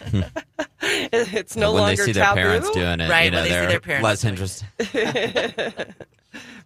it's 1.12 1.56
no 1.56 1.72
when 1.72 1.82
longer 1.82 1.96
they 1.96 2.06
see 2.06 2.12
their 2.12 2.24
taboo. 2.24 2.40
parents 2.40 2.70
doing 2.70 3.00
it, 3.00 3.08
Right, 3.10 3.24
you 3.26 3.30
know, 3.30 3.38
when 3.38 3.44
they 3.44 3.50
see 3.60 3.66
their 3.66 3.80
parents 3.80 4.04
less 4.04 4.22
doing 4.22 4.34
it. 4.34 4.40
interested. 4.40 5.94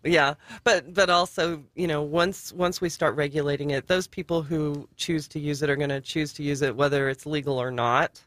yeah 0.05 0.35
but 0.65 0.93
but 0.95 1.11
also 1.11 1.63
you 1.75 1.87
know 1.87 2.03
once 2.03 2.53
once 2.55 2.81
we 2.81 2.89
start 2.89 3.15
regulating 3.17 3.71
it 3.71 3.87
those 3.87 4.07
people 4.07 4.43
who 4.43 4.89
choose 4.97 5.29
to 5.29 5.39
use 5.39 5.63
it 5.63 5.69
are 5.71 5.77
going 5.77 5.91
to 5.91 6.01
choose 6.01 6.33
to 6.33 6.43
use 6.43 6.63
it 6.63 6.75
whether 6.75 7.09
it's 7.09 7.27
legal 7.27 7.61
or 7.61 7.71
not 7.71 8.25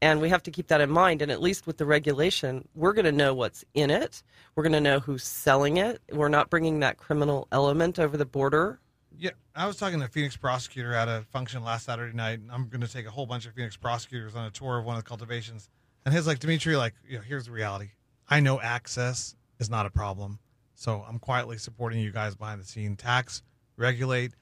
and 0.00 0.20
we 0.20 0.28
have 0.28 0.42
to 0.42 0.50
keep 0.50 0.66
that 0.66 0.80
in 0.80 0.90
mind 0.90 1.22
and 1.22 1.30
at 1.30 1.40
least 1.40 1.66
with 1.66 1.76
the 1.78 1.86
regulation 1.86 2.66
we're 2.74 2.92
going 2.92 3.04
to 3.04 3.12
know 3.12 3.32
what's 3.34 3.64
in 3.74 3.88
it 3.90 4.22
we're 4.56 4.64
going 4.64 4.72
to 4.72 4.80
know 4.80 4.98
who's 4.98 5.22
selling 5.22 5.76
it 5.76 6.02
we're 6.12 6.28
not 6.28 6.50
bringing 6.50 6.80
that 6.80 6.96
criminal 6.98 7.46
element 7.52 7.98
over 8.00 8.16
the 8.16 8.26
border 8.26 8.80
Yeah, 9.18 9.30
I 9.54 9.66
was 9.66 9.76
talking 9.76 9.98
to 10.00 10.06
a 10.06 10.08
Phoenix 10.08 10.36
prosecutor 10.36 10.94
at 10.94 11.08
a 11.08 11.24
function 11.30 11.62
last 11.62 11.86
Saturday 11.86 12.16
night. 12.16 12.40
and 12.40 12.50
I'm 12.50 12.68
going 12.68 12.80
to 12.80 12.92
take 12.92 13.06
a 13.06 13.10
whole 13.10 13.26
bunch 13.26 13.46
of 13.46 13.54
Phoenix 13.54 13.76
prosecutors 13.76 14.34
on 14.34 14.46
a 14.46 14.50
tour 14.50 14.78
of 14.78 14.84
one 14.84 14.96
of 14.96 15.04
the 15.04 15.08
cultivations. 15.08 15.68
And 16.04 16.14
his 16.14 16.26
like 16.26 16.38
Dimitri, 16.38 16.76
like, 16.76 16.94
you 17.08 17.16
know, 17.16 17.22
here's 17.22 17.46
the 17.46 17.52
reality. 17.52 17.90
I 18.28 18.40
know 18.40 18.60
access 18.60 19.36
is 19.60 19.70
not 19.70 19.86
a 19.86 19.90
problem, 19.90 20.38
so 20.74 21.04
I'm 21.08 21.18
quietly 21.18 21.58
supporting 21.58 22.00
you 22.00 22.10
guys 22.10 22.34
behind 22.34 22.60
the 22.60 22.66
scene. 22.66 22.96
Tax, 22.96 23.42
regulate, 23.76 24.32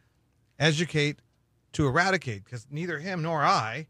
educate, 0.59 1.21
to 1.73 1.87
eradicate, 1.87 2.45
because 2.45 2.67
neither 2.71 2.99
him 2.99 3.23
nor 3.23 3.43
I 3.43 3.87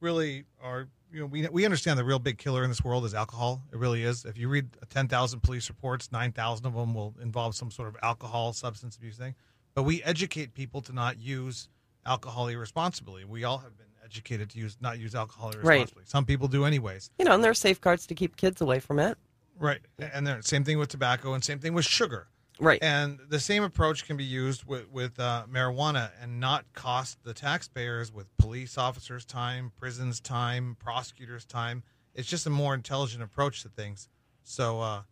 really 0.00 0.44
are. 0.62 0.88
You 1.12 1.20
know, 1.20 1.26
we 1.26 1.46
we 1.48 1.64
understand 1.64 1.98
the 1.98 2.04
real 2.04 2.20
big 2.20 2.38
killer 2.38 2.62
in 2.62 2.70
this 2.70 2.84
world 2.84 3.04
is 3.04 3.14
alcohol. 3.14 3.62
It 3.72 3.78
really 3.78 4.04
is. 4.04 4.24
If 4.24 4.38
you 4.38 4.48
read 4.48 4.68
10,000 4.90 5.40
police 5.40 5.68
reports, 5.68 6.12
9,000 6.12 6.66
of 6.66 6.74
them 6.74 6.94
will 6.94 7.16
involve 7.20 7.56
some 7.56 7.70
sort 7.70 7.88
of 7.88 7.96
alcohol, 8.02 8.52
substance 8.52 8.96
abuse 8.96 9.16
thing 9.16 9.34
but 9.74 9.82
we 9.84 10.02
educate 10.02 10.54
people 10.54 10.80
to 10.82 10.92
not 10.92 11.18
use 11.20 11.68
alcohol 12.06 12.48
irresponsibly. 12.48 13.24
We 13.24 13.44
all 13.44 13.58
have 13.58 13.76
been 13.76 13.86
educated 14.04 14.50
to 14.50 14.58
use 14.58 14.76
not 14.80 14.98
use 14.98 15.14
alcohol 15.14 15.50
irresponsibly. 15.50 16.04
Some 16.06 16.24
people 16.24 16.48
do 16.48 16.64
anyways. 16.64 17.10
you 17.18 17.24
know 17.24 17.32
and 17.34 17.44
there 17.44 17.50
are 17.50 17.54
safeguards 17.54 18.06
to 18.06 18.14
keep 18.14 18.36
kids 18.36 18.60
away 18.60 18.80
from 18.80 18.98
it 18.98 19.16
Right. 19.60 19.80
And 19.98 20.26
then 20.26 20.42
same 20.42 20.64
thing 20.64 20.78
with 20.78 20.88
tobacco 20.88 21.34
and 21.34 21.44
same 21.44 21.58
thing 21.58 21.74
with 21.74 21.84
sugar. 21.84 22.28
right 22.58 22.82
And 22.82 23.20
the 23.28 23.38
same 23.38 23.62
approach 23.62 24.06
can 24.06 24.16
be 24.16 24.24
used 24.24 24.64
with 24.64 24.90
with 24.90 25.20
uh, 25.20 25.44
marijuana 25.52 26.10
and 26.20 26.40
not 26.40 26.64
cost 26.72 27.22
the 27.22 27.34
taxpayers 27.34 28.10
with 28.10 28.26
police 28.38 28.78
officers' 28.78 29.26
time, 29.26 29.70
prisons' 29.76 30.18
time, 30.18 30.76
prosecutors' 30.80 31.44
time. 31.44 31.82
It's 32.14 32.26
just 32.26 32.46
a 32.46 32.50
more 32.50 32.74
intelligent 32.74 33.22
approach 33.22 33.62
to 33.62 33.68
things. 33.68 34.08
So 34.42 34.80
uh, 34.80 35.02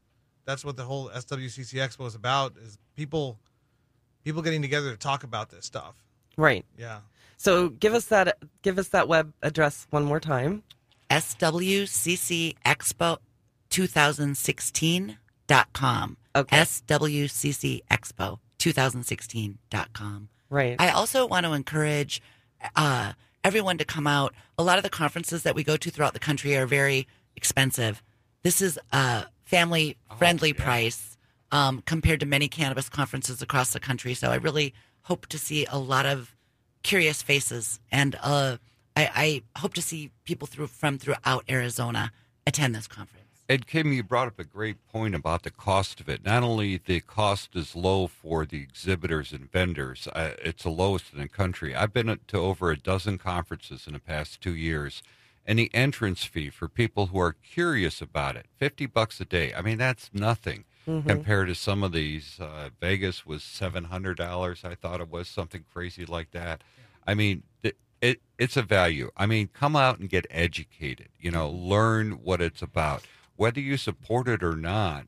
that's 0.47 0.65
what 0.65 0.77
the 0.77 0.85
whole 0.85 1.11
SWCC 1.11 1.75
Expo 1.75 2.07
is 2.07 2.15
about: 2.15 2.57
is 2.57 2.79
people 2.97 3.39
people 4.29 4.43
getting 4.43 4.61
together 4.63 4.91
to 4.91 4.97
talk 4.99 5.25
about 5.25 5.49
this 5.51 5.65
stuff. 5.65 5.95
right 6.37 6.65
Yeah. 6.77 6.99
so 7.39 7.71
give 7.71 7.95
us 7.95 8.05
that 8.07 8.37
give 8.63 8.79
us 8.79 8.89
that 8.89 9.09
web 9.09 9.33
address 9.43 9.87
one 9.91 10.05
more 10.05 10.21
time 10.21 10.63
SWCC 11.11 12.57
Expo 12.67 13.17
2016.com. 13.71 16.17
Okay. 16.37 16.57
SWCC 16.59 17.81
Expo 17.91 18.39
2016.com. 18.59 20.29
right 20.51 20.77
I 20.79 20.91
also 20.91 21.27
want 21.27 21.47
to 21.47 21.53
encourage 21.53 22.21
uh, 22.77 23.13
everyone 23.45 23.79
to 23.79 23.85
come 23.85 24.07
out. 24.07 24.35
A 24.59 24.63
lot 24.63 24.79
of 24.79 24.85
the 24.85 24.91
conferences 24.91 25.43
that 25.45 25.55
we 25.55 25.65
go 25.65 25.77
to 25.77 25.91
throughout 25.91 26.13
the 26.13 26.19
country 26.19 26.57
are 26.57 26.67
very 26.67 27.07
expensive. 27.37 28.03
This 28.43 28.61
is 28.61 28.79
a 28.93 29.27
family 29.45 29.97
friendly 30.19 30.53
price 30.53 31.17
um, 31.51 31.83
compared 31.87 32.21
to 32.21 32.27
many 32.27 32.49
cannabis 32.49 32.89
conferences 32.89 33.43
across 33.43 33.73
the 33.73 33.81
country. 33.81 34.15
So 34.15 34.31
I 34.31 34.37
really 34.37 34.75
hope 35.03 35.27
to 35.29 35.39
see 35.39 35.67
a 35.67 35.79
lot 35.79 36.07
of 36.07 36.35
curious 36.83 37.23
faces, 37.23 37.81
and 37.91 38.17
uh, 38.23 38.59
I, 38.97 39.43
I 39.55 39.61
hope 39.61 39.75
to 39.75 39.83
see 39.83 40.11
people 40.25 40.47
through 40.47 40.69
from 40.69 40.99
throughout 40.99 41.45
Arizona 41.49 42.13
attend 42.47 42.75
this 42.75 42.87
conference. 42.87 43.27
And 43.51 43.67
Kim, 43.67 43.93
you 43.93 44.03
brought 44.03 44.29
up 44.29 44.39
a 44.39 44.45
great 44.45 44.77
point 44.89 45.15
about 45.15 45.43
the 45.43 45.51
cost 45.51 46.01
of 46.01 46.09
it. 46.09 46.23
Not 46.23 46.43
only 46.43 46.77
the 46.77 47.01
cost 47.01 47.57
is 47.57 47.75
low 47.75 48.07
for 48.07 48.45
the 48.45 48.61
exhibitors 48.61 49.33
and 49.33 49.51
vendors, 49.51 50.07
uh, 50.09 50.35
it's 50.45 50.65
the 50.65 50.71
lowest 50.71 51.15
in 51.15 51.19
the 51.19 51.29
country. 51.29 51.75
I've 51.75 51.95
been 51.95 52.19
to 52.27 52.39
over 52.39 52.71
a 52.71 52.77
dozen 52.77 53.17
conferences 53.17 53.87
in 53.87 53.95
the 53.95 54.01
past 54.01 54.43
two 54.43 54.55
years, 54.55 55.03
and 55.47 55.59
the 55.59 55.71
entrance 55.73 56.25
fee 56.25 56.51
for 56.51 56.69
people 56.69 57.07
who 57.07 57.19
are 57.19 57.33
curious 57.33 58.03
about 58.03 58.37
it, 58.37 58.47
fifty 58.59 58.85
bucks 58.85 59.19
a 59.21 59.25
day. 59.25 59.55
I 59.55 59.63
mean, 59.63 59.79
that's 59.79 60.11
nothing 60.13 60.65
compared 61.07 61.49
to 61.49 61.55
some 61.55 61.83
of 61.83 61.93
these. 61.93 62.39
Uh, 62.41 62.71
Vegas 62.81 63.27
was 63.27 63.43
seven 63.43 63.85
hundred 63.85 64.17
dollars. 64.17 64.63
I 64.65 64.75
thought 64.75 65.01
it 65.01 65.11
was 65.11 65.29
something 65.29 65.65
crazy 65.73 66.07
like 66.07 66.31
that. 66.33 66.63
I 67.07 67.15
mean, 67.15 67.43
it, 67.63 67.77
it 68.01 68.21
it's 68.39 68.57
a 68.57 68.63
value. 68.63 69.11
I 69.17 69.27
mean, 69.27 69.49
come 69.53 69.77
out 69.77 69.99
and 69.99 70.09
get 70.09 70.27
educated. 70.31 71.09
You 71.19 71.31
know, 71.31 71.49
learn 71.49 72.13
what 72.23 72.41
it's 72.41 72.63
about. 72.63 73.03
Whether 73.37 73.61
you 73.61 73.77
support 73.77 74.29
it 74.29 74.43
or 74.43 74.57
not, 74.57 75.07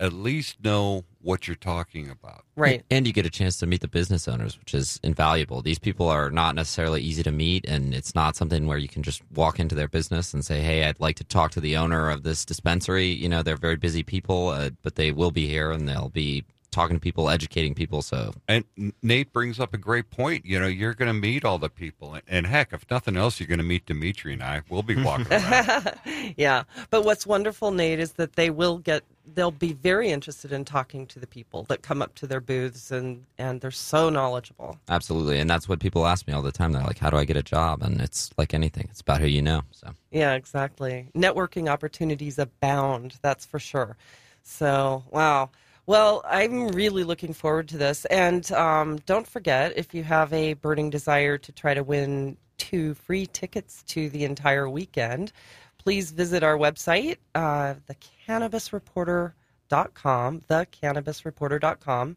at 0.00 0.12
least 0.12 0.56
know 0.64 1.04
what 1.22 1.46
you're 1.46 1.54
talking 1.54 2.08
about. 2.08 2.44
right 2.56 2.82
And 2.90 3.06
you 3.06 3.12
get 3.12 3.26
a 3.26 3.30
chance 3.30 3.58
to 3.58 3.66
meet 3.66 3.82
the 3.82 3.88
business 3.88 4.26
owners, 4.26 4.58
which 4.58 4.72
is 4.74 4.98
invaluable. 5.02 5.60
These 5.60 5.78
people 5.78 6.08
are 6.08 6.30
not 6.30 6.54
necessarily 6.54 7.02
easy 7.02 7.22
to 7.22 7.30
meet, 7.30 7.66
and 7.68 7.94
it's 7.94 8.14
not 8.14 8.36
something 8.36 8.66
where 8.66 8.78
you 8.78 8.88
can 8.88 9.02
just 9.02 9.22
walk 9.34 9.60
into 9.60 9.74
their 9.74 9.88
business 9.88 10.32
and 10.32 10.44
say, 10.44 10.60
"Hey, 10.62 10.84
I'd 10.84 10.98
like 10.98 11.16
to 11.16 11.24
talk 11.24 11.50
to 11.52 11.60
the 11.60 11.76
owner 11.76 12.08
of 12.10 12.22
this 12.22 12.44
dispensary." 12.46 13.08
You 13.08 13.28
know, 13.28 13.42
they're 13.42 13.56
very 13.56 13.76
busy 13.76 14.02
people, 14.02 14.48
uh, 14.48 14.70
but 14.82 14.94
they 14.94 15.12
will 15.12 15.30
be 15.30 15.46
here 15.46 15.70
and 15.70 15.86
they'll 15.88 16.08
be 16.08 16.44
talking 16.70 16.96
to 16.96 17.00
people, 17.00 17.28
educating 17.28 17.74
people. 17.74 18.00
So 18.00 18.32
And 18.48 18.64
Nate 19.02 19.32
brings 19.32 19.58
up 19.58 19.74
a 19.74 19.78
great 19.78 20.08
point. 20.10 20.46
You 20.46 20.60
know, 20.60 20.68
you're 20.68 20.94
going 20.94 21.08
to 21.08 21.20
meet 21.20 21.44
all 21.44 21.58
the 21.58 21.68
people, 21.68 22.16
and 22.26 22.46
heck, 22.46 22.72
if 22.72 22.88
nothing 22.90 23.16
else, 23.16 23.40
you're 23.40 23.48
going 23.48 23.58
to 23.58 23.64
meet 23.64 23.86
Dimitri 23.86 24.32
and 24.32 24.42
I. 24.42 24.62
We'll 24.68 24.82
be 24.82 25.02
walking 25.02 25.26
around. 25.32 25.92
yeah 26.36 26.62
but 26.90 27.04
what's 27.04 27.26
wonderful 27.26 27.70
nate 27.70 27.98
is 27.98 28.12
that 28.12 28.34
they 28.34 28.50
will 28.50 28.78
get 28.78 29.02
they'll 29.34 29.50
be 29.50 29.72
very 29.72 30.10
interested 30.10 30.52
in 30.52 30.64
talking 30.64 31.06
to 31.06 31.18
the 31.18 31.26
people 31.26 31.64
that 31.64 31.82
come 31.82 32.02
up 32.02 32.14
to 32.16 32.26
their 32.26 32.40
booths 32.40 32.90
and 32.90 33.24
and 33.38 33.60
they're 33.60 33.70
so 33.70 34.10
knowledgeable 34.10 34.78
absolutely, 34.88 35.38
and 35.38 35.48
that's 35.48 35.68
what 35.68 35.80
people 35.80 36.06
ask 36.06 36.26
me 36.26 36.32
all 36.32 36.42
the 36.42 36.52
time. 36.52 36.72
They're 36.72 36.82
like, 36.82 36.98
"How 36.98 37.10
do 37.10 37.16
I 37.16 37.24
get 37.24 37.36
a 37.36 37.42
job?" 37.42 37.82
And 37.82 38.00
it's 38.00 38.30
like 38.36 38.54
anything; 38.54 38.88
it's 38.90 39.00
about 39.00 39.20
who 39.20 39.26
you 39.26 39.42
know. 39.42 39.62
So. 39.72 39.92
yeah 40.10 40.34
exactly 40.34 41.08
networking 41.14 41.68
opportunities 41.68 42.38
abound 42.38 43.14
that's 43.22 43.46
for 43.46 43.58
sure 43.58 43.96
so 44.42 45.04
wow 45.10 45.50
well 45.86 46.22
i'm 46.26 46.68
really 46.68 47.04
looking 47.04 47.32
forward 47.32 47.68
to 47.68 47.78
this 47.78 48.04
and 48.06 48.50
um, 48.52 48.98
don't 49.06 49.26
forget 49.26 49.72
if 49.76 49.94
you 49.94 50.02
have 50.02 50.32
a 50.32 50.54
burning 50.54 50.90
desire 50.90 51.38
to 51.38 51.52
try 51.52 51.74
to 51.74 51.82
win 51.82 52.36
two 52.58 52.94
free 52.94 53.26
tickets 53.26 53.82
to 53.84 54.10
the 54.10 54.24
entire 54.24 54.68
weekend 54.68 55.32
please 55.82 56.10
visit 56.10 56.42
our 56.42 56.58
website 56.58 57.16
uh, 57.34 57.74
thecannabisreporter.com 58.28 60.40
thecannabisreporter.com 60.40 62.16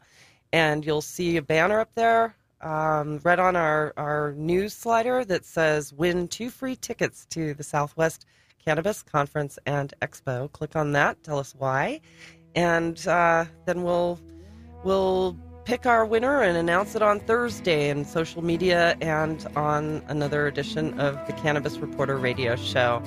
and 0.51 0.85
you'll 0.85 1.01
see 1.01 1.37
a 1.37 1.41
banner 1.41 1.79
up 1.79 1.89
there 1.95 2.35
um, 2.61 3.19
right 3.23 3.39
on 3.39 3.55
our, 3.55 3.93
our 3.97 4.33
news 4.33 4.73
slider 4.73 5.23
that 5.25 5.45
says 5.45 5.93
win 5.93 6.27
two 6.27 6.49
free 6.49 6.75
tickets 6.75 7.25
to 7.29 7.53
the 7.53 7.63
Southwest 7.63 8.25
Cannabis 8.63 9.03
Conference 9.03 9.59
and 9.65 9.93
Expo. 10.01 10.51
Click 10.51 10.75
on 10.75 10.91
that, 10.93 11.21
tell 11.23 11.39
us 11.39 11.53
why, 11.57 12.01
and 12.55 13.05
uh, 13.07 13.45
then 13.65 13.83
we'll 13.83 14.19
we'll 14.83 15.37
pick 15.65 15.85
our 15.85 16.05
winner 16.05 16.41
and 16.41 16.57
announce 16.57 16.95
it 16.95 17.01
on 17.01 17.19
Thursday 17.21 17.89
in 17.89 18.03
social 18.03 18.41
media 18.41 18.97
and 19.01 19.47
on 19.55 20.03
another 20.07 20.47
edition 20.47 20.99
of 20.99 21.15
the 21.27 21.33
Cannabis 21.33 21.77
Reporter 21.77 22.17
radio 22.17 22.55
show. 22.55 23.01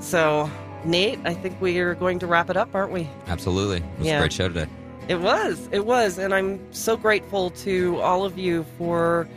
So, 0.00 0.50
Nate, 0.84 1.18
I 1.24 1.34
think 1.34 1.60
we 1.60 1.78
are 1.78 1.94
going 1.94 2.18
to 2.20 2.26
wrap 2.26 2.50
it 2.50 2.56
up, 2.56 2.74
aren't 2.74 2.92
we? 2.92 3.08
Absolutely. 3.28 3.78
It 3.78 3.98
was 3.98 4.06
Yeah. 4.06 4.16
a 4.16 4.20
great 4.20 4.32
show 4.32 4.48
today. 4.48 4.66
It 5.08 5.20
was. 5.20 5.68
It 5.72 5.84
was. 5.86 6.18
And 6.18 6.32
I'm 6.34 6.60
so 6.72 6.96
grateful 6.96 7.50
to 7.50 8.00
all 8.00 8.24
of 8.24 8.38
you 8.38 8.64
for 8.78 9.28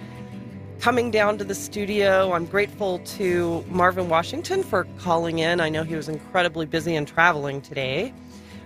coming 0.80 1.12
down 1.12 1.38
to 1.38 1.44
the 1.44 1.56
studio. 1.56 2.34
I'm 2.34 2.46
grateful 2.46 3.00
to 3.00 3.64
Marvin 3.70 4.10
Washington 4.10 4.64
for 4.64 4.86
calling 5.00 5.40
in. 5.40 5.60
I 5.60 5.70
know 5.70 5.84
he 5.84 5.96
was 5.96 6.10
incredibly 6.10 6.66
busy 6.66 6.96
and 6.96 7.08
traveling 7.08 7.62
today. 7.62 8.14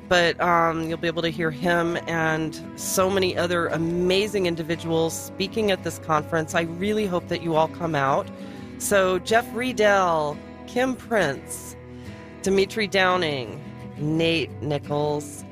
But 0.09 0.39
um, 0.39 0.87
you'll 0.87 0.97
be 0.99 1.07
able 1.07 1.21
to 1.23 1.29
hear 1.29 1.51
him 1.51 1.97
and 2.07 2.57
so 2.77 3.09
many 3.09 3.35
other 3.37 3.67
amazing 3.67 4.45
individuals 4.45 5.13
speaking 5.13 5.69
at 5.69 5.83
this 5.83 5.99
conference. 5.99 6.55
I 6.55 6.61
really 6.61 7.05
hope 7.05 7.27
that 7.27 7.41
you 7.41 7.55
all 7.55 7.67
come 7.67 7.93
out. 7.93 8.25
So, 8.77 9.19
Jeff 9.19 9.45
Riedel, 9.53 10.37
Kim 10.65 10.95
Prince, 10.95 11.75
Dimitri 12.47 12.87
Downing, 12.87 13.61
Nate 13.97 14.49
Nichols, 14.61 15.43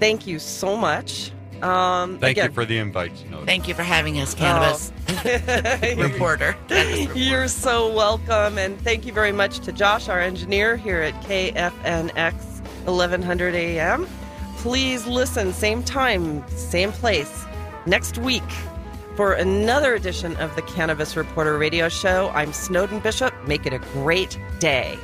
thank 0.00 0.26
you 0.26 0.40
so 0.40 0.76
much. 0.76 1.30
Um, 1.62 2.18
Thank 2.18 2.38
again, 2.38 2.50
you 2.50 2.54
for 2.54 2.64
the 2.64 2.76
invite, 2.76 3.16
Snowden. 3.16 3.46
Thank 3.46 3.68
you 3.68 3.74
for 3.74 3.84
having 3.84 4.18
us, 4.18 4.34
cannabis 4.34 4.92
reporter. 5.96 6.56
You're 7.14 7.46
so 7.46 7.88
welcome, 7.94 8.58
and 8.58 8.80
thank 8.80 9.06
you 9.06 9.12
very 9.12 9.30
much 9.30 9.60
to 9.60 9.70
Josh, 9.70 10.08
our 10.08 10.20
engineer 10.20 10.76
here 10.76 11.02
at 11.02 11.14
KFNX 11.22 12.34
1100 12.84 13.54
AM. 13.54 14.08
Please 14.56 15.06
listen, 15.06 15.52
same 15.52 15.84
time, 15.84 16.44
same 16.48 16.90
place, 16.90 17.44
next 17.86 18.18
week 18.18 18.42
for 19.14 19.34
another 19.34 19.94
edition 19.94 20.36
of 20.38 20.56
the 20.56 20.62
Cannabis 20.62 21.16
Reporter 21.16 21.56
Radio 21.58 21.88
Show. 21.88 22.32
I'm 22.34 22.52
Snowden 22.52 22.98
Bishop. 22.98 23.32
Make 23.46 23.66
it 23.66 23.72
a 23.72 23.78
great 23.78 24.36
day. 24.58 24.98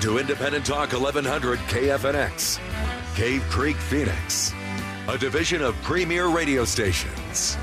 To 0.00 0.18
Independent 0.18 0.64
Talk 0.64 0.92
1100 0.92 1.58
KFNX, 1.60 2.58
Cave 3.16 3.42
Creek, 3.50 3.76
Phoenix, 3.76 4.52
a 5.08 5.18
division 5.18 5.62
of 5.62 5.74
Premier 5.82 6.28
Radio 6.28 6.64
Stations. 6.64 7.56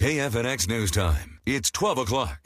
KFNX 0.00 0.68
News 0.68 0.90
Time. 0.90 1.38
It's 1.46 1.70
12 1.70 1.98
o'clock. 1.98 2.39